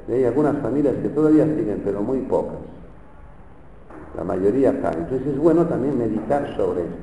hay 0.09 0.23
algunas 0.23 0.57
familias 0.61 0.95
que 1.01 1.09
todavía 1.09 1.45
siguen, 1.45 1.81
pero 1.83 2.01
muy 2.01 2.19
pocas 2.19 2.57
la 4.17 4.23
mayoría 4.23 4.81
cae. 4.81 4.95
Entonces 4.97 5.27
es 5.27 5.37
bueno 5.37 5.65
también 5.65 5.97
meditar 5.97 6.55
sobre 6.57 6.81
esto 6.81 6.97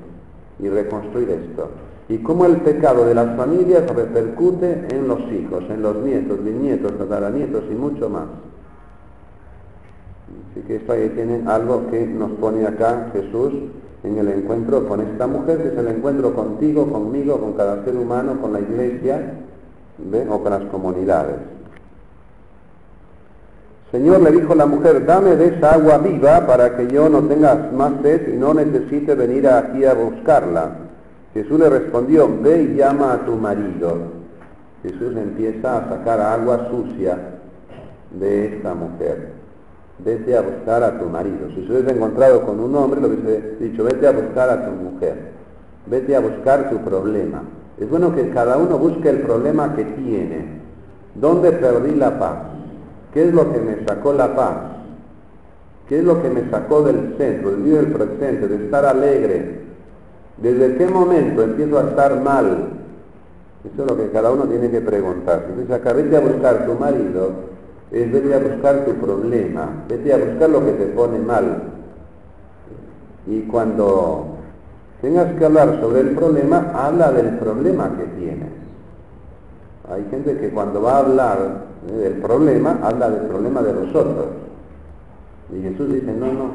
y 0.59 0.69
reconstruir 0.69 1.31
esto. 1.31 1.71
Y 2.09 2.19
cómo 2.19 2.45
el 2.45 2.57
pecado 2.59 3.07
de 3.07 3.15
las 3.15 3.35
familias 3.37 3.89
repercute 3.89 4.89
en 4.91 5.09
los 5.09 5.21
hijos, 5.33 5.65
en 5.71 5.81
los 5.81 5.97
nietos, 5.97 6.45
bisnietos, 6.45 6.99
tataranietos 6.99 7.65
y 7.71 7.75
mucho 7.75 8.11
más. 8.11 8.25
Así 10.51 10.61
que 10.67 10.77
esto 10.77 10.93
ahí 10.93 11.09
tiene 11.11 11.43
algo 11.47 11.91
que 11.91 12.07
nos 12.07 12.33
pone 12.33 12.67
acá 12.67 13.11
Jesús 13.13 13.53
en 14.05 14.19
el 14.19 14.29
encuentro 14.29 14.87
con 14.87 15.01
esta 15.01 15.27
mujer, 15.27 15.59
que 15.59 15.69
es 15.69 15.79
el 15.79 15.89
encuentro 15.89 16.35
contigo, 16.35 16.87
conmigo, 16.87 17.39
con 17.39 17.55
cada 17.55 17.85
ser 17.85 17.97
humano, 17.97 18.41
con 18.41 18.53
la 18.53 18.61
iglesia, 18.61 19.35
o 20.29 20.43
con 20.43 20.53
las 20.53 20.65
comunidades. 20.65 21.37
Señor, 23.91 24.23
le 24.23 24.33
dijo 24.33 24.55
la 24.55 24.67
mujer, 24.67 25.07
dame 25.07 25.37
de 25.37 25.57
esa 25.57 25.75
agua 25.75 25.99
viva 25.99 26.47
para 26.47 26.77
que 26.77 26.89
yo 26.89 27.09
no 27.09 27.23
tenga 27.23 27.71
más 27.73 27.93
sed 28.03 28.35
y 28.35 28.37
no 28.37 28.53
necesite 28.53 29.15
venir 29.15 29.47
aquí 29.47 29.85
a 29.85 29.95
buscarla. 29.95 30.79
Jesús 31.33 31.59
le 31.61 31.71
respondió, 31.71 32.29
ve 32.43 32.63
y 32.63 32.75
llama 32.77 33.13
a 33.13 33.25
tu 33.25 33.37
marido. 33.37 34.25
Jesús 34.83 35.17
empieza 35.17 35.79
a 35.79 35.89
sacar 35.89 36.21
agua 36.21 36.69
sucia 36.71 37.17
de 38.11 38.47
esta 38.47 38.75
mujer. 38.75 39.34
Vete 39.99 40.37
a 40.37 40.43
buscar 40.43 40.83
a 40.83 40.99
tu 40.99 41.07
marido. 41.07 41.49
Si 41.55 41.67
se 41.67 41.73
hubiese 41.73 41.93
encontrado 41.93 42.45
con 42.45 42.59
un 42.59 42.75
hombre, 42.75 43.01
lo 43.01 43.09
hubiese 43.09 43.57
dicho, 43.61 43.85
vete 43.85 44.07
a 44.07 44.13
buscar 44.13 44.51
a 44.51 44.67
tu 44.67 44.73
mujer. 44.73 45.33
Vete 45.87 46.17
a 46.17 46.21
buscar 46.21 46.71
tu 46.71 46.79
problema. 46.79 47.43
Es 47.79 47.89
bueno 47.89 48.15
que 48.15 48.31
cada 48.31 48.57
uno 48.57 48.79
busque 48.79 49.09
el 49.11 49.21
problema 49.21 49.75
que 49.75 49.85
tiene. 49.85 50.61
¿Dónde 51.15 51.53
perdí 51.53 51.95
la 51.95 52.19
paz? 52.19 52.39
¿Qué 53.13 53.29
es 53.29 53.35
lo 53.35 53.53
que 53.53 53.61
me 53.61 53.85
sacó 53.87 54.13
la 54.13 54.35
paz? 54.35 54.57
¿Qué 55.89 55.99
es 55.99 56.05
lo 56.05 56.21
que 56.23 56.31
me 56.31 56.51
sacó 56.51 56.83
del 56.83 57.15
centro, 57.19 57.51
del 57.51 57.61
mío 57.61 57.77
del 57.77 57.93
presente, 57.93 58.49
de 58.49 58.65
estar 58.65 58.85
alegre? 58.87 59.61
¿Desde 60.39 60.77
qué 60.77 60.87
momento 60.87 61.43
empiezo 61.43 61.79
a 61.79 61.83
estar 61.83 62.21
mal? 62.21 62.71
Eso 63.65 63.83
es 63.83 63.91
lo 63.91 63.97
que 63.97 64.11
cada 64.11 64.33
uno 64.33 64.45
tiene 64.45 64.71
que 64.71 64.81
preguntar. 64.81 65.45
Entonces 65.49 65.71
acá 65.71 65.93
vete 65.93 66.17
a 66.17 66.21
buscar 66.21 66.67
tu 66.67 66.75
marido, 66.75 67.31
es 67.95 68.11
vete 68.11 68.35
a 68.35 68.39
buscar 68.41 68.85
tu 68.85 68.93
problema, 68.95 69.69
vete 69.89 70.13
a 70.13 70.17
buscar 70.17 70.51
lo 70.51 70.65
que 70.65 70.73
te 70.73 70.87
pone 70.87 71.19
mal. 71.21 71.63
Y 73.29 73.43
cuando 73.43 74.27
tengas 75.01 75.33
que 75.35 75.45
hablar 75.45 75.79
sobre 75.81 76.01
el 76.01 76.11
problema, 76.11 76.73
habla 76.75 77.13
del 77.13 77.39
problema 77.39 77.91
que 77.97 78.05
tienes. 78.19 78.49
Hay 79.89 80.05
gente 80.11 80.37
que 80.39 80.51
cuando 80.51 80.83
va 80.83 80.97
a 80.97 80.99
hablar 80.99 81.39
del 81.87 82.15
problema, 82.15 82.81
habla 82.83 83.11
del 83.11 83.29
problema 83.29 83.63
de 83.63 83.73
los 83.75 83.95
otros. 83.95 84.27
Y 85.53 85.63
Jesús 85.63 85.93
dice, 85.93 86.13
no, 86.13 86.33
no, 86.33 86.51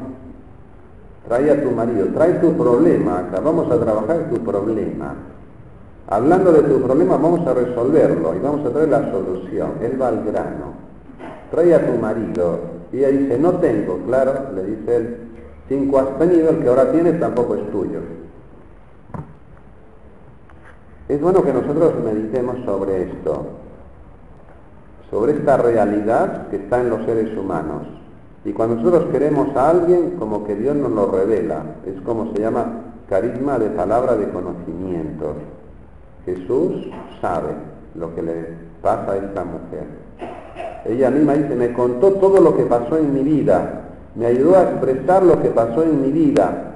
trae 1.26 1.50
a 1.50 1.62
tu 1.62 1.70
marido, 1.70 2.06
trae 2.08 2.34
tu 2.34 2.52
problema 2.52 3.20
acá, 3.20 3.40
vamos 3.40 3.70
a 3.70 3.78
trabajar 3.78 4.28
tu 4.28 4.36
problema. 4.40 5.14
Hablando 6.06 6.52
de 6.52 6.62
tu 6.64 6.82
problema 6.82 7.16
vamos 7.16 7.46
a 7.46 7.54
resolverlo 7.54 8.34
y 8.34 8.40
vamos 8.40 8.66
a 8.66 8.70
traer 8.70 8.88
la 8.90 9.10
solución. 9.10 9.70
Él 9.80 10.00
va 10.00 10.08
al 10.08 10.22
grano. 10.24 10.89
Trae 11.50 11.74
a 11.74 11.86
tu 11.86 11.98
marido. 11.98 12.58
Y 12.92 12.98
ella 12.98 13.08
dice, 13.08 13.38
no 13.38 13.52
tengo, 13.54 13.98
claro, 14.06 14.52
le 14.54 14.64
dice 14.64 14.96
él, 14.96 15.16
cinco 15.68 15.98
has 15.98 16.18
tenido, 16.18 16.50
el 16.50 16.58
que 16.58 16.68
ahora 16.68 16.90
tienes 16.90 17.18
tampoco 17.20 17.54
es 17.54 17.70
tuyo. 17.70 18.00
Es 21.08 21.20
bueno 21.20 21.42
que 21.42 21.52
nosotros 21.52 21.94
meditemos 22.04 22.56
sobre 22.64 23.02
esto 23.02 23.46
sobre 25.10 25.32
esta 25.32 25.56
realidad 25.56 26.46
que 26.48 26.56
está 26.56 26.80
en 26.80 26.90
los 26.90 27.04
seres 27.04 27.36
humanos. 27.36 27.82
Y 28.44 28.52
cuando 28.52 28.76
nosotros 28.76 29.10
queremos 29.10 29.54
a 29.56 29.70
alguien, 29.70 30.16
como 30.18 30.44
que 30.44 30.54
Dios 30.54 30.76
nos 30.76 30.92
lo 30.92 31.10
revela, 31.10 31.62
es 31.84 32.00
como 32.02 32.32
se 32.32 32.40
llama 32.40 32.66
carisma 33.08 33.58
de 33.58 33.70
palabra 33.70 34.16
de 34.16 34.30
conocimiento. 34.30 35.34
Jesús 36.24 36.88
sabe 37.20 37.54
lo 37.96 38.14
que 38.14 38.22
le 38.22 38.46
pasa 38.80 39.12
a 39.12 39.16
esta 39.16 39.44
mujer. 39.44 39.99
Ella 40.84 41.10
misma 41.10 41.34
dice, 41.34 41.54
me 41.54 41.72
contó 41.72 42.12
todo 42.12 42.40
lo 42.40 42.56
que 42.56 42.64
pasó 42.64 42.96
en 42.96 43.12
mi 43.12 43.22
vida, 43.22 43.82
me 44.14 44.26
ayudó 44.26 44.56
a 44.56 44.62
expresar 44.62 45.22
lo 45.22 45.40
que 45.40 45.50
pasó 45.50 45.82
en 45.82 46.02
mi 46.02 46.10
vida. 46.10 46.72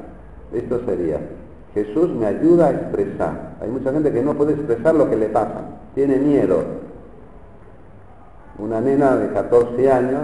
Esto 0.52 0.80
sería. 0.86 1.18
Jesús 1.74 2.10
me 2.10 2.26
ayuda 2.26 2.68
a 2.68 2.70
expresar. 2.70 3.56
Hay 3.60 3.68
mucha 3.68 3.92
gente 3.92 4.12
que 4.12 4.22
no 4.22 4.34
puede 4.34 4.52
expresar 4.52 4.94
lo 4.94 5.10
que 5.10 5.16
le 5.16 5.28
pasa, 5.28 5.62
tiene 5.94 6.16
miedo. 6.16 6.62
Una 8.58 8.80
nena 8.80 9.16
de 9.16 9.32
14 9.32 9.90
años 9.90 10.22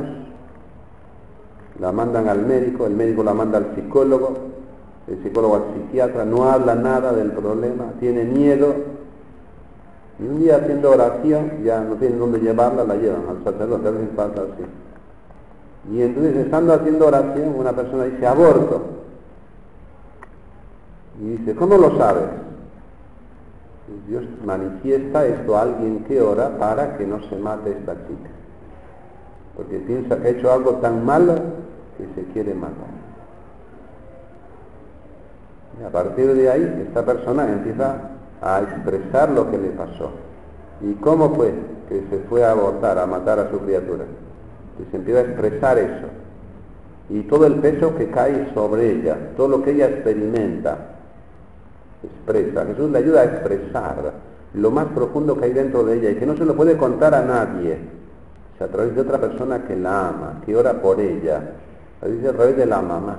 la 1.80 1.90
mandan 1.90 2.28
al 2.28 2.46
médico, 2.46 2.86
el 2.86 2.94
médico 2.94 3.24
la 3.24 3.34
manda 3.34 3.58
al 3.58 3.74
psicólogo, 3.74 4.36
el 5.08 5.22
psicólogo 5.22 5.56
al 5.56 5.62
psiquiatra, 5.74 6.24
no 6.24 6.44
habla 6.44 6.74
nada 6.76 7.12
del 7.12 7.32
problema, 7.32 7.86
tiene 7.98 8.24
miedo, 8.24 8.74
y 10.20 10.26
un 10.26 10.38
día 10.40 10.56
haciendo 10.56 10.90
oración, 10.90 11.62
ya 11.64 11.80
no 11.80 11.94
tienen 11.94 12.18
dónde 12.18 12.40
llevarla, 12.40 12.84
la 12.84 12.94
llevan 12.94 13.22
al 13.28 13.42
sacerdote, 13.42 13.88
a 13.88 13.90
veces 13.90 14.08
pasa 14.14 14.42
así. 14.42 14.64
Y 15.92 16.02
entonces 16.02 16.36
estando 16.36 16.74
haciendo 16.74 17.06
oración, 17.06 17.54
una 17.56 17.72
persona 17.72 18.04
dice, 18.04 18.26
aborto. 18.26 18.82
Y 21.22 21.36
dice, 21.36 21.54
¿cómo 21.54 21.78
lo 21.78 21.96
sabes? 21.96 22.24
Dios 24.06 24.24
manifiesta 24.44 25.26
esto 25.26 25.56
a 25.56 25.62
alguien 25.62 26.04
que 26.04 26.20
ora 26.20 26.50
para 26.58 26.98
que 26.98 27.06
no 27.06 27.20
se 27.28 27.36
mate 27.36 27.70
esta 27.70 27.94
chica. 27.94 28.30
Porque 29.56 29.78
piensa 29.78 30.16
que 30.18 30.28
ha 30.28 30.30
hecho 30.30 30.52
algo 30.52 30.72
tan 30.76 31.04
malo 31.04 31.34
que 31.96 32.06
se 32.14 32.28
quiere 32.32 32.54
matar. 32.54 33.00
Y 35.80 35.84
a 35.84 35.88
partir 35.88 36.34
de 36.34 36.50
ahí, 36.50 36.84
esta 36.86 37.04
persona 37.04 37.50
empieza 37.50 38.10
a 38.42 38.60
expresar 38.60 39.30
lo 39.30 39.50
que 39.50 39.58
le 39.58 39.68
pasó. 39.70 40.10
¿Y 40.82 40.94
cómo 40.94 41.34
fue 41.34 41.52
que 41.88 42.02
se 42.10 42.18
fue 42.28 42.44
a 42.44 42.52
abortar, 42.52 42.98
a 42.98 43.06
matar 43.06 43.38
a 43.38 43.50
su 43.50 43.58
criatura? 43.58 44.04
Que 44.78 44.90
se 44.90 44.96
empieza 44.96 45.20
a 45.20 45.24
expresar 45.24 45.78
eso. 45.78 46.06
Y 47.10 47.22
todo 47.22 47.46
el 47.46 47.56
peso 47.56 47.94
que 47.96 48.10
cae 48.10 48.52
sobre 48.54 48.92
ella, 48.92 49.16
todo 49.36 49.48
lo 49.48 49.62
que 49.62 49.72
ella 49.72 49.88
experimenta, 49.88 50.78
expresa. 52.02 52.64
Jesús 52.66 52.90
le 52.90 52.98
ayuda 52.98 53.20
a 53.20 53.24
expresar 53.24 54.12
lo 54.54 54.70
más 54.70 54.86
profundo 54.86 55.38
que 55.38 55.46
hay 55.46 55.52
dentro 55.52 55.84
de 55.84 55.98
ella 55.98 56.10
y 56.10 56.16
que 56.16 56.26
no 56.26 56.36
se 56.36 56.44
lo 56.44 56.56
puede 56.56 56.76
contar 56.76 57.14
a 57.14 57.22
nadie. 57.22 58.00
a 58.60 58.66
través 58.66 58.94
de 58.94 59.00
otra 59.00 59.18
persona 59.18 59.64
que 59.66 59.74
la 59.74 60.08
ama, 60.08 60.42
que 60.44 60.54
ora 60.54 60.82
por 60.82 61.00
ella. 61.00 61.40
A 62.02 62.06
veces 62.06 62.28
a 62.28 62.32
través 62.32 62.56
de 62.56 62.66
la 62.66 62.82
mamá. 62.82 63.16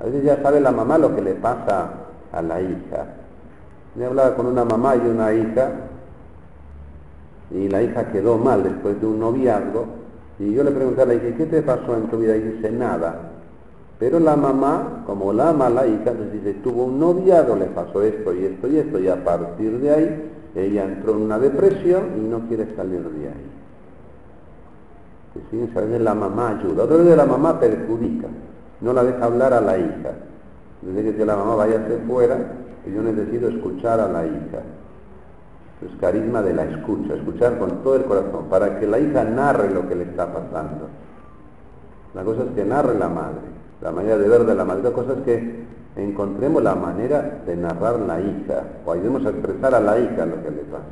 A 0.00 0.04
veces 0.04 0.22
ya 0.22 0.40
sabe 0.40 0.60
la 0.60 0.70
mamá 0.70 0.98
lo 0.98 1.14
que 1.14 1.20
le 1.20 1.34
pasa 1.34 1.90
a 2.32 2.42
la 2.42 2.60
hija. 2.60 3.06
Me 3.94 4.06
hablaba 4.06 4.34
con 4.34 4.46
una 4.46 4.64
mamá 4.64 4.96
y 4.96 5.00
una 5.00 5.32
hija 5.32 5.70
y 7.50 7.68
la 7.68 7.82
hija 7.82 8.10
quedó 8.10 8.38
mal 8.38 8.62
después 8.62 9.00
de 9.00 9.06
un 9.06 9.20
noviazgo 9.20 9.86
y 10.38 10.52
yo 10.52 10.64
le 10.64 10.72
pregunté 10.72 11.02
a 11.02 11.06
la 11.06 11.14
hija, 11.14 11.36
¿qué 11.36 11.46
te 11.46 11.62
pasó 11.62 11.96
en 11.96 12.08
tu 12.08 12.18
vida? 12.18 12.36
Y 12.36 12.40
dice, 12.40 12.70
nada. 12.70 13.30
Pero 13.98 14.18
la 14.18 14.34
mamá, 14.34 15.04
como 15.06 15.32
la 15.32 15.50
ama 15.50 15.66
a 15.66 15.70
la 15.70 15.86
hija, 15.86 16.10
entonces 16.10 16.32
dice, 16.32 16.54
tuvo 16.54 16.86
un 16.86 16.98
noviazgo, 16.98 17.54
le 17.54 17.66
pasó 17.66 18.02
esto 18.02 18.34
y 18.34 18.44
esto 18.44 18.66
y 18.68 18.78
esto, 18.78 18.98
y 18.98 19.08
a 19.08 19.22
partir 19.22 19.78
de 19.78 19.90
ahí 19.90 20.30
ella 20.56 20.84
entró 20.84 21.12
en 21.12 21.22
una 21.22 21.38
depresión 21.38 22.02
y 22.16 22.20
no 22.28 22.40
quiere 22.48 22.74
salir 22.74 23.02
de 23.02 23.28
ahí. 23.28 23.50
¿Sí? 25.50 25.70
A 25.76 25.80
veces 25.80 26.00
la 26.00 26.14
mamá 26.14 26.58
ayuda, 26.58 26.84
otra 26.84 26.96
vez 26.96 27.16
la 27.16 27.26
mamá 27.26 27.58
perjudica, 27.58 28.28
no 28.80 28.92
la 28.92 29.04
deja 29.04 29.24
hablar 29.24 29.52
a 29.52 29.60
la 29.60 29.78
hija. 29.78 30.10
Desde 30.84 31.16
que 31.16 31.24
la 31.24 31.36
mamá 31.36 31.54
vaya 31.54 31.80
hacia 31.80 31.98
fuera, 32.06 32.36
yo 32.86 33.02
necesito 33.02 33.48
escuchar 33.48 34.00
a 34.00 34.08
la 34.08 34.26
hija. 34.26 34.60
Es 35.84 36.00
carisma 36.00 36.42
de 36.42 36.54
la 36.54 36.64
escucha, 36.64 37.14
escuchar 37.14 37.58
con 37.58 37.82
todo 37.82 37.96
el 37.96 38.04
corazón, 38.04 38.46
para 38.48 38.78
que 38.78 38.86
la 38.86 38.98
hija 38.98 39.24
narre 39.24 39.70
lo 39.70 39.88
que 39.88 39.94
le 39.94 40.04
está 40.04 40.32
pasando. 40.32 40.88
La 42.14 42.22
cosa 42.22 42.42
es 42.42 42.50
que 42.54 42.64
narre 42.64 42.98
la 42.98 43.08
madre, 43.08 43.40
la 43.80 43.90
manera 43.90 44.18
de 44.18 44.28
ver 44.28 44.44
de 44.44 44.54
la 44.54 44.64
madre. 44.64 44.82
La 44.82 44.92
cosa 44.92 45.12
es 45.12 45.18
que 45.24 45.64
encontremos 45.96 46.62
la 46.62 46.74
manera 46.74 47.40
de 47.46 47.56
narrar 47.56 47.98
la 48.00 48.20
hija, 48.20 48.62
o 48.84 48.92
ayudemos 48.92 49.24
a 49.26 49.30
expresar 49.30 49.74
a 49.74 49.80
la 49.80 49.98
hija 49.98 50.26
lo 50.26 50.42
que 50.42 50.50
le 50.50 50.62
pasa. 50.62 50.84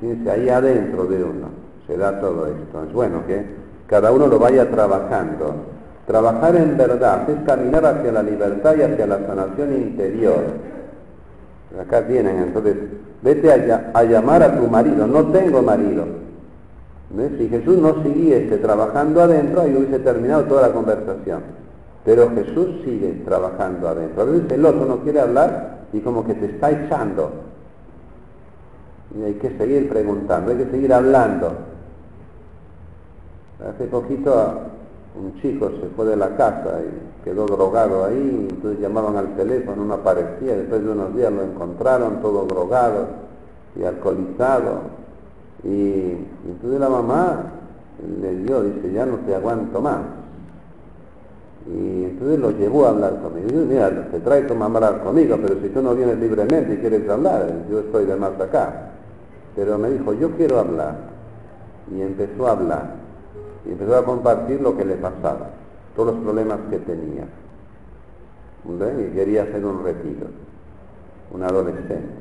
Fíjense, 0.00 0.30
ahí 0.30 0.48
adentro 0.48 1.06
de 1.06 1.22
uno 1.22 1.46
se 1.86 1.96
da 1.96 2.20
todo 2.20 2.46
esto. 2.46 2.84
Es 2.84 2.92
bueno 2.92 3.24
que 3.26 3.44
cada 3.86 4.10
uno 4.10 4.26
lo 4.26 4.38
vaya 4.38 4.68
trabajando 4.70 5.71
Trabajar 6.12 6.54
en 6.56 6.76
verdad 6.76 7.30
es 7.30 7.42
caminar 7.46 7.86
hacia 7.86 8.12
la 8.12 8.22
libertad 8.22 8.74
y 8.76 8.82
hacia 8.82 9.06
la 9.06 9.26
sanación 9.26 9.72
interior. 9.72 10.44
Acá 11.80 12.06
tienen, 12.06 12.36
entonces, 12.36 12.76
vete 13.22 13.50
a, 13.50 14.04
llamar 14.04 14.42
a 14.42 14.54
tu 14.54 14.68
marido, 14.68 15.06
no 15.06 15.28
tengo 15.28 15.62
marido. 15.62 16.04
Si 17.38 17.48
Jesús 17.48 17.78
no 17.78 18.02
siguiese 18.02 18.58
trabajando 18.58 19.22
adentro, 19.22 19.62
ahí 19.62 19.74
hubiese 19.74 20.00
terminado 20.00 20.44
toda 20.44 20.68
la 20.68 20.74
conversación. 20.74 21.40
Pero 22.04 22.28
Jesús 22.34 22.82
sigue 22.84 23.22
trabajando 23.24 23.88
adentro. 23.88 24.34
El 24.50 24.66
otro 24.66 24.84
no 24.84 24.98
quiere 24.98 25.20
hablar 25.20 25.78
y 25.94 26.00
como 26.00 26.26
que 26.26 26.34
te 26.34 26.44
está 26.44 26.72
echando. 26.72 27.30
Y 29.18 29.22
hay 29.22 29.34
que 29.34 29.56
seguir 29.56 29.88
preguntando, 29.88 30.50
hay 30.50 30.58
que 30.58 30.70
seguir 30.70 30.92
hablando. 30.92 31.52
Hace 33.66 33.86
poquito 33.86 34.72
un 35.14 35.40
chico 35.40 35.70
se 35.80 35.88
fue 35.94 36.06
de 36.06 36.16
la 36.16 36.36
casa 36.36 36.80
y 36.80 37.24
quedó 37.24 37.46
drogado 37.46 38.04
ahí, 38.04 38.48
entonces 38.50 38.80
llamaban 38.80 39.16
al 39.16 39.36
teléfono, 39.36 39.84
no 39.84 39.94
aparecía, 39.94 40.56
después 40.56 40.82
de 40.82 40.90
unos 40.90 41.14
días 41.14 41.30
lo 41.30 41.42
encontraron 41.42 42.22
todo 42.22 42.46
drogado 42.46 43.06
y 43.76 43.84
alcoholizado. 43.84 45.02
Y, 45.64 46.16
entonces 46.46 46.80
la 46.80 46.88
mamá 46.88 47.44
le 48.20 48.36
dio, 48.36 48.62
dice, 48.62 48.92
ya 48.92 49.04
no 49.04 49.16
te 49.18 49.34
aguanto 49.34 49.80
más. 49.80 50.00
Y 51.70 52.04
entonces 52.04 52.40
lo 52.40 52.50
llevó 52.50 52.86
a 52.86 52.90
hablar 52.90 53.20
conmigo. 53.20 53.48
Y 53.50 53.66
mira, 53.66 54.08
te 54.10 54.18
trae 54.18 54.42
tu 54.42 54.54
mamá 54.54 54.80
a 54.80 54.88
hablar 54.88 55.04
conmigo, 55.04 55.38
pero 55.40 55.60
si 55.60 55.68
tú 55.68 55.82
no 55.82 55.94
vienes 55.94 56.18
libremente 56.18 56.74
y 56.74 56.78
quieres 56.78 57.08
hablar, 57.08 57.46
yo 57.70 57.80
estoy 57.80 58.06
de 58.06 58.16
más 58.16 58.40
acá. 58.40 58.90
Pero 59.54 59.78
me 59.78 59.90
dijo, 59.90 60.14
yo 60.14 60.30
quiero 60.32 60.58
hablar. 60.58 60.96
Y 61.94 62.00
empezó 62.00 62.48
a 62.48 62.52
hablar 62.52 63.01
y 63.64 63.72
empezó 63.72 63.96
a 63.96 64.04
compartir 64.04 64.60
lo 64.60 64.76
que 64.76 64.84
le 64.84 64.96
pasaba, 64.96 65.50
todos 65.94 66.14
los 66.14 66.22
problemas 66.22 66.58
que 66.70 66.78
tenía. 66.78 67.24
Y 68.64 69.14
quería 69.14 69.42
hacer 69.42 69.64
un 69.64 69.82
retiro, 69.84 70.26
un 71.32 71.42
adolescente. 71.42 72.14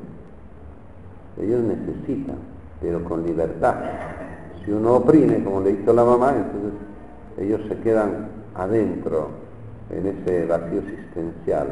Ellos 1.39 1.62
necesitan, 1.62 2.38
pero 2.82 3.04
con 3.04 3.23
libertad. 3.23 3.75
Si 4.65 4.71
uno 4.71 4.95
oprime, 4.95 5.43
como 5.43 5.62
le 5.62 5.71
hizo 5.71 5.93
la 5.93 6.04
mamá, 6.04 6.34
entonces 6.36 6.73
ellos 7.38 7.62
se 7.67 7.77
quedan 7.77 8.27
adentro, 8.56 9.30
en 9.91 10.08
ese 10.08 10.45
vacío 10.45 10.80
existencial. 10.80 11.67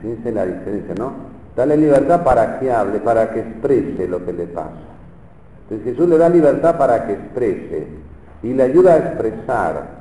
Fíjense 0.00 0.32
la 0.32 0.46
diferencia, 0.46 0.94
¿no? 0.94 1.12
Dale 1.56 1.76
libertad 1.76 2.22
para 2.22 2.60
que 2.60 2.70
hable, 2.70 3.00
para 3.00 3.32
que 3.32 3.40
exprese 3.40 4.06
lo 4.06 4.24
que 4.24 4.32
le 4.32 4.46
pasa. 4.46 4.89
Entonces 5.70 5.94
Jesús 5.94 6.08
le 6.08 6.18
da 6.18 6.28
libertad 6.28 6.76
para 6.76 7.06
que 7.06 7.12
exprese 7.12 7.86
y 8.42 8.52
le 8.52 8.62
ayuda 8.64 8.94
a 8.94 8.98
expresar. 8.98 10.00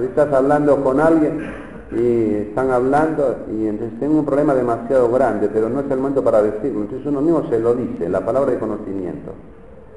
Estás 0.00 0.32
hablando 0.32 0.82
con 0.84 1.00
alguien 1.00 1.50
y 1.90 2.34
están 2.34 2.70
hablando 2.70 3.38
y 3.52 3.66
entonces 3.66 3.98
tengo 3.98 4.20
un 4.20 4.24
problema 4.24 4.54
demasiado 4.54 5.10
grande, 5.10 5.48
pero 5.52 5.68
no 5.68 5.80
es 5.80 5.90
el 5.90 5.98
momento 5.98 6.22
para 6.22 6.40
decirlo. 6.40 6.82
Entonces 6.82 7.04
uno 7.04 7.20
mismo 7.20 7.48
se 7.50 7.58
lo 7.58 7.74
dice, 7.74 8.08
la 8.08 8.24
palabra 8.24 8.52
de 8.52 8.58
conocimiento. 8.60 9.32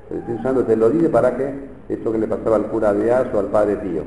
Estoy 0.09 0.35
usando, 0.35 0.63
te 0.63 0.75
lo 0.75 0.89
dice 0.89 1.09
para 1.09 1.37
que 1.37 1.53
esto 1.89 2.11
que 2.11 2.17
le 2.17 2.27
pasaba 2.27 2.55
al 2.55 2.65
cura 2.65 2.93
de 2.93 3.13
As 3.13 3.27
o 3.31 3.39
al 3.39 3.47
padre 3.47 3.75
Pío. 3.75 4.01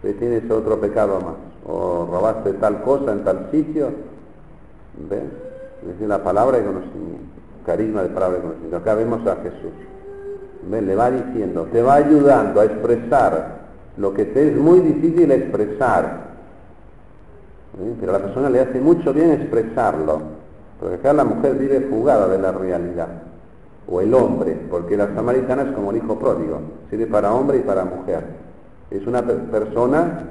Si 0.00 0.14
tienes 0.14 0.50
otro 0.50 0.80
pecado 0.80 1.20
más, 1.20 1.34
o 1.66 2.08
robaste 2.10 2.54
tal 2.54 2.82
cosa 2.82 3.12
en 3.12 3.24
tal 3.24 3.48
sitio, 3.50 3.90
¿ves? 5.10 5.20
Es 5.82 5.88
decir, 5.88 6.08
la 6.08 6.22
palabra 6.22 6.58
de 6.58 6.64
conocimiento 6.64 7.11
carisma 7.64 8.02
de 8.02 8.08
palabra 8.08 8.38
de. 8.70 8.76
Acá 8.76 8.94
vemos 8.94 9.26
a 9.26 9.36
Jesús. 9.36 9.72
Le 10.70 10.94
va 10.94 11.10
diciendo, 11.10 11.68
te 11.72 11.82
va 11.82 11.96
ayudando 11.96 12.60
a 12.60 12.64
expresar 12.64 13.62
lo 13.96 14.14
que 14.14 14.24
te 14.26 14.48
es 14.48 14.56
muy 14.56 14.80
difícil 14.80 15.30
expresar. 15.30 16.32
Pero 18.00 18.14
a 18.14 18.18
la 18.18 18.24
persona 18.24 18.50
le 18.50 18.60
hace 18.60 18.80
mucho 18.80 19.12
bien 19.12 19.30
expresarlo. 19.32 20.20
Porque 20.78 20.96
acá 20.96 21.12
la 21.12 21.24
mujer 21.24 21.54
vive 21.54 21.80
fugada 21.82 22.28
de 22.28 22.38
la 22.38 22.52
realidad. 22.52 23.08
O 23.88 24.00
el 24.00 24.14
hombre, 24.14 24.56
porque 24.70 24.96
la 24.96 25.12
samaritana 25.14 25.62
es 25.62 25.72
como 25.72 25.90
el 25.90 25.98
hijo 25.98 26.18
pródigo. 26.18 26.60
Sirve 26.90 27.06
para 27.06 27.32
hombre 27.32 27.58
y 27.58 27.62
para 27.62 27.84
mujer. 27.84 28.22
Es 28.90 29.06
una 29.06 29.22
persona 29.22 30.24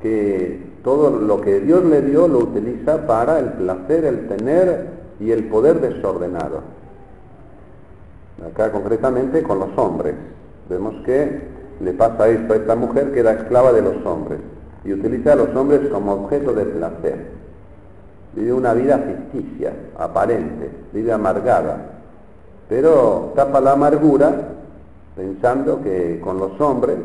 que 0.00 0.60
todo 0.82 1.10
lo 1.10 1.40
que 1.40 1.60
Dios 1.60 1.84
le 1.84 2.02
dio 2.02 2.28
lo 2.28 2.38
utiliza 2.38 3.06
para 3.06 3.38
el 3.38 3.52
placer, 3.52 4.04
el 4.04 4.28
tener 4.28 5.01
y 5.22 5.30
el 5.30 5.44
poder 5.44 5.80
desordenado. 5.80 6.62
Acá 8.44 8.72
concretamente 8.72 9.42
con 9.42 9.60
los 9.60 9.76
hombres. 9.76 10.14
Vemos 10.68 10.94
que 11.04 11.40
le 11.80 11.92
pasa 11.92 12.28
esto 12.28 12.52
a 12.52 12.56
esta 12.56 12.74
mujer 12.74 13.12
que 13.12 13.20
era 13.20 13.32
esclava 13.32 13.72
de 13.72 13.82
los 13.82 14.04
hombres 14.04 14.40
y 14.84 14.92
utiliza 14.92 15.34
a 15.34 15.36
los 15.36 15.54
hombres 15.54 15.88
como 15.90 16.12
objeto 16.12 16.52
de 16.52 16.64
placer. 16.64 17.26
Vive 18.34 18.52
una 18.52 18.72
vida 18.74 18.98
ficticia, 18.98 19.72
aparente, 19.98 20.70
vive 20.92 21.12
amargada, 21.12 21.76
pero 22.68 23.32
tapa 23.36 23.60
la 23.60 23.72
amargura 23.72 24.32
pensando 25.14 25.82
que 25.82 26.20
con 26.20 26.38
los 26.38 26.58
hombres 26.60 26.96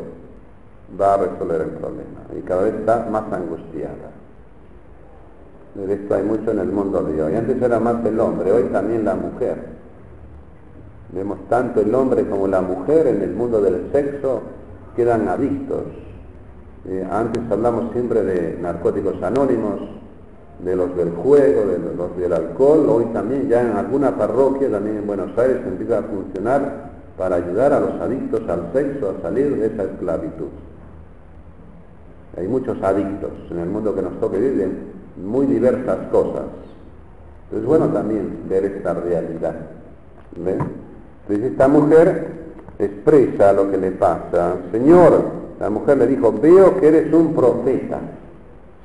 va 0.98 1.14
a 1.14 1.16
resolver 1.18 1.60
el 1.60 1.70
problema 1.70 2.20
y 2.36 2.40
cada 2.40 2.62
vez 2.62 2.74
está 2.74 3.06
más 3.10 3.30
angustiada. 3.32 4.17
De 5.86 5.94
esto 5.94 6.14
hay 6.14 6.24
mucho 6.24 6.50
en 6.50 6.58
el 6.58 6.68
mundo 6.68 7.02
de 7.04 7.22
hoy. 7.22 7.36
Antes 7.36 7.62
era 7.62 7.78
más 7.78 8.04
el 8.04 8.18
hombre, 8.18 8.50
hoy 8.50 8.64
también 8.64 9.04
la 9.04 9.14
mujer. 9.14 9.56
Vemos 11.12 11.38
tanto 11.48 11.80
el 11.80 11.94
hombre 11.94 12.26
como 12.26 12.48
la 12.48 12.60
mujer 12.60 13.06
en 13.06 13.22
el 13.22 13.30
mundo 13.30 13.60
del 13.60 13.90
sexo 13.92 14.42
quedan 14.96 15.28
adictos. 15.28 15.84
Eh, 16.88 17.06
antes 17.10 17.42
hablamos 17.50 17.92
siempre 17.92 18.24
de 18.24 18.58
narcóticos 18.60 19.22
anónimos, 19.22 19.80
de 20.64 20.74
los 20.74 20.96
del 20.96 21.10
juego, 21.12 21.66
de 21.66 21.78
los 21.96 22.16
del 22.16 22.32
alcohol, 22.32 22.86
hoy 22.88 23.04
también 23.12 23.48
ya 23.48 23.62
en 23.62 23.76
alguna 23.76 24.16
parroquia, 24.16 24.68
también 24.68 24.96
en 24.98 25.06
Buenos 25.06 25.36
Aires, 25.38 25.58
empieza 25.64 25.98
a 25.98 26.02
funcionar 26.02 26.90
para 27.16 27.36
ayudar 27.36 27.72
a 27.72 27.80
los 27.80 27.92
adictos 28.00 28.42
al 28.48 28.72
sexo 28.72 29.10
a 29.10 29.22
salir 29.22 29.56
de 29.56 29.66
esa 29.66 29.84
esclavitud. 29.84 30.48
Hay 32.36 32.48
muchos 32.48 32.82
adictos 32.82 33.30
en 33.50 33.58
el 33.60 33.68
mundo 33.68 33.94
que 33.94 34.02
nos 34.02 34.18
toca 34.18 34.36
vivir 34.36 34.97
muy 35.24 35.46
diversas 35.46 35.98
cosas. 36.10 36.44
Es 37.54 37.64
bueno 37.64 37.88
también 37.88 38.44
ver 38.48 38.64
esta 38.64 38.94
realidad. 38.94 39.54
Entonces 40.36 41.52
esta 41.52 41.68
mujer 41.68 42.26
expresa 42.78 43.52
lo 43.52 43.70
que 43.70 43.78
le 43.78 43.90
pasa. 43.92 44.54
Señor, 44.70 45.22
la 45.58 45.70
mujer 45.70 45.98
le 45.98 46.06
dijo, 46.06 46.32
veo 46.32 46.78
que 46.78 46.88
eres 46.88 47.12
un 47.12 47.34
profeta, 47.34 47.98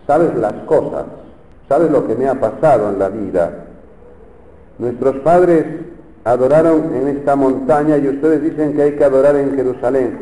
sabes 0.07 0.35
las 0.35 0.53
cosas, 0.65 1.05
sabes 1.67 1.91
lo 1.91 2.07
que 2.07 2.15
me 2.15 2.27
ha 2.27 2.39
pasado 2.39 2.89
en 2.89 2.99
la 2.99 3.09
vida. 3.09 3.65
Nuestros 4.79 5.17
padres 5.17 5.65
adoraron 6.23 6.95
en 6.95 7.09
esta 7.09 7.35
montaña 7.35 7.97
y 7.97 8.07
ustedes 8.07 8.41
dicen 8.41 8.73
que 8.73 8.81
hay 8.81 8.91
que 8.93 9.03
adorar 9.03 9.35
en 9.35 9.55
Jerusalén, 9.55 10.17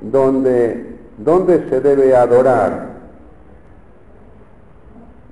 donde, 0.00 0.96
¿dónde 1.18 1.68
se 1.68 1.80
debe 1.80 2.14
adorar? 2.14 2.89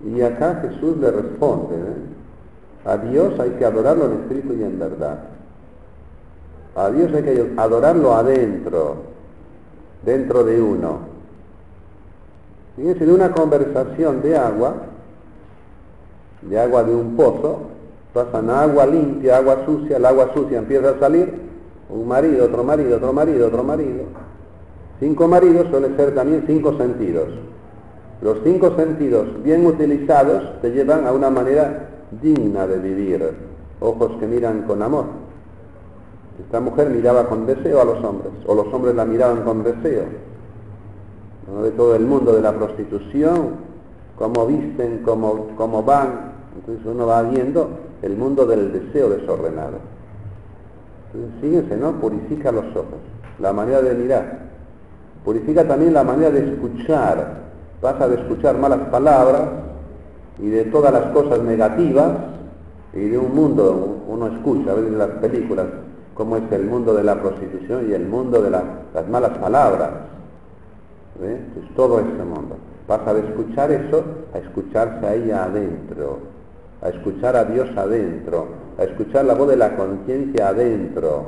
Y 0.04 0.20
acá 0.22 0.62
Jesús 0.62 0.96
le 0.98 1.10
responde, 1.10 1.74
¿eh? 1.74 2.88
a 2.88 2.96
Dios 2.96 3.38
hay 3.40 3.50
que 3.50 3.64
adorarlo 3.64 4.06
en 4.06 4.12
espíritu 4.12 4.54
y 4.54 4.62
en 4.62 4.78
verdad. 4.78 5.18
A 6.76 6.90
Dios 6.90 7.12
hay 7.12 7.22
que 7.22 7.52
adorarlo 7.56 8.14
adentro, 8.14 8.96
dentro 10.04 10.44
de 10.44 10.62
uno. 10.62 11.00
Fíjense, 12.76 13.04
de 13.04 13.12
una 13.12 13.32
conversación 13.32 14.22
de 14.22 14.36
agua, 14.36 14.74
de 16.42 16.60
agua 16.60 16.84
de 16.84 16.94
un 16.94 17.16
pozo, 17.16 17.62
pasan 18.14 18.50
agua 18.50 18.86
limpia, 18.86 19.38
agua 19.38 19.64
sucia, 19.66 19.96
el 19.96 20.06
agua 20.06 20.30
sucia 20.32 20.58
empieza 20.58 20.90
a 20.90 20.98
salir, 21.00 21.48
un 21.90 22.06
marido, 22.06 22.44
otro 22.44 22.62
marido, 22.62 22.96
otro 22.96 23.12
marido, 23.12 23.48
otro 23.48 23.64
marido. 23.64 24.04
Cinco 25.00 25.26
maridos 25.26 25.66
suele 25.70 25.96
ser 25.96 26.14
también 26.14 26.44
cinco 26.46 26.76
sentidos. 26.76 27.28
Los 28.20 28.38
cinco 28.42 28.74
sentidos 28.76 29.42
bien 29.44 29.64
utilizados 29.64 30.60
te 30.60 30.70
llevan 30.70 31.06
a 31.06 31.12
una 31.12 31.30
manera 31.30 31.88
digna 32.20 32.66
de 32.66 32.78
vivir, 32.78 33.32
ojos 33.80 34.12
que 34.18 34.26
miran 34.26 34.62
con 34.62 34.82
amor. 34.82 35.04
Esta 36.44 36.60
mujer 36.60 36.90
miraba 36.90 37.28
con 37.28 37.46
deseo 37.46 37.80
a 37.80 37.84
los 37.84 38.02
hombres, 38.02 38.32
o 38.46 38.54
los 38.54 38.72
hombres 38.72 38.94
la 38.94 39.04
miraban 39.04 39.42
con 39.42 39.62
deseo. 39.62 40.04
De 41.62 41.70
todo 41.72 41.94
el 41.94 42.04
mundo 42.04 42.32
de 42.32 42.42
la 42.42 42.52
prostitución, 42.52 43.56
cómo 44.16 44.46
visten, 44.46 45.02
cómo, 45.04 45.48
cómo 45.56 45.82
van. 45.82 46.32
Entonces 46.56 46.84
uno 46.86 47.06
va 47.06 47.22
viendo 47.22 47.70
el 48.02 48.16
mundo 48.16 48.46
del 48.46 48.72
deseo 48.72 49.08
desordenado. 49.10 49.78
Entonces, 51.12 51.40
fíjense, 51.40 51.76
¿no? 51.76 51.92
Purifica 51.92 52.52
los 52.52 52.66
ojos, 52.76 52.98
la 53.38 53.52
manera 53.52 53.80
de 53.80 53.94
mirar. 53.94 54.38
Purifica 55.24 55.66
también 55.66 55.94
la 55.94 56.04
manera 56.04 56.30
de 56.30 56.52
escuchar. 56.52 57.47
Pasa 57.80 58.08
de 58.08 58.16
escuchar 58.16 58.58
malas 58.58 58.80
palabras 58.90 59.42
y 60.38 60.48
de 60.48 60.64
todas 60.64 60.92
las 60.92 61.12
cosas 61.12 61.40
negativas 61.40 62.10
y 62.92 63.00
de 63.08 63.18
un 63.18 63.34
mundo, 63.34 64.02
uno 64.08 64.26
escucha 64.28 64.72
a 64.72 64.74
veces 64.74 64.92
las 64.92 65.10
películas, 65.20 65.66
cómo 66.14 66.36
es 66.36 66.42
el 66.50 66.64
mundo 66.64 66.94
de 66.94 67.04
la 67.04 67.20
prostitución 67.20 67.88
y 67.90 67.94
el 67.94 68.06
mundo 68.06 68.42
de 68.42 68.50
las 68.50 69.08
malas 69.08 69.38
palabras. 69.38 69.90
Es 71.22 71.74
todo 71.74 72.00
ese 72.00 72.24
mundo. 72.24 72.56
Pasa 72.86 73.12
de 73.14 73.20
escuchar 73.20 73.70
eso 73.70 74.02
a 74.34 74.38
escucharse 74.38 75.06
ahí 75.06 75.30
adentro 75.30 76.18
a 76.82 76.88
escuchar 76.88 77.36
a 77.36 77.44
Dios 77.44 77.68
adentro, 77.76 78.46
a 78.78 78.84
escuchar 78.84 79.24
la 79.24 79.34
voz 79.34 79.48
de 79.48 79.56
la 79.56 79.76
conciencia 79.76 80.48
adentro. 80.48 81.26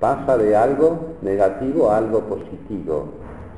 Pasa 0.00 0.36
de 0.36 0.56
algo 0.56 1.16
negativo 1.22 1.90
a 1.90 1.98
algo 1.98 2.20
positivo. 2.20 3.04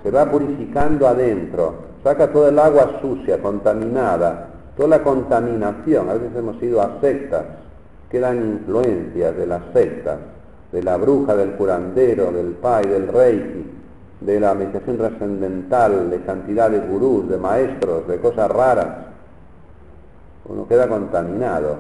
Se 0.03 0.11
va 0.11 0.31
purificando 0.31 1.09
adentro, 1.09 1.75
saca 2.05 2.31
toda 2.31 2.51
el 2.51 2.59
agua 2.59 3.01
sucia, 3.01 3.43
contaminada, 3.43 4.49
toda 4.77 4.89
la 4.91 5.03
contaminación. 5.03 6.09
A 6.09 6.13
veces 6.15 6.37
hemos 6.37 6.63
ido 6.63 6.81
a 6.81 7.01
sectas, 7.01 7.45
quedan 8.09 8.37
influencias 8.37 9.37
de 9.37 9.47
las 9.47 9.63
sectas, 9.73 10.19
de 10.71 10.83
la 10.83 10.97
bruja, 10.97 11.35
del 11.35 11.53
curandero, 11.53 12.31
del 12.31 12.53
pai, 12.53 12.87
del 12.87 13.09
reiki, 13.09 13.67
de 14.21 14.39
la 14.39 14.55
meditación 14.55 14.99
trascendental, 14.99 16.11
de 16.11 16.21
cantidad 16.21 16.71
de 16.71 16.79
gurús, 16.81 17.29
de 17.29 17.39
maestros, 17.39 18.07
de 18.07 18.19
cosas 18.19 18.49
raras 18.51 18.89
uno 20.47 20.69
queda 20.69 20.89
contaminado. 20.89 21.79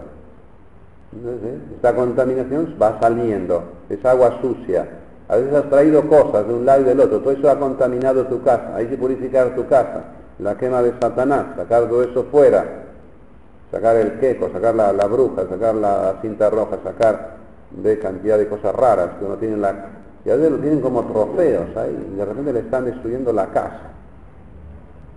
esta 1.77 1.95
contaminación 1.95 2.75
va 2.81 2.99
saliendo, 3.01 3.63
es 3.89 4.05
agua 4.05 4.41
sucia. 4.41 4.89
A 5.29 5.37
veces 5.37 5.55
has 5.55 5.71
traído 5.71 6.07
cosas 6.07 6.47
de 6.47 6.55
un 6.55 6.67
lado 6.67 6.83
y 6.83 6.85
del 6.85 7.01
otro, 7.01 7.21
todo 7.21 7.33
eso 7.33 7.51
ha 7.51 7.59
contaminado 7.59 8.27
tu 8.27 8.43
casa, 8.43 8.77
hay 8.77 8.87
que 8.87 8.97
purificar 8.97 9.55
tu 9.55 9.67
casa, 9.67 10.05
la 10.39 10.57
quema 10.57 10.83
de 10.83 10.93
Satanás, 11.01 11.47
sacar 11.57 11.89
todo 11.89 12.03
eso 12.03 12.25
fuera, 12.25 12.65
sacar 13.71 13.97
el 13.97 14.19
queco, 14.21 14.51
sacar 14.53 14.75
la, 14.75 14.93
bruja, 15.07 15.47
sacar 15.49 15.75
la 15.77 16.17
cinta 16.21 16.51
roja, 16.51 16.77
sacar 16.85 17.37
de 17.71 17.99
cantidad 17.99 18.37
de 18.37 18.49
cosas 18.49 18.75
raras 18.75 19.11
que 19.19 19.25
uno 19.25 19.37
tiene 19.37 19.55
en 19.55 19.63
la... 19.63 19.87
Y 20.27 20.31
a 20.31 20.37
veces 20.37 20.53
lo 20.53 20.59
tienen 20.59 20.81
como 20.81 21.05
trofeos 21.05 21.75
ahí, 21.77 22.11
y 22.13 22.17
de 22.17 22.25
repente 22.25 22.53
le 22.53 22.61
están 22.61 22.85
destruyendo 22.85 23.33
la 23.33 23.47
casa. 23.47 23.81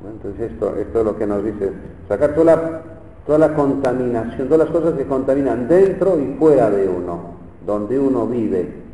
Entonces 0.10 0.52
esto, 0.52 0.74
es 0.76 0.88
lo 0.94 1.18
que 1.18 1.28
nos 1.28 1.44
dice, 1.44 1.72
sacar 2.08 2.34
toda 2.34 3.38
la 3.38 3.54
contaminación, 3.54 4.48
todas 4.48 4.70
las 4.70 4.76
cosas 4.76 4.98
que 4.98 5.06
contaminan 5.06 5.68
dentro 5.68 6.18
y 6.18 6.36
fuera 6.40 6.70
de 6.70 6.88
uno, 6.88 7.36
donde 7.66 8.00
uno 8.00 8.26
vive. 8.26 8.87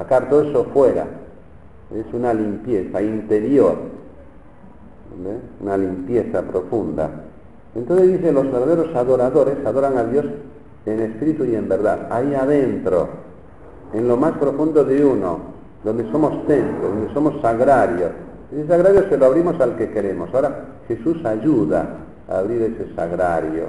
Sacar 0.00 0.30
todo 0.30 0.42
eso 0.42 0.64
fuera. 0.72 1.04
Es 1.94 2.06
una 2.14 2.32
limpieza 2.32 3.02
interior, 3.02 3.76
una 5.60 5.76
limpieza 5.76 6.40
profunda. 6.40 7.10
Entonces 7.74 8.12
dice, 8.12 8.32
los 8.32 8.50
verdaderos 8.50 8.96
adoradores 8.96 9.56
adoran 9.66 9.98
a 9.98 10.04
Dios 10.04 10.24
en 10.86 11.00
espíritu 11.00 11.44
y 11.44 11.54
en 11.54 11.68
verdad, 11.68 12.08
ahí 12.10 12.34
adentro, 12.34 13.08
en 13.92 14.08
lo 14.08 14.16
más 14.16 14.38
profundo 14.38 14.84
de 14.84 15.04
uno, 15.04 15.38
donde 15.84 16.10
somos 16.10 16.46
templos, 16.46 16.94
donde 16.94 17.12
somos 17.12 17.42
sagrarios. 17.42 18.12
Ese 18.52 18.66
sagrario 18.68 19.06
se 19.06 19.18
lo 19.18 19.26
abrimos 19.26 19.60
al 19.60 19.76
que 19.76 19.90
queremos. 19.90 20.32
Ahora 20.32 20.64
Jesús 20.88 21.22
ayuda 21.26 21.86
abrir 22.26 22.62
ese 22.62 22.94
sagrario. 22.94 23.64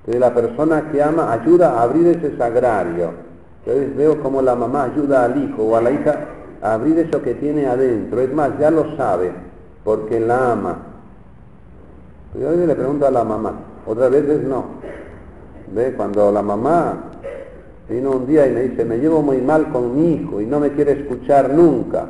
Entonces 0.00 0.20
la 0.20 0.34
persona 0.34 0.90
que 0.90 1.00
ama 1.00 1.32
ayuda 1.32 1.78
a 1.78 1.82
abrir 1.82 2.08
ese 2.08 2.36
sagrario. 2.36 3.23
Entonces 3.66 3.96
veo 3.96 4.20
como 4.20 4.42
la 4.42 4.54
mamá 4.54 4.84
ayuda 4.84 5.24
al 5.24 5.42
hijo 5.42 5.62
o 5.62 5.76
a 5.76 5.80
la 5.80 5.90
hija 5.90 6.18
a 6.60 6.74
abrir 6.74 6.98
eso 6.98 7.22
que 7.22 7.34
tiene 7.34 7.66
adentro. 7.66 8.20
Es 8.20 8.32
más, 8.32 8.58
ya 8.58 8.70
lo 8.70 8.94
sabe, 8.96 9.32
porque 9.84 10.20
la 10.20 10.52
ama. 10.52 10.76
Yo 12.38 12.48
a 12.48 12.50
veces 12.50 12.68
le 12.68 12.74
pregunto 12.74 13.06
a 13.06 13.10
la 13.10 13.24
mamá, 13.24 13.52
otras 13.86 14.10
veces 14.10 14.42
no. 14.44 14.64
¿Ve? 15.74 15.94
Cuando 15.96 16.30
la 16.30 16.42
mamá 16.42 16.94
vino 17.88 18.10
un 18.10 18.26
día 18.26 18.46
y 18.46 18.52
me 18.52 18.62
dice, 18.62 18.84
me 18.84 18.98
llevo 18.98 19.22
muy 19.22 19.38
mal 19.38 19.70
con 19.70 19.96
mi 19.96 20.14
hijo 20.14 20.40
y 20.40 20.46
no 20.46 20.60
me 20.60 20.72
quiere 20.72 20.92
escuchar 20.92 21.52
nunca. 21.52 22.06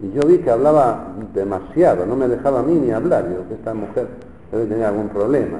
Y 0.00 0.10
yo 0.12 0.22
vi 0.26 0.38
que 0.38 0.50
hablaba 0.50 1.08
demasiado, 1.34 2.06
no 2.06 2.16
me 2.16 2.28
dejaba 2.28 2.60
a 2.60 2.62
mí 2.62 2.74
ni 2.74 2.90
hablar. 2.92 3.24
Yo, 3.24 3.46
que 3.46 3.54
esta 3.54 3.74
mujer 3.74 4.06
debe 4.50 4.66
tener 4.66 4.86
algún 4.86 5.08
problema, 5.08 5.58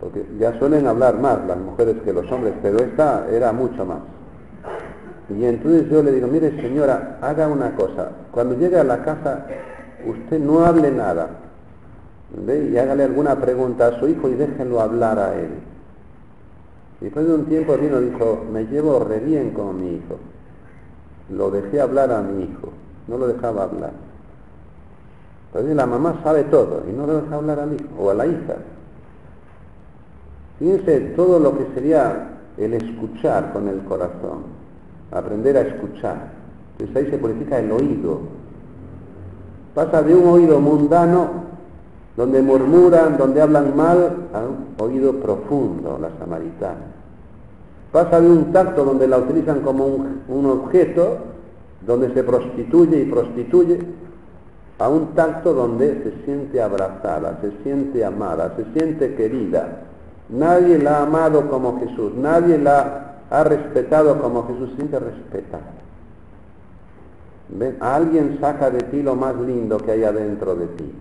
porque 0.00 0.24
ya 0.38 0.56
suelen 0.58 0.86
hablar 0.86 1.18
más 1.18 1.44
las 1.46 1.58
mujeres 1.58 1.96
que 2.04 2.12
los 2.12 2.30
hombres, 2.30 2.54
pero 2.62 2.78
esta 2.78 3.26
era 3.30 3.52
mucho 3.52 3.84
más. 3.84 3.98
Y 5.38 5.44
entonces 5.44 5.88
yo 5.88 6.02
le 6.02 6.12
digo, 6.12 6.26
mire 6.26 6.60
señora, 6.60 7.18
haga 7.20 7.46
una 7.46 7.74
cosa, 7.76 8.10
cuando 8.32 8.56
llegue 8.56 8.78
a 8.78 8.84
la 8.84 9.04
casa, 9.04 9.46
usted 10.04 10.40
no 10.40 10.64
hable 10.64 10.90
nada, 10.90 11.28
y 12.46 12.76
hágale 12.76 13.04
alguna 13.04 13.36
pregunta 13.40 13.88
a 13.88 14.00
su 14.00 14.08
hijo 14.08 14.28
y 14.28 14.34
déjenlo 14.34 14.80
hablar 14.80 15.18
a 15.18 15.34
él. 15.34 15.50
Y 17.00 17.04
después 17.04 17.26
de 17.26 17.34
un 17.34 17.44
tiempo 17.46 17.76
vino 17.76 18.00
y 18.00 18.10
dijo, 18.10 18.44
me 18.52 18.66
llevo 18.66 19.04
re 19.04 19.20
bien 19.20 19.50
con 19.50 19.80
mi 19.80 19.96
hijo. 19.96 20.18
Lo 21.30 21.50
dejé 21.50 21.80
hablar 21.80 22.12
a 22.12 22.22
mi 22.22 22.44
hijo, 22.44 22.70
no 23.08 23.16
lo 23.16 23.28
dejaba 23.28 23.64
hablar. 23.64 23.92
Entonces 25.48 25.74
la 25.76 25.86
mamá 25.86 26.20
sabe 26.22 26.44
todo 26.44 26.84
y 26.88 26.92
no 26.92 27.06
le 27.06 27.14
deja 27.14 27.34
hablar 27.34 27.60
al 27.60 27.72
hijo 27.72 27.88
o 27.98 28.10
a 28.10 28.14
la 28.14 28.26
hija. 28.26 28.56
Fíjense 30.58 31.00
todo 31.16 31.38
lo 31.38 31.56
que 31.56 31.66
sería 31.74 32.28
el 32.56 32.74
escuchar 32.74 33.52
con 33.52 33.66
el 33.66 33.80
corazón, 33.80 34.59
aprender 35.12 35.56
a 35.56 35.62
escuchar. 35.62 36.30
Entonces 36.78 37.04
ahí 37.04 37.10
se 37.10 37.18
purifica 37.18 37.58
el 37.58 37.70
oído. 37.72 38.20
Pasa 39.74 40.02
de 40.02 40.14
un 40.14 40.28
oído 40.28 40.60
mundano 40.60 41.50
donde 42.16 42.42
murmuran, 42.42 43.16
donde 43.16 43.40
hablan 43.40 43.76
mal, 43.76 44.28
a 44.32 44.40
un 44.40 44.74
oído 44.78 45.14
profundo, 45.14 45.98
la 46.00 46.10
samaritana. 46.18 46.86
Pasa 47.92 48.20
de 48.20 48.28
un 48.28 48.52
tacto 48.52 48.84
donde 48.84 49.06
la 49.06 49.18
utilizan 49.18 49.60
como 49.60 49.86
un, 49.86 50.22
un 50.28 50.46
objeto, 50.46 51.18
donde 51.86 52.12
se 52.12 52.22
prostituye 52.22 53.00
y 53.00 53.04
prostituye, 53.06 53.80
a 54.78 54.88
un 54.88 55.08
tacto 55.14 55.52
donde 55.52 56.02
se 56.02 56.24
siente 56.24 56.62
abrazada, 56.62 57.38
se 57.40 57.52
siente 57.62 58.04
amada, 58.04 58.54
se 58.56 58.64
siente 58.78 59.14
querida. 59.14 59.82
Nadie 60.30 60.78
la 60.78 60.98
ha 60.98 61.02
amado 61.02 61.48
como 61.48 61.78
Jesús, 61.80 62.14
nadie 62.14 62.58
la 62.58 63.09
ha 63.30 63.44
respetado 63.44 64.20
como 64.20 64.46
Jesús, 64.48 64.70
siente 64.76 64.98
respetada. 64.98 65.72
¿Ven? 67.48 67.76
Alguien 67.80 68.38
saca 68.40 68.70
de 68.70 68.80
ti 68.82 69.02
lo 69.02 69.14
más 69.14 69.36
lindo 69.36 69.78
que 69.78 69.92
hay 69.92 70.04
adentro 70.04 70.54
de 70.56 70.66
ti. 70.66 70.92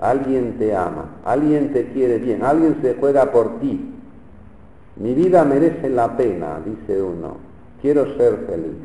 Alguien 0.00 0.58
te 0.58 0.74
ama, 0.74 1.06
alguien 1.24 1.72
te 1.72 1.88
quiere 1.92 2.18
bien, 2.18 2.44
alguien 2.44 2.78
se 2.82 2.94
juega 2.94 3.30
por 3.30 3.58
ti. 3.60 3.92
Mi 4.96 5.14
vida 5.14 5.44
merece 5.44 5.88
la 5.88 6.16
pena, 6.16 6.60
dice 6.64 7.00
uno. 7.02 7.36
Quiero 7.80 8.16
ser 8.16 8.46
feliz. 8.48 8.76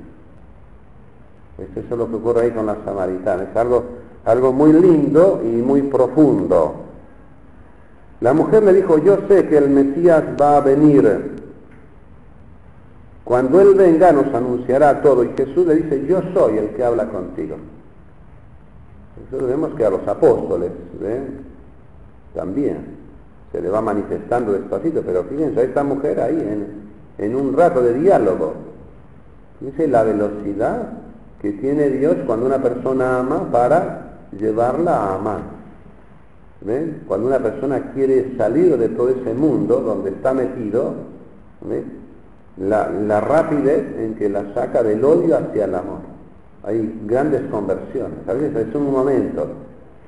Eso 1.57 1.79
es 1.79 1.97
lo 1.97 2.09
que 2.09 2.15
ocurre 2.15 2.41
ahí 2.41 2.51
con 2.51 2.65
la 2.65 2.77
samaritana. 2.83 3.43
Es 3.43 3.55
algo, 3.55 3.83
algo 4.25 4.51
muy 4.51 4.73
lindo 4.73 5.41
y 5.43 5.47
muy 5.47 5.83
profundo. 5.83 6.75
La 8.21 8.33
mujer 8.33 8.63
le 8.63 8.73
dijo, 8.73 8.97
yo 8.97 9.19
sé 9.27 9.47
que 9.47 9.57
el 9.57 9.69
Mesías 9.69 10.23
va 10.39 10.57
a 10.57 10.61
venir. 10.61 11.38
Cuando 13.29 13.61
Él 13.61 13.75
venga 13.75 14.11
nos 14.11 14.33
anunciará 14.33 15.03
todo. 15.03 15.23
Y 15.23 15.29
Jesús 15.37 15.67
le 15.67 15.75
dice, 15.75 16.03
yo 16.07 16.19
soy 16.33 16.57
el 16.57 16.69
que 16.69 16.83
habla 16.83 17.07
contigo. 17.09 17.57
Nosotros 19.23 19.47
vemos 19.51 19.75
que 19.75 19.85
a 19.85 19.91
los 19.91 20.07
apóstoles 20.07 20.71
también 22.33 22.77
se 23.51 23.61
le 23.61 23.69
va 23.69 23.81
manifestando 23.81 24.53
despacito, 24.53 25.03
pero 25.05 25.25
fíjense, 25.25 25.59
a 25.59 25.63
esta 25.63 25.83
mujer 25.83 26.19
ahí 26.19 26.65
en, 27.19 27.35
un 27.35 27.55
rato 27.55 27.83
de 27.83 27.99
diálogo. 27.99 28.53
Fíjense 29.59 29.87
la 29.89 30.01
velocidad 30.01 30.93
que 31.39 31.51
tiene 31.51 31.87
Dios 31.91 32.15
cuando 32.25 32.47
una 32.47 32.57
persona 32.57 33.19
ama 33.19 33.47
para 33.51 34.13
llevarla 34.39 35.03
a 35.03 35.15
amar. 35.17 35.41
¿Ven? 36.61 37.03
Cuando 37.07 37.27
una 37.27 37.37
persona 37.37 37.91
quiere 37.93 38.35
salir 38.37 38.75
de 38.75 38.89
todo 38.89 39.09
ese 39.09 39.35
mundo 39.35 39.81
donde 39.81 40.09
está 40.09 40.33
metido, 40.33 40.95
La, 42.59 42.89
la 42.89 43.21
rapidez 43.21 43.97
en 43.97 44.15
que 44.15 44.27
la 44.27 44.53
saca 44.53 44.83
del 44.83 45.03
odio 45.03 45.37
hacia 45.37 45.65
el 45.65 45.75
amor. 45.75 45.99
Hay 46.63 47.01
grandes 47.05 47.43
conversiones. 47.49 48.19
A 48.27 48.33
veces 48.33 48.67
es 48.67 48.75
un 48.75 48.91
momento. 48.91 49.47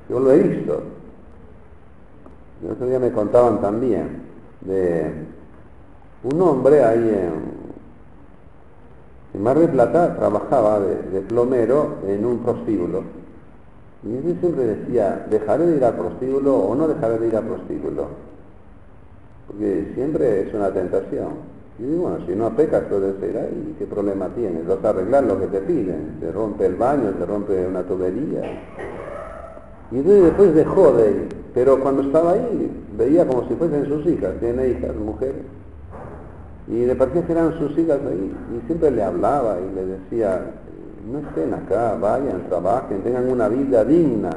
Yo 0.09 0.19
lo 0.19 0.31
he 0.31 0.39
visto. 0.39 0.83
El 2.63 2.71
otro 2.71 2.87
día 2.87 2.99
me 2.99 3.11
contaban 3.11 3.61
también 3.61 4.21
de 4.61 5.11
un 6.23 6.41
hombre 6.41 6.83
ahí 6.83 7.09
en, 7.09 7.33
en 9.33 9.43
Mar 9.43 9.57
del 9.57 9.69
Plata 9.69 10.15
trabajaba 10.15 10.79
de, 10.79 11.21
plomero 11.21 11.97
en 12.07 12.25
un 12.25 12.39
prostíbulo. 12.39 13.03
Y 14.03 14.15
él 14.15 14.37
siempre 14.39 14.65
decía, 14.65 15.25
¿dejaré 15.29 15.67
de 15.67 15.77
ir 15.77 15.85
al 15.85 15.95
prostíbulo 15.95 16.55
o 16.55 16.75
no 16.75 16.87
dejaré 16.87 17.19
de 17.19 17.27
ir 17.27 17.35
al 17.35 17.43
prostíbulo? 17.45 18.07
Porque 19.47 19.91
siempre 19.95 20.41
es 20.41 20.53
una 20.53 20.71
tentación. 20.71 21.60
Y 21.79 21.95
bueno, 21.95 22.17
si 22.27 22.35
no 22.35 22.49
pecas 22.55 22.83
puedes 22.89 23.15
ir 23.23 23.37
ahí, 23.37 23.75
¿qué 23.79 23.85
problema 23.85 24.27
tienes? 24.35 24.67
Vas 24.67 24.83
a 24.83 24.89
arreglar 24.89 25.23
lo 25.23 25.39
que 25.39 25.47
te 25.47 25.59
piden, 25.59 26.17
se 26.19 26.31
rompe 26.31 26.65
el 26.65 26.75
baño, 26.75 27.13
se 27.17 27.25
rompe 27.25 27.65
una 27.65 27.83
tubería. 27.83 28.41
Y 29.91 30.01
después 30.01 30.53
dejó 30.53 30.93
de 30.93 31.11
ir, 31.11 31.27
pero 31.53 31.79
cuando 31.79 32.03
estaba 32.03 32.33
ahí 32.33 32.71
veía 32.97 33.25
como 33.25 33.47
si 33.47 33.55
fuesen 33.55 33.87
sus 33.87 34.05
hijas, 34.05 34.33
tiene 34.39 34.69
hijas, 34.69 34.95
mujeres. 34.95 35.43
Y 36.67 36.85
le 36.85 36.95
parecía 36.95 37.25
que 37.25 37.31
eran 37.31 37.57
sus 37.57 37.77
hijas 37.77 37.99
ahí, 38.07 38.31
y 38.55 38.65
siempre 38.67 38.91
le 38.91 39.03
hablaba 39.03 39.57
y 39.59 39.75
le 39.75 39.85
decía, 39.85 40.41
no 41.11 41.19
estén 41.19 41.53
acá, 41.53 41.97
vayan, 41.99 42.47
trabajen, 42.47 43.01
tengan 43.01 43.29
una 43.29 43.49
vida 43.49 43.83
digna. 43.83 44.29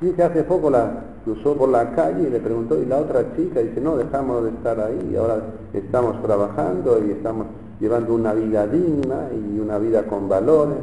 Y 0.00 0.10
que 0.10 0.22
hace 0.22 0.42
poco 0.44 0.68
la, 0.70 0.90
cruzó 1.24 1.54
por 1.54 1.68
la 1.68 1.94
calle 1.94 2.28
y 2.28 2.30
le 2.30 2.40
preguntó, 2.40 2.80
y 2.80 2.86
la 2.86 2.98
otra 2.98 3.34
chica 3.36 3.60
dice, 3.60 3.80
no, 3.80 3.96
dejamos 3.96 4.44
de 4.44 4.50
estar 4.50 4.80
ahí, 4.80 5.16
ahora 5.16 5.42
estamos 5.72 6.22
trabajando 6.22 7.00
y 7.06 7.12
estamos 7.12 7.46
llevando 7.80 8.14
una 8.14 8.32
vida 8.32 8.66
digna 8.66 9.28
y 9.32 9.58
una 9.58 9.78
vida 9.78 10.04
con 10.04 10.28
valores. 10.28 10.78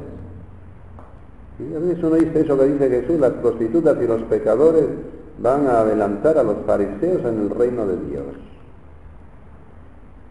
Y 1.59 1.75
a 1.75 1.79
veces 1.79 2.03
uno 2.03 2.15
dice 2.15 2.41
eso 2.41 2.57
que 2.57 2.65
dice 2.65 2.89
Jesús, 2.89 3.19
las 3.19 3.33
prostitutas 3.33 3.97
y 4.01 4.07
los 4.07 4.21
pecadores 4.23 4.85
van 5.41 5.67
a 5.67 5.81
adelantar 5.81 6.37
a 6.37 6.43
los 6.43 6.57
fariseos 6.65 7.21
en 7.25 7.39
el 7.39 7.49
reino 7.49 7.85
de 7.85 7.97
Dios. 7.97 8.25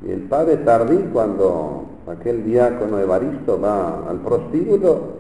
Y 0.06 0.10
el 0.10 0.22
padre 0.22 0.58
Tardí, 0.58 1.08
cuando 1.12 1.84
aquel 2.06 2.44
diácono 2.44 2.98
Evaristo 2.98 3.60
va 3.60 4.08
al 4.08 4.18
prostíbulo, 4.18 5.17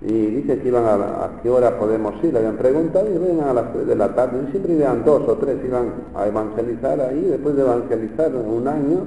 y 0.00 0.26
dice 0.26 0.60
que 0.60 0.68
iban 0.68 0.84
a, 0.84 0.94
a 0.94 1.40
qué 1.42 1.50
hora 1.50 1.76
podemos 1.76 2.14
ir, 2.22 2.32
le 2.32 2.38
habían 2.38 2.56
preguntado 2.56 3.08
y 3.12 3.18
vengan 3.18 3.48
a 3.48 3.54
las 3.54 3.72
3 3.72 3.86
de 3.86 3.96
la 3.96 4.14
tarde, 4.14 4.44
y 4.46 4.50
siempre 4.52 4.74
iban 4.74 5.04
dos 5.04 5.28
o 5.28 5.36
tres, 5.36 5.58
iban 5.64 5.92
a 6.14 6.26
evangelizar 6.26 7.00
ahí, 7.00 7.20
después 7.22 7.56
de 7.56 7.62
evangelizar 7.62 8.34
un 8.36 8.68
año, 8.68 9.00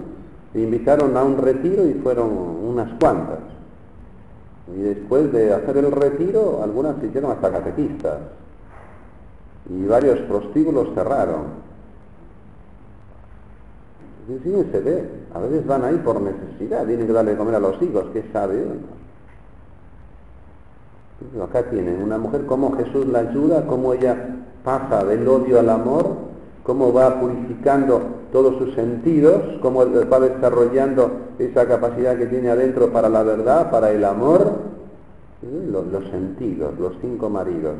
invitaron 0.53 1.15
a 1.15 1.23
un 1.23 1.37
retiro 1.37 1.87
y 1.87 1.93
fueron 1.93 2.29
unas 2.29 2.89
cuantas. 2.99 3.39
Y 4.75 4.81
después 4.81 5.31
de 5.31 5.53
hacer 5.53 5.77
el 5.77 5.91
retiro, 5.91 6.61
algunas 6.61 6.97
se 6.99 7.07
hicieron 7.07 7.31
hasta 7.31 7.51
catequistas. 7.51 8.19
Y 9.69 9.85
varios 9.85 10.19
prostíbulos 10.21 10.89
cerraron. 10.93 11.71
Y 14.29 14.71
se 14.71 14.79
ve, 14.79 15.09
a 15.33 15.39
veces 15.39 15.65
van 15.65 15.83
ahí 15.83 15.97
por 15.97 16.21
necesidad, 16.21 16.85
tienen 16.85 17.07
que 17.07 17.13
darle 17.13 17.31
de 17.31 17.37
comer 17.37 17.55
a 17.55 17.59
los 17.59 17.81
hijos, 17.81 18.05
¿qué 18.13 18.23
sabe 18.31 18.61
uno? 18.63 19.00
Acá 21.43 21.63
tienen 21.69 22.01
una 22.01 22.17
mujer, 22.17 22.45
cómo 22.45 22.75
Jesús 22.77 23.05
la 23.07 23.19
ayuda, 23.19 23.65
cómo 23.67 23.93
ella 23.93 24.15
pasa 24.63 25.03
del 25.05 25.27
odio 25.27 25.59
al 25.59 25.69
amor, 25.69 26.07
cómo 26.63 26.91
va 26.91 27.19
purificando 27.19 28.01
todos 28.31 28.57
sus 28.57 28.73
sentidos, 28.75 29.41
cómo 29.61 29.85
va 29.85 30.19
desarrollando 30.19 31.11
esa 31.39 31.67
capacidad 31.67 32.17
que 32.17 32.27
tiene 32.27 32.49
adentro 32.49 32.91
para 32.91 33.09
la 33.09 33.23
verdad, 33.23 33.69
para 33.71 33.91
el 33.91 34.03
amor, 34.03 34.71
los, 35.41 35.87
los 35.87 36.03
sentidos, 36.09 36.77
los 36.79 36.93
cinco 37.01 37.29
maridos. 37.29 37.75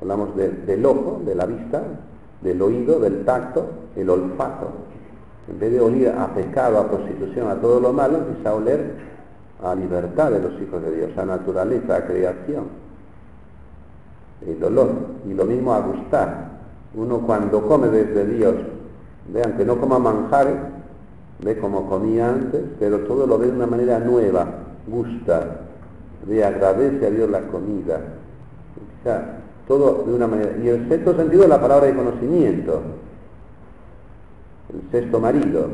Hablamos 0.00 0.30
del 0.36 0.84
ojo, 0.84 1.20
de 1.24 1.34
la 1.34 1.46
vista, 1.46 1.82
del 2.40 2.60
oído, 2.60 2.98
del 2.98 3.24
tacto, 3.24 3.66
el 3.96 4.10
olfato. 4.10 4.68
En 5.48 5.58
vez 5.58 5.72
de 5.72 5.80
oír 5.80 6.08
a 6.08 6.28
pecado, 6.34 6.78
a 6.78 6.88
prostitución, 6.88 7.48
a 7.48 7.56
todo 7.56 7.80
lo 7.80 7.92
malo, 7.92 8.18
empieza 8.18 8.50
a 8.50 8.54
oler 8.54 8.94
a 9.62 9.74
libertad 9.74 10.30
de 10.30 10.40
los 10.40 10.60
hijos 10.60 10.82
de 10.82 10.96
Dios, 10.96 11.16
a 11.16 11.24
naturaleza, 11.24 11.96
a 11.96 12.06
creación, 12.06 12.64
el 14.46 14.58
dolor, 14.58 14.90
y 15.28 15.34
lo 15.34 15.44
mismo 15.44 15.72
a 15.72 15.80
gustar. 15.80 16.50
Uno 16.94 17.20
cuando 17.20 17.66
come 17.66 17.88
desde 17.88 18.26
Dios, 18.26 18.54
vean 19.32 19.56
que 19.56 19.64
no 19.64 19.78
coma 19.78 19.98
manjares, 19.98 20.56
ve 21.40 21.58
como 21.58 21.88
comía 21.88 22.28
antes, 22.28 22.62
pero 22.78 23.00
todo 23.00 23.26
lo 23.26 23.38
ve 23.38 23.46
de 23.46 23.52
una 23.52 23.66
manera 23.66 23.98
nueva, 24.00 24.46
gusta, 24.86 25.60
le 26.26 26.44
agradece 26.44 27.06
a 27.06 27.10
Dios 27.10 27.30
la 27.30 27.42
comida. 27.42 28.00
O 28.76 29.04
sea, 29.04 29.38
todo 29.66 30.04
de 30.06 30.12
una 30.12 30.26
manera. 30.26 30.56
Y 30.62 30.68
el 30.68 30.88
sexto 30.88 31.16
sentido 31.16 31.44
es 31.44 31.48
la 31.48 31.60
palabra 31.60 31.86
de 31.86 31.94
conocimiento, 31.94 32.82
el 34.72 34.90
sexto 34.90 35.20
marido, 35.20 35.68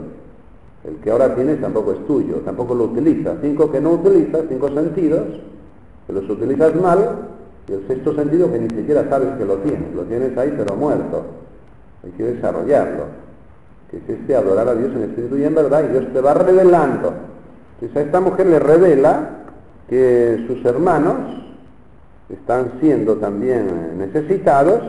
el 0.85 0.97
que 0.97 1.11
ahora 1.11 1.35
tienes 1.35 1.61
tampoco 1.61 1.93
es 1.93 2.07
tuyo, 2.07 2.37
tampoco 2.45 2.75
lo 2.75 2.85
utilizas. 2.85 3.37
Cinco 3.43 3.71
que 3.71 3.81
no 3.81 3.93
utilizas, 3.93 4.43
cinco 4.49 4.69
sentidos, 4.69 5.23
que 6.07 6.13
los 6.13 6.29
utilizas 6.31 6.75
mal, 6.77 6.99
y 7.69 7.73
el 7.73 7.87
sexto 7.87 8.15
sentido 8.15 8.51
que 8.51 8.59
ni 8.59 8.71
siquiera 8.71 9.09
sabes 9.09 9.31
que 9.37 9.45
lo 9.45 9.57
tienes, 9.57 9.95
lo 9.95 10.03
tienes 10.03 10.37
ahí 10.39 10.55
pero 10.57 10.77
muerto. 10.77 11.23
Hay 12.05 12.11
que 12.13 12.23
desarrollarlo. 12.25 13.05
Que 13.91 13.97
es 13.97 14.09
este 14.09 14.37
adorar 14.37 14.69
a 14.69 14.75
Dios 14.75 14.93
en 14.95 15.03
espíritu 15.03 15.37
y 15.37 15.45
en 15.45 15.55
verdad, 15.55 15.85
y 15.85 15.93
Dios 15.93 16.13
te 16.13 16.21
va 16.21 16.35
revelando. 16.35 17.13
Entonces 17.75 17.97
a 17.97 18.01
esta 18.07 18.21
mujer 18.21 18.47
le 18.47 18.59
revela 18.59 19.31
que 19.89 20.45
sus 20.47 20.65
hermanos 20.65 21.17
están 22.29 22.73
siendo 22.81 23.17
también 23.17 23.99
necesitados, 23.99 24.81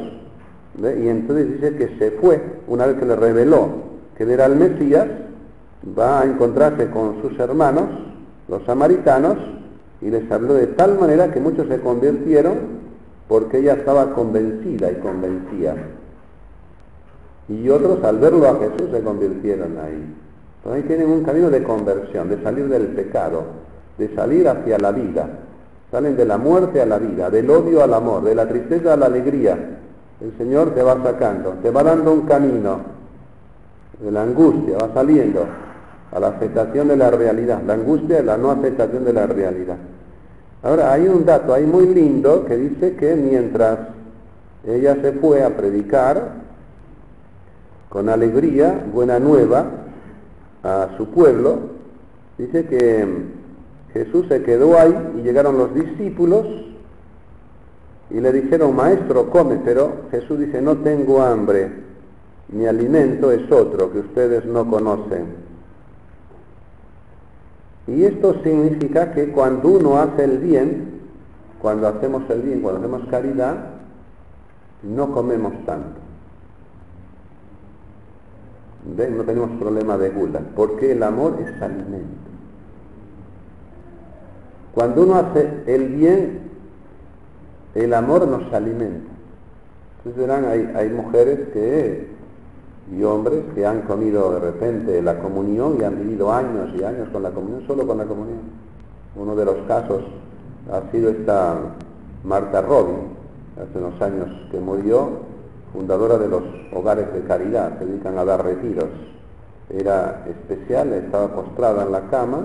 y 0.78 1.08
entonces 1.08 1.54
dice 1.54 1.76
que 1.76 1.98
se 1.98 2.12
fue, 2.12 2.42
una 2.68 2.86
vez 2.86 2.98
que 2.98 3.06
le 3.06 3.16
reveló 3.16 3.90
que 4.16 4.32
era 4.32 4.46
el 4.46 4.58
Mesías, 4.58 5.08
va 5.98 6.22
a 6.22 6.26
encontrarse 6.26 6.90
con 6.90 7.22
sus 7.22 7.40
hermanos, 7.40 7.86
los 8.48 8.64
samaritanos, 8.66 9.38
y 10.02 10.10
les 10.10 10.32
habló 10.32 10.54
de 10.54 10.68
tal 10.68 10.98
manera 10.98 11.32
que 11.32 11.40
muchos 11.40 11.68
se 11.68 11.80
convirtieron 11.82 12.80
porque 13.28 13.60
ella 13.60 13.74
estaba 13.74 14.12
convencida 14.12 14.92
y 14.92 14.96
convencía. 14.96 15.76
Y 17.48 17.70
otros 17.70 18.04
al 18.04 18.18
verlo 18.18 18.48
a 18.48 18.56
Jesús 18.56 18.90
se 18.92 19.02
convirtieron 19.02 19.78
ahí. 19.78 20.16
Entonces 20.58 20.84
ahí 20.84 20.88
tienen 20.88 21.10
un 21.10 21.24
camino 21.24 21.50
de 21.50 21.64
conversión, 21.64 22.30
de 22.30 22.42
salir 22.42 22.68
del 22.68 22.88
pecado, 22.88 23.44
de 23.98 24.14
salir 24.16 24.48
hacia 24.48 24.78
la 24.78 24.92
vida. 24.92 25.28
Salen 25.92 26.16
de 26.16 26.26
la 26.26 26.38
muerte 26.38 26.82
a 26.82 26.86
la 26.86 27.00
vida, 27.00 27.30
del 27.30 27.50
odio 27.50 27.84
al 27.84 27.94
amor, 27.94 28.24
de 28.24 28.36
la 28.36 28.48
tristeza 28.48 28.94
a 28.94 28.98
la 28.98 29.08
alegría, 29.08 29.58
el 30.22 30.38
Señor 30.38 30.74
te 30.74 30.84
va 30.84 31.02
sacando, 31.02 31.52
te 31.64 31.72
va 31.72 31.82
dando 31.82 32.12
un 32.12 32.22
camino 32.22 32.80
de 34.02 34.12
la 34.12 34.24
angustia, 34.24 34.78
va 34.78 34.94
saliendo 34.94 35.46
a 36.12 36.20
la 36.20 36.30
aceptación 36.30 36.88
de 36.88 36.98
la 36.98 37.12
realidad. 37.12 37.62
La 37.66 37.74
angustia 37.74 38.20
es 38.20 38.26
la 38.26 38.38
no 38.38 38.52
aceptación 38.52 39.06
de 39.06 39.14
la 39.14 39.28
realidad. 39.28 39.78
Ahora, 40.64 40.92
hay 40.92 41.08
un 41.08 41.26
dato 41.26 41.54
ahí 41.54 41.66
muy 41.66 41.88
lindo 41.88 42.46
que 42.46 42.58
dice 42.58 42.96
que 42.96 43.16
mientras 43.16 43.80
ella 44.68 44.98
se 45.02 45.14
fue 45.14 45.44
a 45.44 45.56
predicar 45.56 46.34
con 47.88 48.10
alegría, 48.10 48.86
buena 48.94 49.20
nueva, 49.20 49.66
a 50.64 50.90
su 50.98 51.08
pueblo, 51.08 51.60
dice 52.38 52.66
que 52.66 53.08
Jesús 53.94 54.26
se 54.28 54.44
quedó 54.44 54.78
ahí 54.78 54.94
y 55.18 55.22
llegaron 55.22 55.58
los 55.58 55.74
discípulos 55.74 56.46
y 58.12 58.20
le 58.20 58.32
dijeron, 58.32 58.76
maestro, 58.76 59.30
come, 59.30 59.60
pero 59.64 59.94
Jesús 60.12 60.40
dice, 60.40 60.62
no 60.62 60.78
tengo 60.78 61.22
hambre, 61.22 61.72
mi 62.50 62.66
alimento 62.66 63.32
es 63.32 63.50
otro 63.52 63.92
que 63.92 64.00
ustedes 64.00 64.46
no 64.46 64.70
conocen. 64.70 65.49
Y 67.90 68.04
esto 68.04 68.36
significa 68.44 69.12
que 69.14 69.32
cuando 69.32 69.70
uno 69.70 69.98
hace 69.98 70.24
el 70.24 70.38
bien, 70.38 71.00
cuando 71.60 71.88
hacemos 71.88 72.30
el 72.30 72.42
bien, 72.42 72.62
cuando 72.62 72.82
hacemos 72.82 73.10
caridad, 73.10 73.56
no 74.84 75.12
comemos 75.12 75.54
tanto. 75.66 76.00
No 78.86 79.24
tenemos 79.24 79.50
problema 79.60 79.98
de 79.98 80.10
gula, 80.10 80.42
porque 80.56 80.92
el 80.92 81.04
amor 81.04 81.38
es 81.42 81.62
alimento. 81.62 82.30
Cuando 84.74 85.04
uno 85.04 85.16
hace 85.16 85.64
el 85.66 85.88
bien, 85.90 86.40
el 87.76 87.94
amor 87.94 88.28
nos 88.28 88.54
alimenta. 88.54 89.10
Entonces 89.98 90.22
verán, 90.22 90.46
hay, 90.46 90.72
hay 90.76 90.90
mujeres 90.90 91.50
que 91.50 92.19
y 92.92 93.04
hombres 93.04 93.44
que 93.54 93.66
han 93.66 93.82
comido 93.82 94.34
de 94.34 94.40
repente 94.40 95.02
la 95.02 95.20
comunión 95.20 95.78
y 95.80 95.84
han 95.84 95.98
vivido 95.98 96.32
años 96.32 96.70
y 96.76 96.84
años 96.84 97.10
con 97.10 97.22
la 97.22 97.30
comunión, 97.30 97.64
solo 97.68 97.86
con 97.86 97.98
la 97.98 98.06
comunión. 98.06 98.40
Uno 99.16 99.36
de 99.36 99.46
los 99.46 99.58
casos 99.68 100.04
ha 100.72 100.92
sido 100.92 101.10
esta 101.10 101.56
Marta 102.24 102.62
Robin, 102.62 103.10
hace 103.56 103.78
unos 103.78 104.02
años 104.02 104.28
que 104.52 104.60
murió, 104.60 105.10
fundadora 105.72 106.18
de 106.18 106.28
los 106.28 106.44
hogares 106.74 107.14
de 107.14 107.22
caridad, 107.24 107.78
se 107.78 107.86
dedican 107.86 108.18
a 108.18 108.26
dar 108.26 108.44
retiros. 108.44 108.90
Era 109.70 110.26
especial, 110.28 110.92
estaba 110.94 111.28
postrada 111.28 111.84
en 111.84 111.92
la 111.92 112.02
cama, 112.10 112.40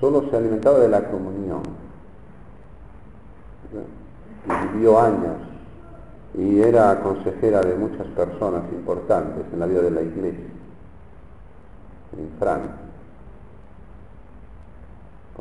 solo 0.00 0.28
se 0.30 0.36
alimentaba 0.36 0.78
de 0.80 0.88
la 0.88 1.04
comunión. 1.10 1.62
Y 4.44 4.74
vivió 4.74 5.00
años 5.00 5.51
y 6.38 6.60
era 6.60 7.00
consejera 7.00 7.60
de 7.60 7.74
muchas 7.74 8.06
personas 8.08 8.62
importantes 8.72 9.44
en 9.52 9.60
la 9.60 9.66
vida 9.66 9.82
de 9.82 9.90
la 9.90 10.02
iglesia, 10.02 10.46
en 12.16 12.28
Francia. 12.38 12.72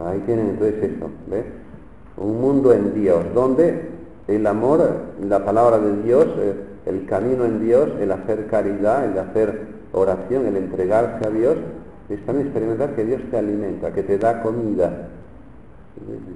Ahí 0.06 0.20
tienen 0.26 0.50
entonces 0.50 0.84
eso, 0.84 1.10
¿ves? 1.28 1.46
Un 2.18 2.42
mundo 2.42 2.74
en 2.74 2.94
Dios, 2.94 3.24
donde 3.34 3.90
el 4.28 4.48
amor, 4.48 4.82
la 5.22 5.44
palabra 5.46 5.80
de 5.80 6.02
Dios, 6.04 6.28
eh, 6.38 6.56
el 6.86 7.06
camino 7.06 7.46
en 7.46 7.64
Dios, 7.64 7.90
el 8.00 8.12
hacer 8.12 8.48
caridad, 8.48 9.06
el 9.06 9.18
hacer 9.18 9.68
oración, 9.94 10.46
el 10.46 10.58
entregarse 10.58 11.28
a 11.28 11.32
Dios, 11.32 11.58
es 12.10 12.26
también 12.26 12.48
experimentar 12.48 12.96
que 12.96 13.06
Dios 13.06 13.22
te 13.30 13.38
alimenta, 13.38 13.94
que 13.94 14.04
te 14.04 14.18
da 14.18 14.42
comida. 14.42 15.08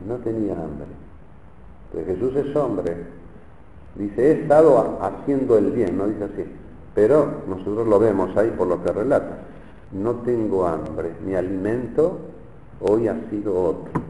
No 0.07 0.15
tenía 0.17 0.53
hambre. 0.53 0.87
Pero 1.91 2.05
Jesús 2.05 2.35
es 2.35 2.55
hombre, 2.55 2.95
Dice, 3.95 4.21
he 4.21 4.31
estado 4.41 4.99
haciendo 5.01 5.57
el 5.57 5.71
bien, 5.71 5.97
no 5.97 6.07
dice 6.07 6.25
así. 6.25 6.45
Pero 6.93 7.43
nosotros 7.47 7.87
lo 7.87 7.99
vemos 7.99 8.35
ahí 8.35 8.51
por 8.57 8.67
lo 8.67 8.83
que 8.83 8.91
relata. 8.91 9.37
No 9.91 10.15
tengo 10.15 10.67
hambre, 10.67 11.13
mi 11.25 11.35
alimento 11.35 12.19
hoy 12.81 13.07
ha 13.07 13.15
sido 13.29 13.61
otro. 13.61 14.01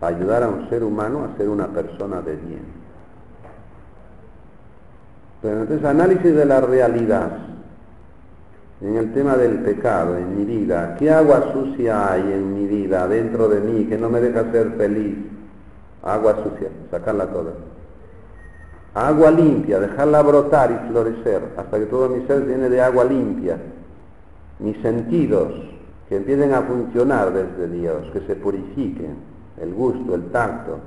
Ayudar 0.00 0.42
a 0.42 0.48
un 0.48 0.68
ser 0.68 0.84
humano 0.84 1.24
a 1.24 1.36
ser 1.36 1.48
una 1.48 1.68
persona 1.68 2.20
de 2.20 2.36
bien. 2.36 2.78
Pero 5.40 5.62
entonces 5.62 5.84
análisis 5.84 6.34
de 6.34 6.44
la 6.44 6.60
realidad 6.60 7.30
en 8.80 8.96
el 8.96 9.12
tema 9.12 9.36
del 9.36 9.60
pecado 9.60 10.16
en 10.16 10.36
mi 10.36 10.44
vida. 10.44 10.96
¿Qué 10.98 11.10
agua 11.10 11.52
sucia 11.52 12.12
hay 12.12 12.20
en 12.20 12.54
mi 12.54 12.66
vida, 12.66 13.08
dentro 13.08 13.48
de 13.48 13.60
mí, 13.60 13.86
que 13.86 13.96
no 13.96 14.08
me 14.08 14.20
deja 14.20 14.50
ser 14.52 14.72
feliz? 14.72 15.16
Agua 16.02 16.36
sucia, 16.44 16.68
sacarla 16.90 17.26
toda 17.26 17.52
agua 19.06 19.30
limpia, 19.30 19.78
dejarla 19.78 20.22
brotar 20.22 20.70
y 20.70 20.88
florecer 20.88 21.42
hasta 21.56 21.78
que 21.78 21.86
todo 21.86 22.08
mi 22.08 22.26
ser 22.26 22.42
viene 22.42 22.68
de 22.68 22.80
agua 22.80 23.04
limpia. 23.04 23.58
Mis 24.60 24.76
sentidos 24.78 25.52
que 26.08 26.16
empiecen 26.16 26.54
a 26.54 26.62
funcionar 26.62 27.32
desde 27.32 27.68
Dios, 27.68 28.10
que 28.12 28.20
se 28.20 28.34
purifiquen, 28.34 29.16
el 29.60 29.74
gusto, 29.74 30.14
el 30.14 30.24
tacto, 30.30 30.78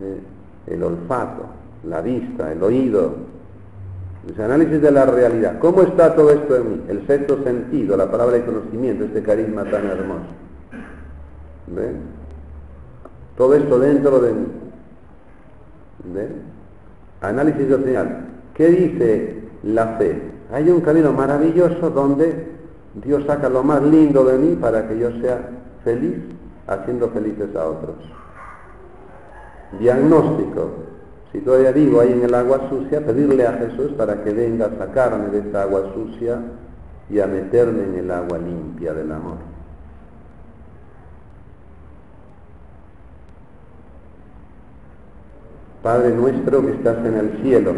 eh, 0.00 0.20
el 0.68 0.82
olfato, 0.82 1.46
la 1.84 2.00
vista, 2.00 2.52
el 2.52 2.62
oído, 2.62 3.14
el 4.28 4.40
análisis 4.40 4.80
de 4.80 4.90
la 4.90 5.06
realidad. 5.06 5.58
¿Cómo 5.58 5.82
está 5.82 6.14
todo 6.14 6.30
esto 6.30 6.56
en 6.56 6.70
mí? 6.70 6.82
El 6.88 7.06
sexto 7.06 7.42
sentido, 7.42 7.96
la 7.96 8.10
palabra 8.10 8.36
de 8.36 8.44
conocimiento, 8.44 9.04
este 9.04 9.22
carisma 9.22 9.64
tan 9.64 9.86
hermoso. 9.86 10.26
¿Ven? 11.66 11.96
Todo 13.36 13.54
esto 13.54 13.78
dentro 13.78 14.20
de 14.20 14.32
mí. 14.32 14.46
¿Ven? 16.14 16.57
Análisis 17.20 17.68
doctrinal. 17.68 18.26
¿Qué 18.54 18.68
dice 18.68 19.42
la 19.62 19.86
fe? 19.98 20.20
Hay 20.52 20.70
un 20.70 20.80
camino 20.80 21.12
maravilloso 21.12 21.90
donde 21.90 22.46
Dios 22.94 23.24
saca 23.26 23.48
lo 23.48 23.62
más 23.62 23.82
lindo 23.82 24.24
de 24.24 24.38
mí 24.38 24.56
para 24.56 24.88
que 24.88 24.98
yo 24.98 25.10
sea 25.20 25.40
feliz 25.84 26.16
haciendo 26.66 27.08
felices 27.10 27.54
a 27.56 27.66
otros. 27.66 27.96
Diagnóstico. 29.78 30.70
Si 31.32 31.40
todavía 31.40 31.72
vivo 31.72 32.00
ahí 32.00 32.12
en 32.12 32.22
el 32.22 32.34
agua 32.34 32.68
sucia, 32.70 33.04
pedirle 33.04 33.46
a 33.46 33.52
Jesús 33.52 33.92
para 33.92 34.24
que 34.24 34.32
venga 34.32 34.66
a 34.66 34.78
sacarme 34.78 35.28
de 35.28 35.40
esta 35.40 35.62
agua 35.62 35.92
sucia 35.92 36.38
y 37.10 37.20
a 37.20 37.26
meterme 37.26 37.84
en 37.84 37.94
el 37.96 38.10
agua 38.10 38.38
limpia 38.38 38.94
del 38.94 39.12
amor. 39.12 39.57
Padre 45.82 46.10
nuestro 46.10 46.64
que 46.64 46.72
estás 46.72 46.98
en 47.06 47.14
el 47.14 47.42
cielo, 47.42 47.74